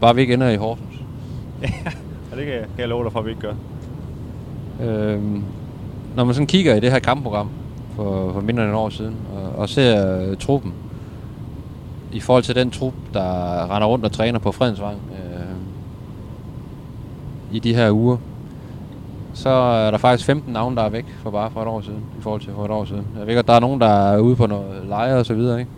Bare 0.01 0.15
vi 0.15 0.21
ikke 0.21 0.33
ender 0.33 0.49
i 0.49 0.55
Horsens. 0.55 0.95
ja, 1.61 1.91
og 2.31 2.37
det 2.37 2.45
kan 2.45 2.53
jeg, 2.53 2.61
kan 2.61 2.79
jeg 2.79 2.89
love 2.89 3.03
dig 3.03 3.11
for, 3.11 3.19
at 3.19 3.25
vi 3.25 3.29
ikke 3.29 3.41
gør. 3.41 3.53
Øhm, 4.81 5.43
når 6.15 6.23
man 6.23 6.33
sådan 6.33 6.47
kigger 6.47 6.75
i 6.75 6.79
det 6.79 6.91
her 6.91 6.99
kampprogram 6.99 7.49
for, 7.95 8.33
for 8.33 8.41
mindre 8.41 8.63
end 8.63 8.71
et 8.71 8.77
år 8.77 8.89
siden, 8.89 9.15
og, 9.35 9.59
og 9.59 9.69
ser 9.69 10.27
uh, 10.29 10.37
truppen, 10.37 10.73
i 12.11 12.19
forhold 12.19 12.43
til 12.43 12.55
den 12.55 12.71
trup, 12.71 12.93
der 13.13 13.75
render 13.75 13.87
rundt 13.87 14.05
og 14.05 14.11
træner 14.11 14.39
på 14.39 14.51
Fredensvang 14.51 14.97
øh, 15.11 15.55
i 17.51 17.59
de 17.59 17.75
her 17.75 17.91
uger, 17.91 18.17
så 19.33 19.49
er 19.49 19.91
der 19.91 19.97
faktisk 19.97 20.25
15 20.25 20.53
navne, 20.53 20.75
der 20.75 20.83
er 20.83 20.89
væk 20.89 21.05
for 21.23 21.31
bare 21.31 21.51
for 21.51 21.61
et 21.61 21.67
år 21.67 21.81
siden, 21.81 22.03
i 22.19 22.21
forhold 22.21 22.41
til 22.41 22.53
for 22.55 22.65
et 22.65 22.71
år 22.71 22.85
siden. 22.85 23.07
Jeg 23.19 23.27
ved 23.27 23.35
godt, 23.35 23.47
der 23.47 23.53
er 23.53 23.59
nogen, 23.59 23.81
der 23.81 23.87
er 23.87 24.19
ude 24.19 24.35
på 24.35 24.45
noget 24.45 24.85
leje 24.87 25.15
og 25.15 25.25
så 25.25 25.33
videre, 25.33 25.59
ikke? 25.59 25.71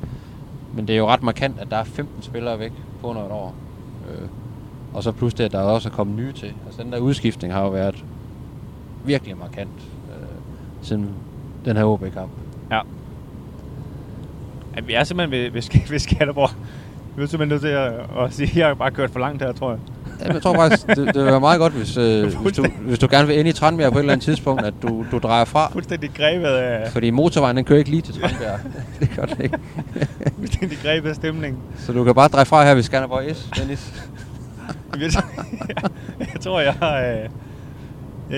Men 0.74 0.88
det 0.88 0.94
er 0.94 0.98
jo 0.98 1.08
ret 1.08 1.24
markant, 1.24 1.60
at 1.60 1.72
der 1.72 1.78
er 1.78 1.84
15 1.84 2.22
spillere 2.22 2.60
væk 2.60 2.72
på 3.02 3.08
under 3.08 3.26
et 3.26 3.32
år. 3.32 3.56
Øh, 4.10 4.28
og 4.94 5.04
så 5.04 5.12
plus 5.12 5.34
det, 5.34 5.44
at 5.44 5.52
der 5.52 5.60
også 5.60 5.90
er 5.90 5.94
kommet 5.94 6.16
nye 6.16 6.32
til. 6.34 6.54
Altså 6.66 6.84
den 6.84 6.92
der 6.92 7.00
udskiftning 7.00 7.54
har 7.54 7.64
jo 7.64 7.70
været 7.70 8.06
virkelig 9.06 9.38
markant. 9.38 9.70
Øh, 10.10 10.28
siden 10.82 11.10
den 11.66 11.78
her 11.78 11.84
OB-kamp. 11.84 12.32
Ja. 12.72 12.82
ja 14.76 14.82
vi 14.82 14.94
er 14.94 15.04
simpelthen 15.04 15.32
ved, 15.32 15.52
ved, 15.52 15.62
ved 15.92 16.00
Skanderborg. 16.00 16.50
Vi 17.16 17.24
er 17.24 17.28
simpelthen 17.28 17.50
nødt 17.50 17.62
til 17.62 17.68
at, 17.68 18.26
at 18.26 18.34
sige, 18.34 18.50
at 18.50 18.58
jeg 18.58 18.68
har 18.68 18.74
bare 18.74 18.92
kørt 18.92 19.12
for 19.12 19.20
langt 19.20 19.44
her, 19.44 19.52
tror 19.52 19.72
jeg. 19.72 19.80
Ja, 20.22 20.34
jeg 20.34 20.42
tror 20.42 20.54
faktisk, 20.54 20.88
det, 20.88 21.16
det 21.16 21.26
være 21.26 21.40
meget 21.40 21.60
godt, 21.60 21.74
hvis, 21.74 21.98
øh, 21.98 22.24
hvis, 22.44 22.56
du, 22.56 22.66
hvis 22.82 23.00
du 23.00 23.08
gerne 23.12 23.28
vil 23.28 23.38
ind 23.38 23.48
i 23.48 23.52
Tranbjerg 23.52 23.92
på 23.92 23.98
et 23.98 24.02
eller 24.02 24.14
andet 24.14 24.26
tidspunkt, 24.26 24.66
at 24.66 24.74
du, 24.82 25.06
du 25.12 25.18
drejer 25.18 25.46
fra. 25.46 25.70
Fuldstændig 25.72 26.10
grebet 26.18 26.48
af... 26.48 26.92
Fordi 26.92 27.10
motorvejen, 27.10 27.58
den 27.58 27.66
kører 27.66 27.80
ikke 27.80 27.90
lige 27.92 28.02
til 28.02 28.22
Tranbjerg. 28.22 28.60
det 29.00 29.10
gør 29.16 29.26
det 29.26 29.40
ikke. 29.40 29.58
Fuldstændig 30.38 30.78
grebet 30.84 31.10
af 31.10 31.16
stemningen. 31.16 31.60
Så 31.78 31.94
du 31.94 32.04
kan 32.04 32.16
bare 32.16 32.28
dreje 32.28 32.46
fra 32.46 32.64
her 32.64 32.74
ved 32.74 32.84
Skanderborg 32.84 33.36
S, 33.36 33.50
Dennis. 33.58 34.04
jeg 36.34 36.42
tror, 36.42 36.60
jeg 36.60 36.74
har... 36.74 36.98
Øh, 37.00 37.30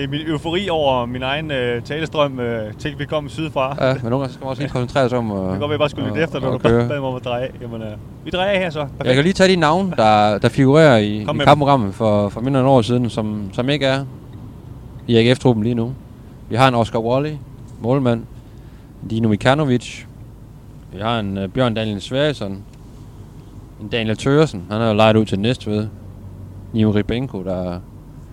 i 0.02 0.06
min 0.06 0.20
eufori 0.26 0.68
over 0.68 1.06
min 1.06 1.22
egen 1.22 1.50
øh, 1.50 1.82
talestrøm, 1.82 2.40
øh, 2.40 2.72
til 2.78 2.98
vi 2.98 3.04
kom 3.04 3.28
sydfra. 3.28 3.76
Ja, 3.86 3.94
men 3.94 4.02
nogle 4.02 4.18
gange 4.18 4.32
skal 4.32 4.44
man 4.44 4.50
også 4.50 4.62
lige 4.62 4.72
koncentrere 4.78 5.08
sig 5.08 5.18
om 5.18 5.32
at 5.32 5.38
Det 5.38 5.50
kan 5.50 5.58
godt 5.60 5.70
være, 5.70 5.78
bare 5.78 5.88
skulle 5.88 6.08
lytte 6.08 6.22
efter, 6.22 6.40
når 6.40 6.50
du 6.50 6.58
køre. 6.58 6.88
bad 6.88 7.00
mig 7.00 7.08
om 7.08 7.14
at 7.14 7.24
dreje. 7.24 7.48
Jamen, 7.62 7.82
øh, 7.82 7.88
vi 8.24 8.30
drejer 8.30 8.58
her 8.58 8.70
så. 8.70 8.80
Perfekt. 8.80 9.06
Jeg 9.06 9.14
kan 9.14 9.24
lige 9.24 9.32
tage 9.32 9.48
de 9.52 9.56
navne, 9.56 9.92
der, 9.96 10.38
der 10.38 10.48
figurerer 10.48 10.96
i, 10.96 11.20
i 11.20 11.24
Kom 11.24 11.36
med 11.36 11.46
kampprogrammet 11.46 11.94
for, 11.94 12.28
for 12.28 12.40
mindre 12.40 12.60
end 12.60 12.68
år 12.68 12.82
siden, 12.82 13.10
som, 13.10 13.50
som 13.52 13.68
ikke 13.68 13.86
er 13.86 14.04
i 15.06 15.16
AGF-truppen 15.16 15.62
lige 15.64 15.74
nu. 15.74 15.94
Vi 16.48 16.56
har 16.56 16.68
en 16.68 16.74
Oscar 16.74 16.98
Wally, 16.98 17.32
målmand. 17.80 18.22
Dino 19.10 19.28
Mikanovic. 19.28 20.04
Vi 20.92 20.98
har 21.00 21.20
en 21.20 21.38
uh, 21.38 21.44
Bjørn 21.48 21.74
Daniel 21.74 22.00
Sverjesson. 22.00 22.62
En 23.80 23.88
Daniel 23.88 24.16
Tøresen, 24.16 24.64
han 24.70 24.80
er 24.80 24.88
jo 24.88 24.94
lejet 24.94 25.16
ud 25.16 25.24
til 25.24 25.38
Næstved. 25.40 25.86
Nio 26.72 26.90
Ribenko, 26.90 27.42
der 27.44 27.72
er 27.74 27.78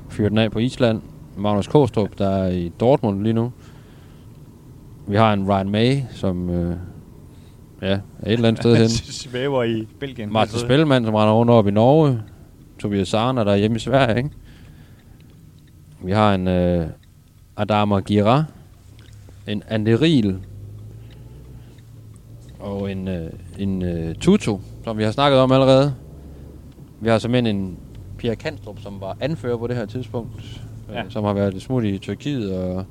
fyret 0.10 0.32
den 0.32 0.38
af 0.38 0.52
på 0.52 0.60
Island. 0.60 1.02
Magnus 1.38 1.67
Kostrup, 1.67 2.17
der 2.17 2.30
er 2.30 2.50
i 2.50 2.70
Dortmund 2.80 3.24
lige 3.24 3.34
nu. 3.34 3.52
Vi 5.08 5.15
har 5.15 5.34
en 5.34 5.48
Ryan 5.50 5.70
May, 5.70 5.98
som 6.12 6.50
øh, 6.50 6.76
ja, 7.82 7.88
er 7.88 7.96
et 7.96 8.02
eller 8.34 8.48
andet 8.48 8.62
sted 8.62 8.76
hen. 8.82 8.89
Svæver 8.89 9.63
i 9.63 9.88
Belgien. 10.00 10.34
Martin 10.34 10.60
Spellemann, 10.60 11.06
som 11.06 11.15
render 11.15 11.34
rundt 11.34 11.52
op 11.52 11.67
i 11.67 11.72
Norge. 11.72 12.22
Tobias 12.80 13.08
Sarner, 13.08 13.44
der 13.44 13.52
er 13.52 13.56
hjemme 13.58 13.78
i 13.78 13.80
Sverige, 13.80 14.17
ikke? 14.17 14.30
Vi 16.04 16.12
har 16.12 16.36
en 16.36 16.48
øh, 16.48 16.88
Adama 17.58 18.00
Gira. 18.00 18.44
En 19.48 19.63
Anderil. 19.70 20.39
Og 22.60 22.91
en, 22.91 23.08
øh, 23.08 23.30
en 23.58 23.82
øh, 23.82 24.15
Tutu, 24.15 24.58
som 24.84 24.98
vi 24.98 25.04
har 25.04 25.12
snakket 25.12 25.39
om 25.39 25.52
allerede. 25.52 25.94
Vi 27.00 27.10
har 27.10 27.17
simpelthen 27.17 27.56
en 27.56 27.78
Pia 28.17 28.36
Kanstrup, 28.36 28.80
som 28.80 29.02
var 29.02 29.17
anfører 29.20 29.58
på 29.58 29.67
det 29.67 29.76
her 29.76 29.86
tidspunkt. 29.86 30.62
Ja. 30.91 31.04
Øh, 31.04 31.12
som 31.12 31.23
har 31.23 31.34
været 31.34 31.62
smut 31.62 31.84
i 31.84 31.97
Tyrkiet 31.97 32.56
og, 32.58 32.86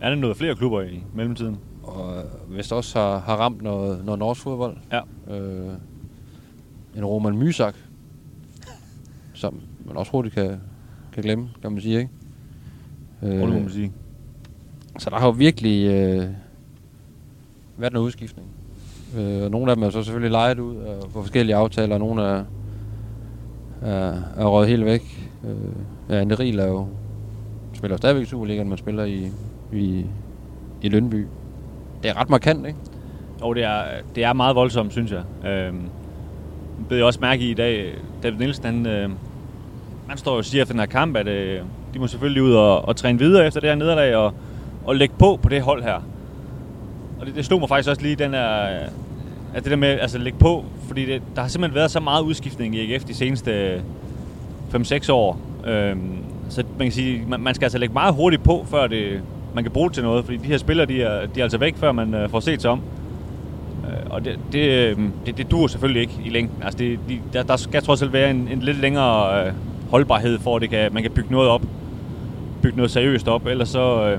Er 0.00 0.08
der 0.08 0.16
noget 0.16 0.36
flere 0.36 0.54
klubber 0.54 0.82
i 0.82 1.02
mellemtiden? 1.14 1.58
og 1.82 2.14
vist 2.48 2.72
også 2.72 2.98
har, 2.98 3.18
har 3.18 3.36
ramt 3.36 3.62
noget, 3.62 4.04
noget 4.04 4.18
norsk 4.18 4.40
fodbold. 4.42 4.76
Ja. 4.92 5.00
Øh, 5.36 5.72
en 6.96 7.04
Roman 7.04 7.38
Mysak, 7.38 7.74
som 9.34 9.60
man 9.86 9.96
også 9.96 10.12
hurtigt 10.12 10.34
kan, 10.34 10.60
kan 11.12 11.22
glemme, 11.22 11.48
kan 11.62 11.72
man 11.72 11.80
sige, 11.80 11.98
ikke? 11.98 12.10
Øh, 13.22 13.40
Roligt 13.42 13.54
må 13.54 13.60
man 13.60 13.70
sige. 13.70 13.92
så 14.98 15.10
der 15.10 15.16
har 15.16 15.26
jo 15.26 15.32
virkelig 15.32 15.86
øh, 15.86 16.24
været 17.76 17.92
noget 17.92 18.06
udskiftning. 18.06 18.48
Øh, 19.18 19.42
og 19.42 19.50
nogle 19.50 19.70
af 19.70 19.76
dem 19.76 19.82
er 19.84 19.90
så 19.90 20.02
selvfølgelig 20.02 20.30
lejet 20.30 20.58
ud 20.58 20.76
øh, 20.76 21.00
på 21.12 21.22
forskellige 21.22 21.56
aftaler, 21.56 21.94
og 21.94 22.00
nogle 22.00 22.22
er, 22.22 22.44
er, 23.82 24.22
er 24.36 24.44
røget 24.46 24.68
helt 24.68 24.84
væk. 24.84 25.30
Øh, 25.44 25.56
ja, 26.08 26.24
Neril 26.24 26.58
er 26.58 26.66
jo 26.66 26.88
spiller 27.76 27.96
stadigvæk 27.96 28.22
i 28.22 28.26
Superligaen, 28.26 28.68
man 28.68 28.78
spiller 28.78 29.04
i, 29.04 29.30
i, 29.72 30.06
i 30.82 30.88
Lønby. 30.88 31.26
Det 32.02 32.10
er 32.10 32.20
ret 32.20 32.30
markant, 32.30 32.66
ikke? 32.66 32.78
Jo, 33.40 33.54
det 33.54 33.64
er, 33.64 33.82
det 34.14 34.24
er 34.24 34.32
meget 34.32 34.56
voldsomt, 34.56 34.92
synes 34.92 35.12
jeg. 35.12 35.50
Øhm, 35.50 35.80
det 36.78 36.88
bed 36.88 36.96
jeg 36.96 37.06
også 37.06 37.20
mærke 37.20 37.44
i 37.44 37.50
i 37.50 37.54
dag. 37.54 37.94
David 38.22 38.38
Nielsen, 38.38 38.64
han, 38.64 38.86
øh, 38.86 39.10
han 40.08 40.18
står 40.18 40.36
og 40.36 40.44
siger 40.44 40.62
efter 40.62 40.72
den 40.72 40.80
her 40.80 40.86
kamp, 40.86 41.16
at 41.16 41.28
øh, 41.28 41.60
de 41.94 41.98
må 41.98 42.06
selvfølgelig 42.06 42.42
ud 42.42 42.52
og, 42.52 42.88
og 42.88 42.96
træne 42.96 43.18
videre 43.18 43.46
efter 43.46 43.60
det 43.60 43.68
her 43.68 43.76
nederlag 43.76 44.16
og, 44.16 44.34
og 44.84 44.96
lægge 44.96 45.14
på 45.18 45.38
på 45.42 45.48
det 45.48 45.62
hold 45.62 45.82
her. 45.82 46.00
Og 47.20 47.26
det, 47.26 47.34
det 47.34 47.44
slog 47.44 47.60
mig 47.60 47.68
faktisk 47.68 47.88
også 47.88 48.02
lige, 48.02 48.16
den 48.16 48.30
her, 48.30 48.62
øh, 48.62 48.88
at 49.54 49.62
det 49.64 49.70
der 49.70 49.76
med 49.76 49.88
altså 49.88 50.18
lægge 50.18 50.38
på, 50.38 50.64
fordi 50.86 51.06
det, 51.06 51.22
der 51.34 51.42
har 51.42 51.48
simpelthen 51.48 51.74
været 51.74 51.90
så 51.90 52.00
meget 52.00 52.22
udskiftning 52.22 52.74
i 52.76 52.94
AGF 52.94 53.04
de 53.04 53.14
seneste 53.14 53.52
øh, 53.52 53.80
5-6 54.74 55.12
år. 55.12 55.40
Øhm, 55.66 56.25
så 56.48 56.62
man 56.78 56.86
kan 56.86 56.92
sige, 56.92 57.22
man, 57.28 57.40
man 57.40 57.54
skal 57.54 57.64
altså 57.64 57.78
lægge 57.78 57.92
meget 57.92 58.14
hurtigt 58.14 58.42
på, 58.42 58.66
før 58.70 58.86
det, 58.86 59.20
man 59.54 59.64
kan 59.64 59.70
bruge 59.72 59.88
det 59.88 59.94
til 59.94 60.04
noget, 60.04 60.24
fordi 60.24 60.36
de 60.36 60.46
her 60.46 60.58
spillere, 60.58 60.86
de 60.86 61.02
er, 61.02 61.26
de 61.26 61.40
er 61.40 61.44
altså 61.44 61.58
væk, 61.58 61.76
før 61.76 61.92
man 61.92 62.14
øh, 62.14 62.28
får 62.30 62.40
set 62.40 62.62
sig 62.62 62.70
om. 62.70 62.80
Øh, 63.84 64.10
og 64.10 64.24
det, 64.24 64.38
det, 64.52 64.68
øh, 64.68 64.96
det, 65.26 65.38
det 65.38 65.50
duer 65.50 65.66
selvfølgelig 65.66 66.02
ikke 66.02 66.14
i 66.24 66.28
længden. 66.28 66.62
Altså 66.62 66.78
det, 66.78 66.98
de, 67.08 67.18
der, 67.32 67.42
der 67.42 67.56
skal 67.56 67.82
trods 67.82 68.02
alt 68.02 68.12
være 68.12 68.30
en, 68.30 68.48
en 68.52 68.60
lidt 68.60 68.80
længere 68.80 69.46
øh, 69.46 69.52
holdbarhed, 69.90 70.38
for 70.38 70.56
at 70.56 70.62
det 70.62 70.70
kan, 70.70 70.92
man 70.92 71.02
kan 71.02 71.12
bygge 71.12 71.32
noget 71.32 71.48
op. 71.48 71.62
Bygge 72.62 72.76
noget 72.76 72.90
seriøst 72.90 73.28
op, 73.28 73.46
ellers 73.46 73.68
så... 73.68 74.08
Øh, 74.08 74.18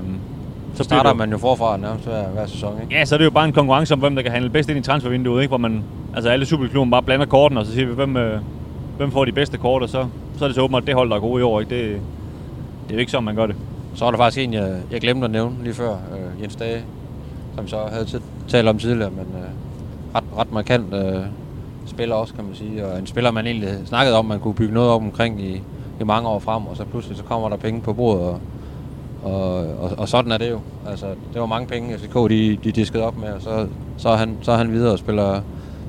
Så 0.74 0.84
starter 0.84 1.14
man 1.14 1.30
jo 1.30 1.38
forfra 1.38 1.76
nærmest 1.76 2.06
hver, 2.06 2.28
hver 2.28 2.46
sæson, 2.46 2.74
ikke? 2.82 2.94
Ja, 2.94 3.04
så 3.04 3.14
er 3.14 3.18
det 3.18 3.24
jo 3.24 3.30
bare 3.30 3.44
en 3.44 3.52
konkurrence 3.52 3.94
om, 3.94 4.00
hvem 4.00 4.14
der 4.14 4.22
kan 4.22 4.32
handle 4.32 4.50
bedst 4.50 4.68
ind 4.70 4.78
i 4.78 4.82
transfervinduet, 4.82 5.42
ikke? 5.42 5.48
Hvor 5.50 5.58
man, 5.58 5.82
altså 6.14 6.30
alle 6.30 6.46
superklubben 6.46 6.90
bare 6.90 7.02
blander 7.02 7.26
kortene, 7.26 7.60
og 7.60 7.66
så 7.66 7.72
siger 7.72 7.86
vi, 7.86 7.94
hvem, 7.94 8.16
øh, 8.16 8.40
hvem 8.96 9.10
får 9.10 9.24
de 9.24 9.32
bedste 9.32 9.56
kort, 9.58 9.82
og 9.82 9.88
så, 9.88 10.06
så 10.38 10.44
er 10.44 10.48
det 10.48 10.54
så 10.54 10.60
åbenbart 10.62 10.86
det 10.86 10.94
hold, 10.94 11.10
der 11.10 11.16
er 11.16 11.20
gode 11.20 11.40
i 11.40 11.42
år, 11.42 11.60
ikke? 11.60 11.76
Det, 11.76 12.00
det 12.88 12.94
er 12.94 12.96
jo 12.96 13.00
ikke 13.00 13.12
sådan, 13.12 13.24
man 13.24 13.34
gør 13.36 13.46
det. 13.46 13.56
Så 13.94 14.04
var 14.04 14.10
der 14.10 14.18
faktisk 14.18 14.44
en, 14.44 14.52
jeg, 14.54 14.76
jeg 14.92 15.00
glemte 15.00 15.24
at 15.24 15.30
nævne 15.30 15.56
lige 15.62 15.74
før, 15.74 15.90
øh, 15.92 16.42
Jens 16.42 16.56
Dage, 16.56 16.82
som 17.54 17.64
vi 17.64 17.70
så 17.70 17.76
havde 17.92 18.04
t- 18.04 18.22
talt 18.48 18.68
om 18.68 18.78
tidligere, 18.78 19.10
men 19.10 19.20
øh, 19.36 19.48
ret, 20.14 20.24
ret 20.38 20.52
markant 20.52 20.94
øh, 20.94 21.20
spiller 21.86 22.14
også, 22.14 22.34
kan 22.34 22.44
man 22.44 22.54
sige. 22.54 22.86
Og 22.86 22.98
en 22.98 23.06
spiller, 23.06 23.30
man 23.30 23.46
egentlig 23.46 23.68
snakkede 23.84 24.16
om, 24.18 24.24
man 24.24 24.40
kunne 24.40 24.54
bygge 24.54 24.74
noget 24.74 24.90
op 24.90 25.02
omkring 25.02 25.40
i, 25.42 25.62
i 26.00 26.04
mange 26.04 26.28
år 26.28 26.38
frem, 26.38 26.66
og 26.66 26.76
så 26.76 26.84
pludselig 26.84 27.16
så 27.18 27.22
kommer 27.24 27.48
der 27.48 27.56
penge 27.56 27.80
på 27.80 27.92
bordet, 27.92 28.22
og, 28.26 28.40
og, 29.22 29.56
og, 29.80 29.90
og 29.98 30.08
sådan 30.08 30.32
er 30.32 30.38
det 30.38 30.50
jo. 30.50 30.60
Altså, 30.88 31.06
det 31.32 31.40
var 31.40 31.46
mange 31.46 31.66
penge, 31.68 31.98
FCK 31.98 32.14
de, 32.14 32.58
de 32.64 32.72
diskede 32.72 33.02
op 33.04 33.18
med, 33.18 33.28
og 33.28 33.42
så, 33.42 33.66
så, 33.96 34.08
er, 34.08 34.16
han, 34.16 34.36
så 34.42 34.52
er 34.52 34.56
han 34.56 34.72
videre 34.72 34.92
og 34.92 34.98
spiller, 34.98 35.40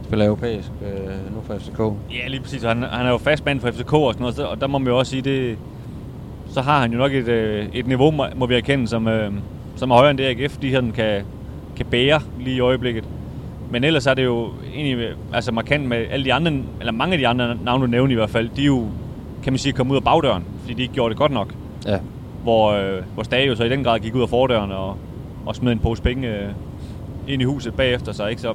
spiller 0.03 0.25
europæisk 0.25 0.67
øh, 0.81 1.35
nu 1.35 1.41
for 1.47 1.53
FCK. 1.53 1.79
Ja, 2.13 2.27
lige 2.27 2.41
præcis. 2.41 2.63
Han, 2.63 2.83
han 2.83 3.05
er 3.05 3.09
jo 3.09 3.17
fastmand 3.17 3.59
for 3.59 3.71
FCK 3.71 3.93
og 3.93 4.13
sådan 4.13 4.21
noget, 4.21 4.35
så- 4.35 4.45
og 4.45 4.62
der 4.62 4.67
må 4.67 4.77
man 4.77 4.88
jo 4.88 4.97
også 4.99 5.09
sige, 5.09 5.21
det, 5.21 5.57
så 6.53 6.62
har 6.62 6.81
han 6.81 6.91
jo 6.91 6.97
nok 6.97 7.13
et, 7.13 7.27
øh, 7.27 7.65
et 7.73 7.88
niveau, 7.88 8.12
må- 8.35 8.45
vi 8.45 8.55
erkende, 8.55 8.88
som, 8.88 9.07
øh, 9.07 9.31
som 9.75 9.91
er 9.91 9.95
højere 9.95 10.09
end 10.12 10.17
det 10.17 10.25
AGF, 10.25 10.57
de 10.57 10.69
her 10.69 10.81
kan, 10.95 11.21
kan 11.77 11.85
bære 11.85 12.21
lige 12.39 12.55
i 12.55 12.59
øjeblikket. 12.59 13.03
Men 13.71 13.83
ellers 13.83 14.07
er 14.07 14.13
det 14.13 14.25
jo 14.25 14.47
egentlig 14.75 14.97
øh, 14.97 15.15
altså 15.33 15.51
markant 15.51 15.85
med 15.88 16.05
alle 16.12 16.25
de 16.25 16.33
andre, 16.33 16.51
eller 16.79 16.91
mange 16.91 17.13
af 17.13 17.19
de 17.19 17.27
andre 17.27 17.55
navne, 17.63 17.81
du 17.85 17.91
nævner 17.91 18.12
i 18.12 18.15
hvert 18.15 18.29
fald, 18.29 18.49
de 18.55 18.62
er 18.62 18.65
jo, 18.65 18.85
kan 19.43 19.53
man 19.53 19.57
sige, 19.57 19.73
kommet 19.73 19.91
ud 19.91 19.97
af 19.97 20.03
bagdøren, 20.03 20.43
fordi 20.62 20.73
de 20.73 20.81
ikke 20.81 20.93
gjorde 20.93 21.09
det 21.09 21.17
godt 21.17 21.31
nok. 21.31 21.53
Ja, 21.88 21.97
Hvor, 22.43 22.71
øh, 22.71 23.01
hvor 23.13 23.23
Stage 23.23 23.47
jo 23.47 23.55
så 23.55 23.63
i 23.63 23.69
den 23.69 23.83
grad 23.83 23.99
gik 23.99 24.15
ud 24.15 24.21
af 24.21 24.29
fordøren 24.29 24.71
og, 24.71 24.97
og 25.45 25.55
smed 25.55 25.71
en 25.71 25.79
pose 25.79 26.01
penge 26.01 26.27
øh, 26.27 26.49
ind 27.27 27.41
i 27.41 27.45
huset 27.45 27.73
bagefter 27.73 28.12
sig. 28.12 28.29
Ikke? 28.29 28.41
Så, 28.41 28.53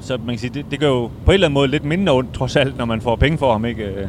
så 0.00 0.16
man 0.16 0.26
kan 0.28 0.38
sige, 0.38 0.50
det, 0.54 0.64
det 0.70 0.80
gør 0.80 0.88
jo 0.88 1.06
på 1.24 1.30
en 1.30 1.34
eller 1.34 1.46
anden 1.46 1.54
måde 1.54 1.68
lidt 1.68 1.84
mindre 1.84 2.12
ondt, 2.14 2.34
trods 2.34 2.56
alt, 2.56 2.78
når 2.78 2.84
man 2.84 3.00
får 3.00 3.16
penge 3.16 3.38
for 3.38 3.52
ham. 3.52 3.64
Ikke? 3.64 4.08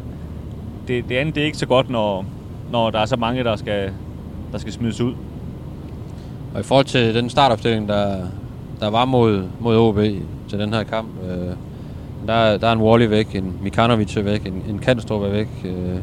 Det, 0.88 1.04
det 1.08 1.16
andet 1.16 1.34
det 1.34 1.40
er 1.40 1.44
ikke 1.44 1.58
så 1.58 1.66
godt, 1.66 1.90
når, 1.90 2.24
når 2.72 2.90
der 2.90 2.98
er 2.98 3.06
så 3.06 3.16
mange, 3.16 3.44
der 3.44 3.56
skal, 3.56 3.90
der 4.52 4.58
skal 4.58 4.72
smides 4.72 5.00
ud. 5.00 5.14
Og 6.54 6.60
i 6.60 6.62
forhold 6.62 6.86
til 6.86 7.14
den 7.14 7.30
startopstilling, 7.30 7.88
der, 7.88 8.16
der 8.80 8.90
var 8.90 9.04
mod, 9.04 9.42
mod 9.60 9.76
OB 9.76 9.98
til 10.48 10.58
den 10.58 10.72
her 10.72 10.82
kamp, 10.82 11.08
øh, 11.24 11.54
der, 12.26 12.58
der 12.58 12.68
er 12.68 12.72
en 12.72 12.80
Wally 12.80 13.08
væk, 13.08 13.36
en 13.36 13.54
Mikanovic 13.62 14.16
er 14.16 14.22
væk, 14.22 14.46
en, 14.46 14.62
en 14.68 14.78
Kanstrup 14.78 15.22
er 15.22 15.28
væk, 15.28 15.48
øh, 15.64 15.96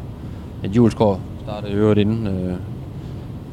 en 0.64 0.70
Julesgaard 0.70 1.20
startede 1.42 1.72
øvrigt 1.72 2.00
inden, 2.00 2.26
øh, 2.26 2.56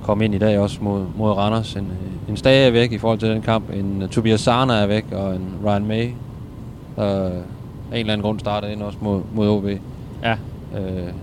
kom 0.03 0.22
ind 0.22 0.36
i 0.36 0.38
dag 0.38 0.59
også 0.59 0.78
mod, 0.82 1.05
mod 1.18 1.32
Randers. 1.32 1.76
En, 1.76 1.91
en 2.30 2.38
Stage 2.38 2.68
er 2.68 2.72
væk 2.72 2.91
i 2.91 2.97
forhold 2.97 3.20
til 3.20 3.30
den 3.30 3.41
kamp, 3.41 3.74
en 3.74 4.01
uh, 4.03 4.09
Tobias 4.09 4.41
Sarner 4.41 4.74
er 4.74 4.88
væk, 4.88 5.05
og 5.11 5.36
en 5.36 5.55
Ryan 5.66 5.86
May, 5.86 6.09
der 6.95 7.03
af 7.05 7.32
en 7.91 7.99
eller 7.99 8.13
anden 8.13 8.26
grund 8.26 8.39
startede 8.39 8.72
ind 8.72 8.82
også 8.82 8.97
mod, 9.01 9.22
mod 9.34 9.49
OB. 9.49 9.66
Ja, 10.24 10.36
Øh, 10.78 11.13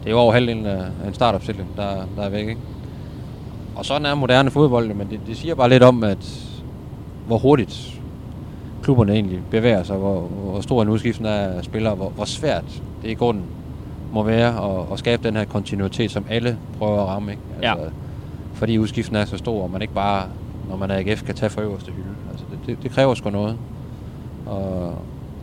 det 0.00 0.06
er 0.06 0.10
jo 0.10 0.18
over 0.18 0.32
halvdelen 0.32 0.66
af, 0.66 0.84
en 1.06 1.14
startopstilling, 1.14 1.68
der, 1.76 2.06
der 2.16 2.22
er 2.22 2.28
væk, 2.28 2.48
ikke? 2.48 2.60
Og 3.76 3.84
sådan 3.84 4.06
er 4.06 4.14
moderne 4.14 4.50
fodbold, 4.50 4.94
men 4.94 5.10
det, 5.10 5.20
det 5.26 5.36
siger 5.36 5.54
bare 5.54 5.68
lidt 5.68 5.82
om, 5.82 6.04
at 6.04 6.48
hvor 7.26 7.38
hurtigt 7.38 8.00
klubberne 8.82 9.12
egentlig 9.12 9.40
bevæger 9.50 9.82
sig, 9.82 9.96
hvor, 9.96 10.20
hvor 10.20 10.60
stor 10.60 10.82
en 10.82 10.88
udskiftning 10.88 11.28
er 11.34 11.48
af 11.48 11.64
spillere, 11.64 11.94
hvor, 11.94 12.08
hvor 12.08 12.24
svært 12.24 12.82
det 13.02 13.10
i 13.10 13.14
grunden 13.14 13.44
må 14.12 14.22
være 14.22 14.48
at, 14.48 14.92
at 14.92 14.98
skabe 14.98 15.28
den 15.28 15.36
her 15.36 15.44
kontinuitet, 15.44 16.10
som 16.10 16.24
alle 16.30 16.58
prøver 16.78 17.02
at 17.02 17.08
ramme, 17.08 17.30
ikke? 17.30 17.42
Ja. 17.62 17.74
Fordi 18.54 18.78
udskiften 18.78 19.16
er 19.16 19.24
så 19.24 19.36
stor, 19.36 19.62
og 19.62 19.70
man 19.70 19.82
ikke 19.82 19.94
bare, 19.94 20.26
når 20.68 20.76
man 20.76 20.90
er 20.90 20.96
AGF, 20.96 21.22
kan 21.22 21.34
tage 21.34 21.50
for 21.50 21.60
øverste 21.60 21.92
hylde. 21.92 22.14
Altså, 22.30 22.44
det, 22.50 22.58
det, 22.66 22.82
det 22.82 22.90
kræver 22.90 23.14
sgu 23.14 23.30
noget. 23.30 23.56
Og, 24.46 24.94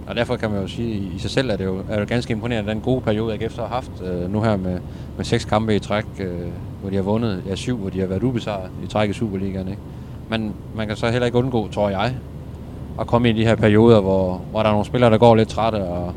og 0.08 0.16
derfor 0.16 0.36
kan 0.36 0.52
man 0.52 0.62
jo 0.62 0.68
sige, 0.68 0.90
i, 0.90 1.12
i 1.16 1.20
sig 1.20 1.32
selv 1.32 1.50
er 1.50 1.56
det 1.56 1.66
jo, 1.66 1.84
er 1.90 2.00
det 2.00 2.08
ganske 2.08 2.32
imponerende, 2.32 2.72
den 2.72 2.82
gode 2.82 3.02
periode, 3.02 3.34
AGF 3.34 3.54
så 3.54 3.62
har 3.62 3.68
haft 3.68 3.92
øh, 4.04 4.34
nu 4.34 4.42
her 4.42 4.58
med, 4.58 4.80
med 5.18 5.26
seks 5.26 5.46
kampe 5.46 5.76
i 5.76 5.80
træk, 5.80 6.06
øh, 6.20 6.32
hvor 6.82 6.90
de 6.90 6.96
har 6.96 7.04
vundet, 7.04 7.44
ja 7.48 7.56
syv, 7.56 7.78
hvor 7.78 7.90
de 7.90 8.00
har 8.00 8.08
været 8.08 8.24
ubesejret 8.24 8.70
i 8.84 8.88
træk 8.88 9.10
i 9.10 9.14
Superligaen, 9.14 9.68
ikke? 9.68 9.82
Men 10.30 10.54
man 10.76 10.88
kan 10.88 10.96
så 10.96 11.10
heller 11.10 11.26
ikke 11.26 11.38
undgå, 11.38 11.68
tror 11.68 11.90
jeg, 11.90 12.16
at 13.00 13.08
komme 13.08 13.30
i 13.30 13.34
de 13.34 13.46
her 13.46 13.56
perioder, 13.56 14.02
hvor, 14.02 14.42
hvor 14.52 14.60
der 14.60 14.70
er 14.70 14.74
nogle 14.74 14.86
spillere, 14.86 15.12
der 15.12 15.18
går 15.18 15.36
lidt 15.36 15.50
trætte, 15.50 15.84
og 15.84 16.14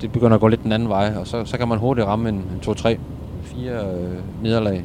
det 0.00 0.12
begynder 0.12 0.34
at 0.34 0.40
gå 0.40 0.48
lidt 0.48 0.62
den 0.62 0.72
anden 0.72 0.88
vej, 0.88 1.12
og 1.16 1.26
så, 1.26 1.44
så 1.44 1.58
kan 1.58 1.68
man 1.68 1.78
hurtigt 1.78 2.06
ramme 2.06 2.28
en, 2.28 2.34
en 2.34 2.60
2-3, 2.66 2.96
4 3.42 3.72
øh, 3.72 4.18
nederlag. 4.42 4.84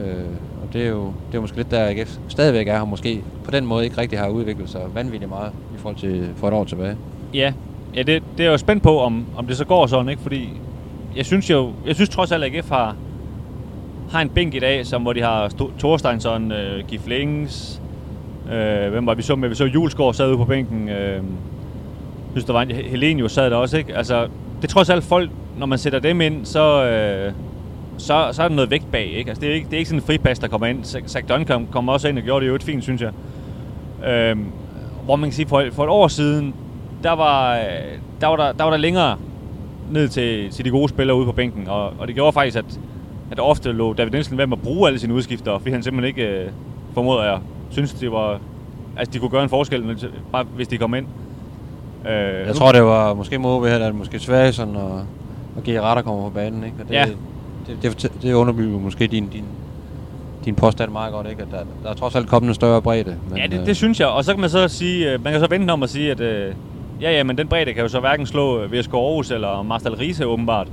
Øh, 0.00 0.24
og 0.62 0.72
det 0.72 0.82
er, 0.82 0.88
jo, 0.88 1.12
det 1.30 1.36
er 1.36 1.40
måske 1.40 1.56
lidt 1.56 1.70
der, 1.70 1.88
AGF 1.88 2.18
stadigvæk 2.28 2.68
er, 2.68 2.80
og 2.80 2.88
måske 2.88 3.24
på 3.44 3.50
den 3.50 3.66
måde 3.66 3.84
ikke 3.84 3.98
rigtig 3.98 4.18
har 4.18 4.28
udviklet 4.28 4.70
sig 4.70 4.80
vanvittigt 4.94 5.30
meget 5.30 5.52
forhold 5.82 5.96
til 5.96 6.28
for 6.36 6.48
et 6.48 6.54
år 6.54 6.64
tilbage. 6.64 6.96
Ja, 7.34 7.52
ja 7.96 8.02
det, 8.02 8.22
det 8.38 8.46
er 8.46 8.50
jo 8.50 8.56
spændt 8.56 8.82
på, 8.82 9.00
om, 9.00 9.26
om 9.36 9.46
det 9.46 9.56
så 9.56 9.64
går 9.64 9.86
sådan, 9.86 10.08
ikke? 10.08 10.22
Fordi 10.22 10.48
jeg 11.16 11.26
synes 11.26 11.50
jo, 11.50 11.72
jeg 11.86 11.94
synes 11.94 12.08
trods 12.08 12.32
alt, 12.32 12.44
at 12.44 12.54
AGF 12.54 12.68
har, 12.68 12.96
har 14.10 14.20
en 14.20 14.28
bænk 14.28 14.54
i 14.54 14.58
dag, 14.58 14.86
som, 14.86 15.02
hvor 15.02 15.12
de 15.12 15.22
har 15.22 15.52
Thorsteinsson, 15.78 16.52
øh, 16.52 16.86
Gif 16.88 17.06
Lings, 17.06 17.82
øh, 18.52 18.90
hvem 18.90 19.06
var 19.06 19.14
vi 19.14 19.22
så 19.22 19.36
med? 19.36 19.48
Vi 19.48 19.54
så 19.54 19.64
Julesgaard 19.64 20.14
sad 20.14 20.28
ude 20.28 20.36
på 20.36 20.44
bænken. 20.44 20.88
Øh, 20.88 21.22
synes, 22.32 22.44
der 22.44 22.52
var 22.52 22.62
en, 22.62 22.70
Helenius 22.70 23.32
sad 23.32 23.50
der 23.50 23.56
også, 23.56 23.78
ikke? 23.78 23.96
Altså, 23.96 24.22
det 24.62 24.68
er 24.68 24.72
trods 24.72 24.90
alt 24.90 25.04
folk, 25.04 25.30
når 25.58 25.66
man 25.66 25.78
sætter 25.78 25.98
dem 25.98 26.20
ind, 26.20 26.44
så, 26.44 26.84
øh, 26.84 27.32
så, 27.98 28.28
så 28.32 28.42
er 28.42 28.48
der 28.48 28.54
noget 28.54 28.70
vægt 28.70 28.90
bag, 28.92 29.06
ikke? 29.06 29.30
Altså, 29.30 29.40
det 29.40 29.50
er 29.50 29.54
ikke, 29.54 29.66
det 29.66 29.74
er 29.74 29.78
ikke 29.78 29.88
sådan 29.88 30.00
en 30.00 30.06
fripas, 30.06 30.38
der 30.38 30.48
kommer 30.48 30.66
ind. 30.66 30.84
Zach 30.84 31.28
Duncan 31.28 31.68
kom, 31.70 31.88
også 31.88 32.08
ind 32.08 32.18
og 32.18 32.24
gjorde 32.24 32.44
det 32.44 32.50
jo 32.50 32.54
et 32.54 32.62
fint, 32.62 32.82
synes 32.82 33.02
jeg. 33.02 33.12
Øh, 34.08 34.36
hvor 35.04 35.16
man 35.16 35.28
kan 35.28 35.34
sige, 35.34 35.48
for, 35.48 35.64
for 35.72 35.84
et 35.84 35.90
år 35.90 36.08
siden, 36.08 36.54
der 37.02 37.12
var, 37.12 37.58
der 38.20 38.26
var 38.26 38.36
der, 38.36 38.52
der 38.52 38.64
var 38.64 38.70
der 38.70 38.76
længere 38.76 39.16
ned 39.90 40.08
til, 40.08 40.50
til 40.50 40.64
de 40.64 40.70
gode 40.70 40.88
spillere 40.88 41.16
ude 41.16 41.26
på 41.26 41.32
bænken, 41.32 41.68
og, 41.68 41.92
og 41.98 42.06
det 42.06 42.14
gjorde 42.14 42.32
faktisk, 42.32 42.58
at, 42.58 42.80
at 43.30 43.40
ofte 43.40 43.72
lå 43.72 43.92
David 43.92 44.10
Nielsen 44.10 44.38
ved 44.38 44.46
med 44.46 44.56
at 44.56 44.62
bruge 44.62 44.88
alle 44.88 44.98
sine 44.98 45.14
udskifter, 45.14 45.58
fordi 45.58 45.70
han 45.70 45.82
simpelthen 45.82 46.08
ikke, 46.08 46.38
øh, 46.38 46.50
formoder 46.94 47.24
jeg, 47.24 47.38
synes, 47.70 47.92
det 47.92 48.12
var, 48.12 48.40
altså 48.96 49.12
de 49.12 49.18
kunne 49.18 49.30
gøre 49.30 49.42
en 49.42 49.48
forskel, 49.48 50.10
bare 50.32 50.44
hvis 50.44 50.68
de 50.68 50.78
kom 50.78 50.94
ind. 50.94 51.06
Øh, 52.08 52.46
jeg 52.46 52.54
tror, 52.54 52.72
det 52.72 52.82
var 52.82 53.14
måske 53.14 53.38
Måbe 53.38 53.68
her, 53.68 53.78
at 53.86 53.94
måske 53.94 54.18
Svagson 54.18 54.76
og, 54.76 55.04
og 55.56 55.62
Gerard, 55.64 55.96
der 55.96 56.02
kommer 56.02 56.22
på 56.22 56.30
banen, 56.30 56.64
ikke? 56.64 56.76
Og 56.80 56.88
det, 56.88 56.94
ja. 56.94 57.06
det, 57.66 58.02
det, 58.02 58.12
det 58.22 58.32
underbygger 58.32 58.78
måske 58.78 59.06
din, 59.06 59.28
din, 59.28 59.44
din 60.44 60.54
påstand 60.54 60.90
meget 60.90 61.12
godt, 61.12 61.26
ikke? 61.30 61.42
At 61.42 61.48
der, 61.50 61.58
der 61.82 61.90
er 61.90 61.94
trods 61.94 62.14
alt 62.14 62.28
kommet 62.28 62.48
en 62.48 62.54
større 62.54 62.82
bredde. 62.82 63.16
Men, 63.28 63.38
ja, 63.38 63.42
det, 63.42 63.60
det, 63.60 63.68
øh, 63.68 63.74
synes 63.74 64.00
jeg. 64.00 64.08
Og 64.08 64.24
så 64.24 64.32
kan 64.32 64.40
man 64.40 64.50
så 64.50 64.68
sige, 64.68 65.12
øh, 65.12 65.24
man 65.24 65.32
kan 65.32 65.40
så 65.40 65.46
vente 65.50 65.70
om 65.70 65.82
at 65.82 65.90
sige, 65.90 66.10
at 66.10 66.20
øh, 66.20 66.54
ja, 67.00 67.10
ja, 67.10 67.22
men 67.22 67.38
den 67.38 67.48
bredde 67.48 67.72
kan 67.72 67.82
jo 67.82 67.88
så 67.88 68.00
hverken 68.00 68.26
slå 68.26 68.66
VSK 68.66 68.94
Aarhus 68.94 69.30
eller 69.30 69.62
Marstal 69.62 69.94
Riese 69.94 70.26
åbenbart. 70.26 70.68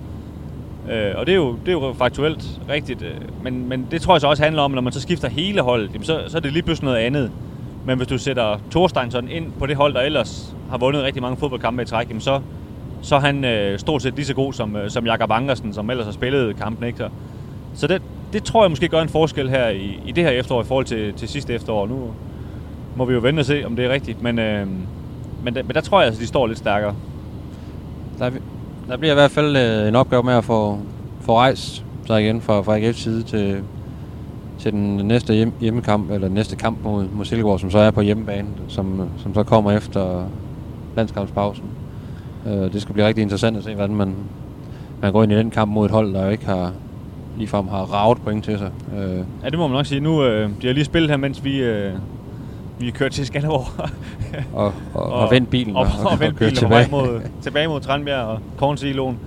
Øh, 0.92 1.12
og 1.16 1.26
det 1.26 1.32
er, 1.32 1.36
jo, 1.36 1.52
det 1.52 1.68
er 1.68 1.72
jo 1.72 1.94
faktuelt 1.98 2.60
rigtigt. 2.70 3.06
Men, 3.44 3.70
men 3.70 3.88
det 3.92 4.02
tror 4.02 4.14
jeg 4.14 4.22
så 4.22 4.28
også 4.28 4.44
handler 4.44 4.62
om, 4.62 4.72
når 4.72 4.82
man 4.82 4.94
så 4.94 5.02
skifter 5.02 5.30
hele 5.30 5.62
holdet, 5.62 5.90
jamen 5.94 6.06
så, 6.06 6.22
så 6.28 6.38
er 6.38 6.42
det 6.42 6.54
lige 6.54 6.64
pludselig 6.64 6.86
noget 6.86 7.00
andet. 7.00 7.32
Men 7.86 7.98
hvis 7.98 8.08
du 8.08 8.18
sætter 8.18 8.58
Thorsteinsson 8.72 9.28
ind 9.30 9.52
på 9.60 9.66
det 9.66 9.76
hold, 9.76 9.94
der 9.94 10.02
ellers 10.02 10.56
har 10.70 10.78
vundet 10.78 11.04
rigtig 11.04 11.22
mange 11.22 11.38
fodboldkampe 11.38 11.82
i 11.82 11.86
træk, 11.86 12.10
jamen 12.10 12.22
så, 12.22 12.42
så 13.02 13.16
er 13.16 13.20
han 13.20 13.46
øh, 13.46 13.80
stort 13.80 14.02
set 14.02 14.16
lige 14.16 14.26
så 14.26 14.34
god 14.34 14.54
som, 14.54 14.76
øh, 14.76 14.90
som 14.90 15.06
Jakob 15.06 15.32
Angersen, 15.32 15.74
som 15.74 15.90
ellers 15.90 16.06
har 16.06 16.14
spillet 16.14 16.56
kampen. 16.56 16.88
Ikke? 16.88 16.98
Så, 16.98 17.10
så 17.74 17.88
det, 17.88 18.02
det 18.34 18.44
tror 18.44 18.64
jeg 18.64 18.72
måske 18.72 18.88
gør 18.88 19.02
en 19.02 19.10
forskel 19.10 19.50
her 19.50 19.70
i, 19.70 20.00
i 20.06 20.12
det 20.12 20.24
her 20.24 20.32
efterår 20.32 20.62
i 20.62 20.66
forhold 20.66 20.86
til, 20.86 21.14
til 21.14 21.28
sidste 21.28 21.54
efterår. 21.54 21.88
Nu 21.88 22.00
må 22.96 23.06
vi 23.06 23.14
jo 23.14 23.20
vente 23.20 23.40
og 23.40 23.46
se, 23.46 23.66
om 23.66 23.76
det 23.76 23.86
er 23.86 23.90
rigtigt. 23.90 24.22
Men, 24.22 24.40
øh, 24.40 24.68
men, 25.44 25.54
men 25.54 25.68
der 25.74 25.82
tror 25.82 26.02
jeg, 26.02 26.12
at 26.12 26.20
de 26.20 26.28
står 26.28 26.48
lidt 26.48 26.58
stærkere. 26.58 26.96
Der, 28.20 28.30
der 28.90 28.98
bliver 28.98 29.12
i 29.12 29.16
hvert 29.16 29.32
fald 29.32 29.58
øh, 29.58 29.88
en 29.88 29.96
opgave 29.96 30.24
med 30.24 30.34
at 30.34 30.44
få, 30.44 30.80
få 31.22 31.38
rejst 31.38 31.86
sig 32.08 32.22
igen 32.22 32.42
fra, 32.42 32.62
fra 32.62 32.80
AGF's 32.80 32.94
side 32.94 33.24
til, 33.24 33.62
til 34.60 34.72
den 34.72 34.96
næste 34.96 35.34
hjem, 35.34 35.54
hjemmekamp, 35.60 36.12
eller 36.12 36.28
den 36.28 36.36
næste 36.36 36.56
kamp 36.56 36.84
mod, 36.84 37.06
mod 37.14 37.26
Silkeborg, 37.26 37.60
som 37.60 37.72
så 37.72 37.80
er 37.80 37.92
på 37.92 38.02
hjemmebane, 38.02 38.48
som, 38.68 39.10
som 39.18 39.34
så 39.34 39.44
kommer 39.44 39.72
efter 39.72 40.24
landskampspausen. 40.96 41.66
Øh, 42.48 42.74
det 42.74 42.82
skal 42.82 42.94
blive 42.94 43.08
rigtig 43.08 43.22
interessant 43.22 43.58
at 43.58 43.64
se, 43.64 43.76
hvordan 43.76 43.96
man, 43.96 44.16
man 45.02 45.12
går 45.12 45.24
ind 45.24 45.32
i 45.32 45.36
den 45.36 45.50
kamp 45.52 45.72
mod 45.72 45.86
et 45.86 45.92
hold, 45.92 46.14
der 46.14 46.24
jo 46.24 46.30
ikke 46.30 46.46
har 46.46 46.72
ligefrem 47.40 47.68
har 47.68 47.84
ravet 47.84 48.22
point 48.22 48.44
til 48.44 48.58
sig. 48.58 48.72
Øh. 48.98 49.18
Ja, 49.44 49.50
det 49.50 49.60
må 49.60 49.68
man 49.68 49.78
nok 49.78 49.86
sige. 49.86 50.02
Nu, 50.02 50.24
øh, 50.24 50.50
de 50.62 50.68
har 50.68 50.74
lige 50.74 50.86
spillet 50.86 51.10
her, 51.10 51.18
mens 51.18 51.44
vi, 51.44 51.58
øh, 51.58 51.94
vi 52.80 52.88
er 52.88 52.92
kørt 52.92 53.12
til 53.12 53.26
Skanderborg. 53.26 53.68
og, 54.54 54.66
og, 54.94 55.04
og, 55.04 55.12
og 55.12 55.32
vendt 55.32 55.50
bilen. 55.50 55.76
Og, 55.76 55.82
og, 55.82 56.06
og, 56.06 56.12
og 56.12 56.20
vendt 56.20 56.40
bilen 56.40 56.56
tilbage. 56.56 56.88
mod, 56.92 57.22
tilbage 57.42 57.68
mod 57.68 57.82
Tranbjerg 57.82 58.24
og 58.24 58.40
Kornsiloen. 58.58 59.20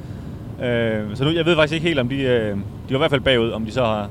Øh, 0.62 1.00
så 1.14 1.24
nu, 1.24 1.30
jeg 1.30 1.46
ved 1.46 1.56
faktisk 1.56 1.74
ikke 1.74 1.86
helt, 1.86 1.98
om 1.98 2.08
de, 2.08 2.22
øh, 2.22 2.56
de 2.56 2.58
var 2.90 2.94
i 2.94 2.98
hvert 2.98 3.10
fald 3.10 3.20
bagud, 3.20 3.50
om 3.50 3.64
de 3.64 3.72
så 3.72 3.84
har, 3.84 4.08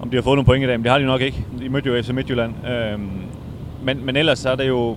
om 0.00 0.10
de 0.10 0.16
har 0.16 0.22
fået 0.22 0.36
nogle 0.36 0.46
point 0.46 0.64
i 0.64 0.66
dag, 0.66 0.78
men 0.78 0.84
det 0.84 0.92
har 0.92 0.98
de 0.98 1.04
nok 1.04 1.20
ikke. 1.20 1.44
De 1.60 1.68
mødte 1.68 1.88
jo 1.88 2.02
FC 2.02 2.10
Midtjylland. 2.10 2.54
Øhm, 2.66 3.10
men, 3.82 4.06
men 4.06 4.16
ellers 4.16 4.38
så 4.38 4.50
er 4.50 4.56
det 4.56 4.68
jo, 4.68 4.96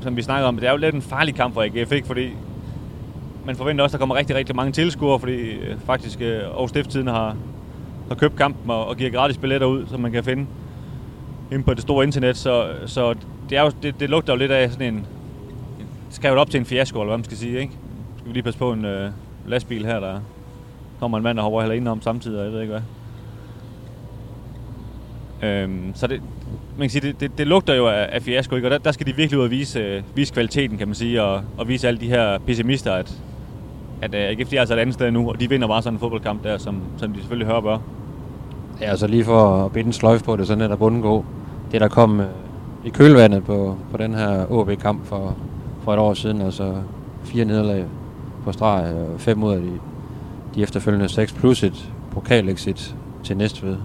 som 0.00 0.16
vi 0.16 0.22
snakker 0.22 0.48
om, 0.48 0.56
det 0.56 0.66
er 0.66 0.70
jo 0.70 0.76
lidt 0.76 0.94
en 0.94 1.02
farlig 1.02 1.34
kamp 1.34 1.54
for 1.54 1.62
AGF, 1.62 1.92
ikke? 1.92 2.06
Fordi 2.06 2.28
man 3.44 3.56
forventer 3.56 3.84
også, 3.84 3.96
at 3.96 3.98
der 3.98 4.02
kommer 4.02 4.14
rigtig, 4.14 4.36
rigtig 4.36 4.56
mange 4.56 4.72
tilskuere, 4.72 5.18
fordi 5.20 5.32
øh, 5.34 5.76
faktisk 5.86 6.20
øh, 6.20 6.42
Aarhus 6.42 6.70
Stifttiden 6.70 7.06
har, 7.06 7.36
har 8.08 8.14
købt 8.14 8.36
kampen 8.36 8.70
og, 8.70 8.86
og 8.86 8.96
giver 8.96 9.10
gratis 9.10 9.38
billetter 9.38 9.66
ud, 9.66 9.86
som 9.86 10.00
man 10.00 10.12
kan 10.12 10.24
finde 10.24 10.46
inde 11.52 11.64
på 11.64 11.74
det 11.74 11.82
store 11.82 12.04
internet. 12.04 12.36
Så, 12.36 12.68
så 12.86 13.14
det, 13.50 13.58
er 13.58 13.62
jo, 13.62 13.70
det, 13.82 14.00
det 14.00 14.10
lugter 14.10 14.32
jo 14.32 14.38
lidt 14.38 14.52
af 14.52 14.72
sådan 14.72 14.94
en, 14.94 15.06
skrevet 16.10 16.38
op 16.38 16.50
til 16.50 16.60
en 16.60 16.66
fiasko, 16.66 17.00
eller 17.00 17.10
hvad 17.10 17.18
man 17.18 17.24
skal 17.24 17.36
sige, 17.36 17.60
ikke? 17.60 17.72
Skal 18.16 18.28
vi 18.28 18.32
lige 18.32 18.42
passe 18.42 18.58
på 18.58 18.72
en 18.72 18.84
øh, 18.84 19.10
lastbil 19.46 19.86
her, 19.86 20.00
der 20.00 20.20
kommer 21.00 21.18
en 21.18 21.24
mand, 21.24 21.36
der 21.36 21.42
hopper 21.42 21.62
heller 21.62 21.90
om 21.90 22.02
samtidig, 22.02 22.38
og 22.38 22.44
jeg 22.44 22.52
ved 22.52 22.60
ikke 22.60 22.72
hvad. 22.72 22.82
Øhm, 25.42 25.92
så 25.94 26.06
det, 26.06 26.22
man 26.78 26.88
kan 26.88 26.90
sige, 26.90 27.08
det, 27.08 27.20
det, 27.20 27.38
det 27.38 27.46
lugter 27.46 27.74
jo 27.74 27.88
af, 27.88 28.08
af 28.12 28.22
fiasko, 28.22 28.56
ikke? 28.56 28.66
og 28.68 28.70
der, 28.70 28.78
der 28.78 28.92
skal 28.92 29.06
de 29.06 29.16
virkelig 29.16 29.38
ud 29.38 29.44
og 29.44 29.50
vise, 29.50 29.80
øh, 29.80 30.02
vise 30.14 30.32
kvaliteten, 30.32 30.78
kan 30.78 30.88
man 30.88 30.94
sige, 30.94 31.22
og, 31.22 31.42
og 31.58 31.68
vise 31.68 31.88
alle 31.88 32.00
de 32.00 32.08
her 32.08 32.38
pessimister, 32.38 32.92
at, 32.92 33.22
at 34.02 34.14
uh, 34.14 34.20
AGF 34.20 34.52
er 34.52 34.60
altså 34.60 34.74
et 34.74 34.78
andet 34.78 34.94
sted 34.94 35.10
nu, 35.10 35.28
og 35.28 35.40
de 35.40 35.48
vinder 35.48 35.68
bare 35.68 35.82
sådan 35.82 35.94
en 35.94 36.00
fodboldkamp 36.00 36.44
der, 36.44 36.58
som, 36.58 36.80
som 36.96 37.12
de 37.12 37.18
selvfølgelig 37.18 37.46
hører 37.46 37.60
bør. 37.60 37.78
Ja, 38.80 38.90
altså 38.90 39.06
lige 39.06 39.24
for 39.24 39.64
at 39.64 39.72
binde 39.72 39.86
en 39.86 39.92
sløjf 39.92 40.22
på 40.22 40.36
det, 40.36 40.46
så 40.46 40.54
netop 40.54 40.82
undgå 40.82 41.24
det, 41.72 41.80
der 41.80 41.88
kom 41.88 42.20
uh, 42.20 42.26
i 42.84 42.88
kølvandet 42.88 43.44
på, 43.44 43.76
på 43.90 43.96
den 43.96 44.14
her 44.14 44.52
OB-kamp 44.52 45.06
for, 45.06 45.36
for 45.82 45.92
et 45.92 45.98
år 45.98 46.14
siden, 46.14 46.42
altså 46.42 46.74
fire 47.24 47.44
nederlag 47.44 47.84
på 48.44 48.52
streg, 48.52 48.94
og 48.94 49.20
fem 49.20 49.42
ud 49.42 49.52
af 49.52 49.60
de, 49.60 49.72
de 50.54 50.62
efterfølgende 50.62 51.08
seks, 51.08 51.32
plus 51.32 51.62
et 51.62 51.92
pokalexit 52.10 52.96
til 53.24 53.36
Næstved 53.36 53.76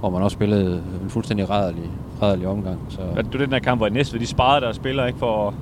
hvor 0.00 0.10
man 0.10 0.22
også 0.22 0.34
spillede 0.34 0.82
en 1.02 1.10
fuldstændig 1.10 1.50
rædderlig, 1.50 1.90
rædderlig 2.22 2.46
omgang. 2.46 2.78
Så. 2.88 3.00
Ja, 3.16 3.22
du 3.22 3.38
den 3.38 3.50
der 3.50 3.58
kamp, 3.58 3.80
hvor 3.80 3.88
Næstved 3.88 4.20
de 4.20 4.26
sparede 4.26 4.64
deres 4.64 4.76
spillere 4.76 5.06
ikke 5.06 5.18
for 5.18 5.54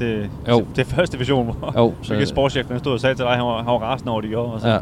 det, 0.00 0.30
jo. 0.48 0.64
det 0.76 0.86
første 0.86 1.16
division, 1.16 1.56
hvor 1.58 1.72
jo, 1.78 1.94
så, 2.02 2.26
sportschefen 2.26 2.78
stod 2.78 2.92
og 2.92 3.00
sagde 3.00 3.14
til 3.14 3.24
dig, 3.24 3.32
han 3.34 3.44
var, 3.44 3.56
han 3.56 3.66
var 3.66 3.78
rasende 3.78 4.12
over, 4.12 4.20
de 4.20 4.28
gjorde. 4.28 4.52
Og 4.52 4.60
så, 4.60 4.68
ja, 4.68 4.78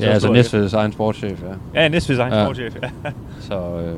ja 0.00 0.06
altså 0.06 0.32
Næstveds 0.32 0.72
egen 0.72 0.92
sportschef, 0.92 1.42
ja. 1.74 1.82
Ja, 1.82 1.88
Næstveds 1.88 2.18
egen 2.18 2.32
ja. 2.32 2.44
sportschef, 2.44 2.76
ja. 2.82 2.90
så, 3.48 3.54
øh, 3.54 3.96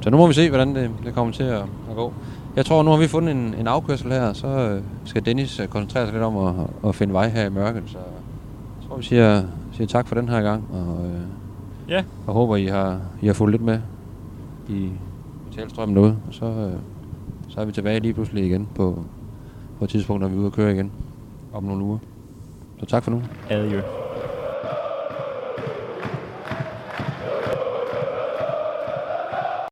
så 0.00 0.10
nu 0.10 0.16
må 0.16 0.26
vi 0.26 0.32
se, 0.32 0.48
hvordan 0.48 0.74
det, 0.74 0.90
det 1.04 1.14
kommer 1.14 1.32
til 1.32 1.44
at, 1.44 1.62
at 1.90 1.96
gå. 1.96 2.12
Jeg 2.56 2.66
tror, 2.66 2.82
nu 2.82 2.90
har 2.90 2.98
vi 2.98 3.06
fundet 3.06 3.34
en, 3.34 3.54
en 3.58 3.66
afkørsel 3.66 4.12
her, 4.12 4.32
så 4.32 4.46
øh, 4.46 4.82
skal 5.04 5.26
Dennis 5.26 5.60
øh, 5.60 5.66
koncentrere 5.66 6.06
sig 6.06 6.12
lidt 6.12 6.24
om 6.24 6.36
at, 6.36 6.54
at 6.88 6.94
finde 6.94 7.12
vej 7.12 7.28
her 7.28 7.46
i 7.46 7.50
mørket. 7.50 7.82
Så 7.86 7.98
jeg 7.98 8.88
tror, 8.88 8.96
vi 8.96 9.02
siger, 9.02 9.42
siger 9.72 9.86
tak 9.86 10.08
for 10.08 10.14
den 10.14 10.28
her 10.28 10.42
gang, 10.42 10.64
og 10.72 11.06
øh, 11.06 11.20
Ja. 11.90 12.04
Og 12.26 12.34
håber, 12.34 12.56
I 12.56 12.66
har, 12.66 13.00
I 13.22 13.26
har 13.26 13.34
fulgt 13.34 13.52
lidt 13.52 13.62
med 13.62 13.80
i, 14.68 14.72
i 14.72 14.92
talstrømmen 15.56 15.94
noget. 15.94 16.16
Og 16.28 16.34
så, 16.34 16.44
øh, 16.44 16.72
så 17.48 17.60
er 17.60 17.64
vi 17.64 17.72
tilbage 17.72 18.00
lige 18.00 18.14
pludselig 18.14 18.46
igen 18.46 18.68
på, 18.74 19.04
på 19.80 19.84
et 19.84 19.90
tidspunkt, 19.90 20.20
når 20.20 20.28
vi 20.28 20.34
er 20.34 20.38
ude 20.38 20.46
at 20.46 20.52
køre 20.52 20.72
igen 20.72 20.92
om 21.52 21.64
nogle 21.64 21.84
uger. 21.84 21.98
Så 22.80 22.86
tak 22.86 23.04
for 23.04 23.10
nu. 23.10 23.22
Adjø. 23.50 23.80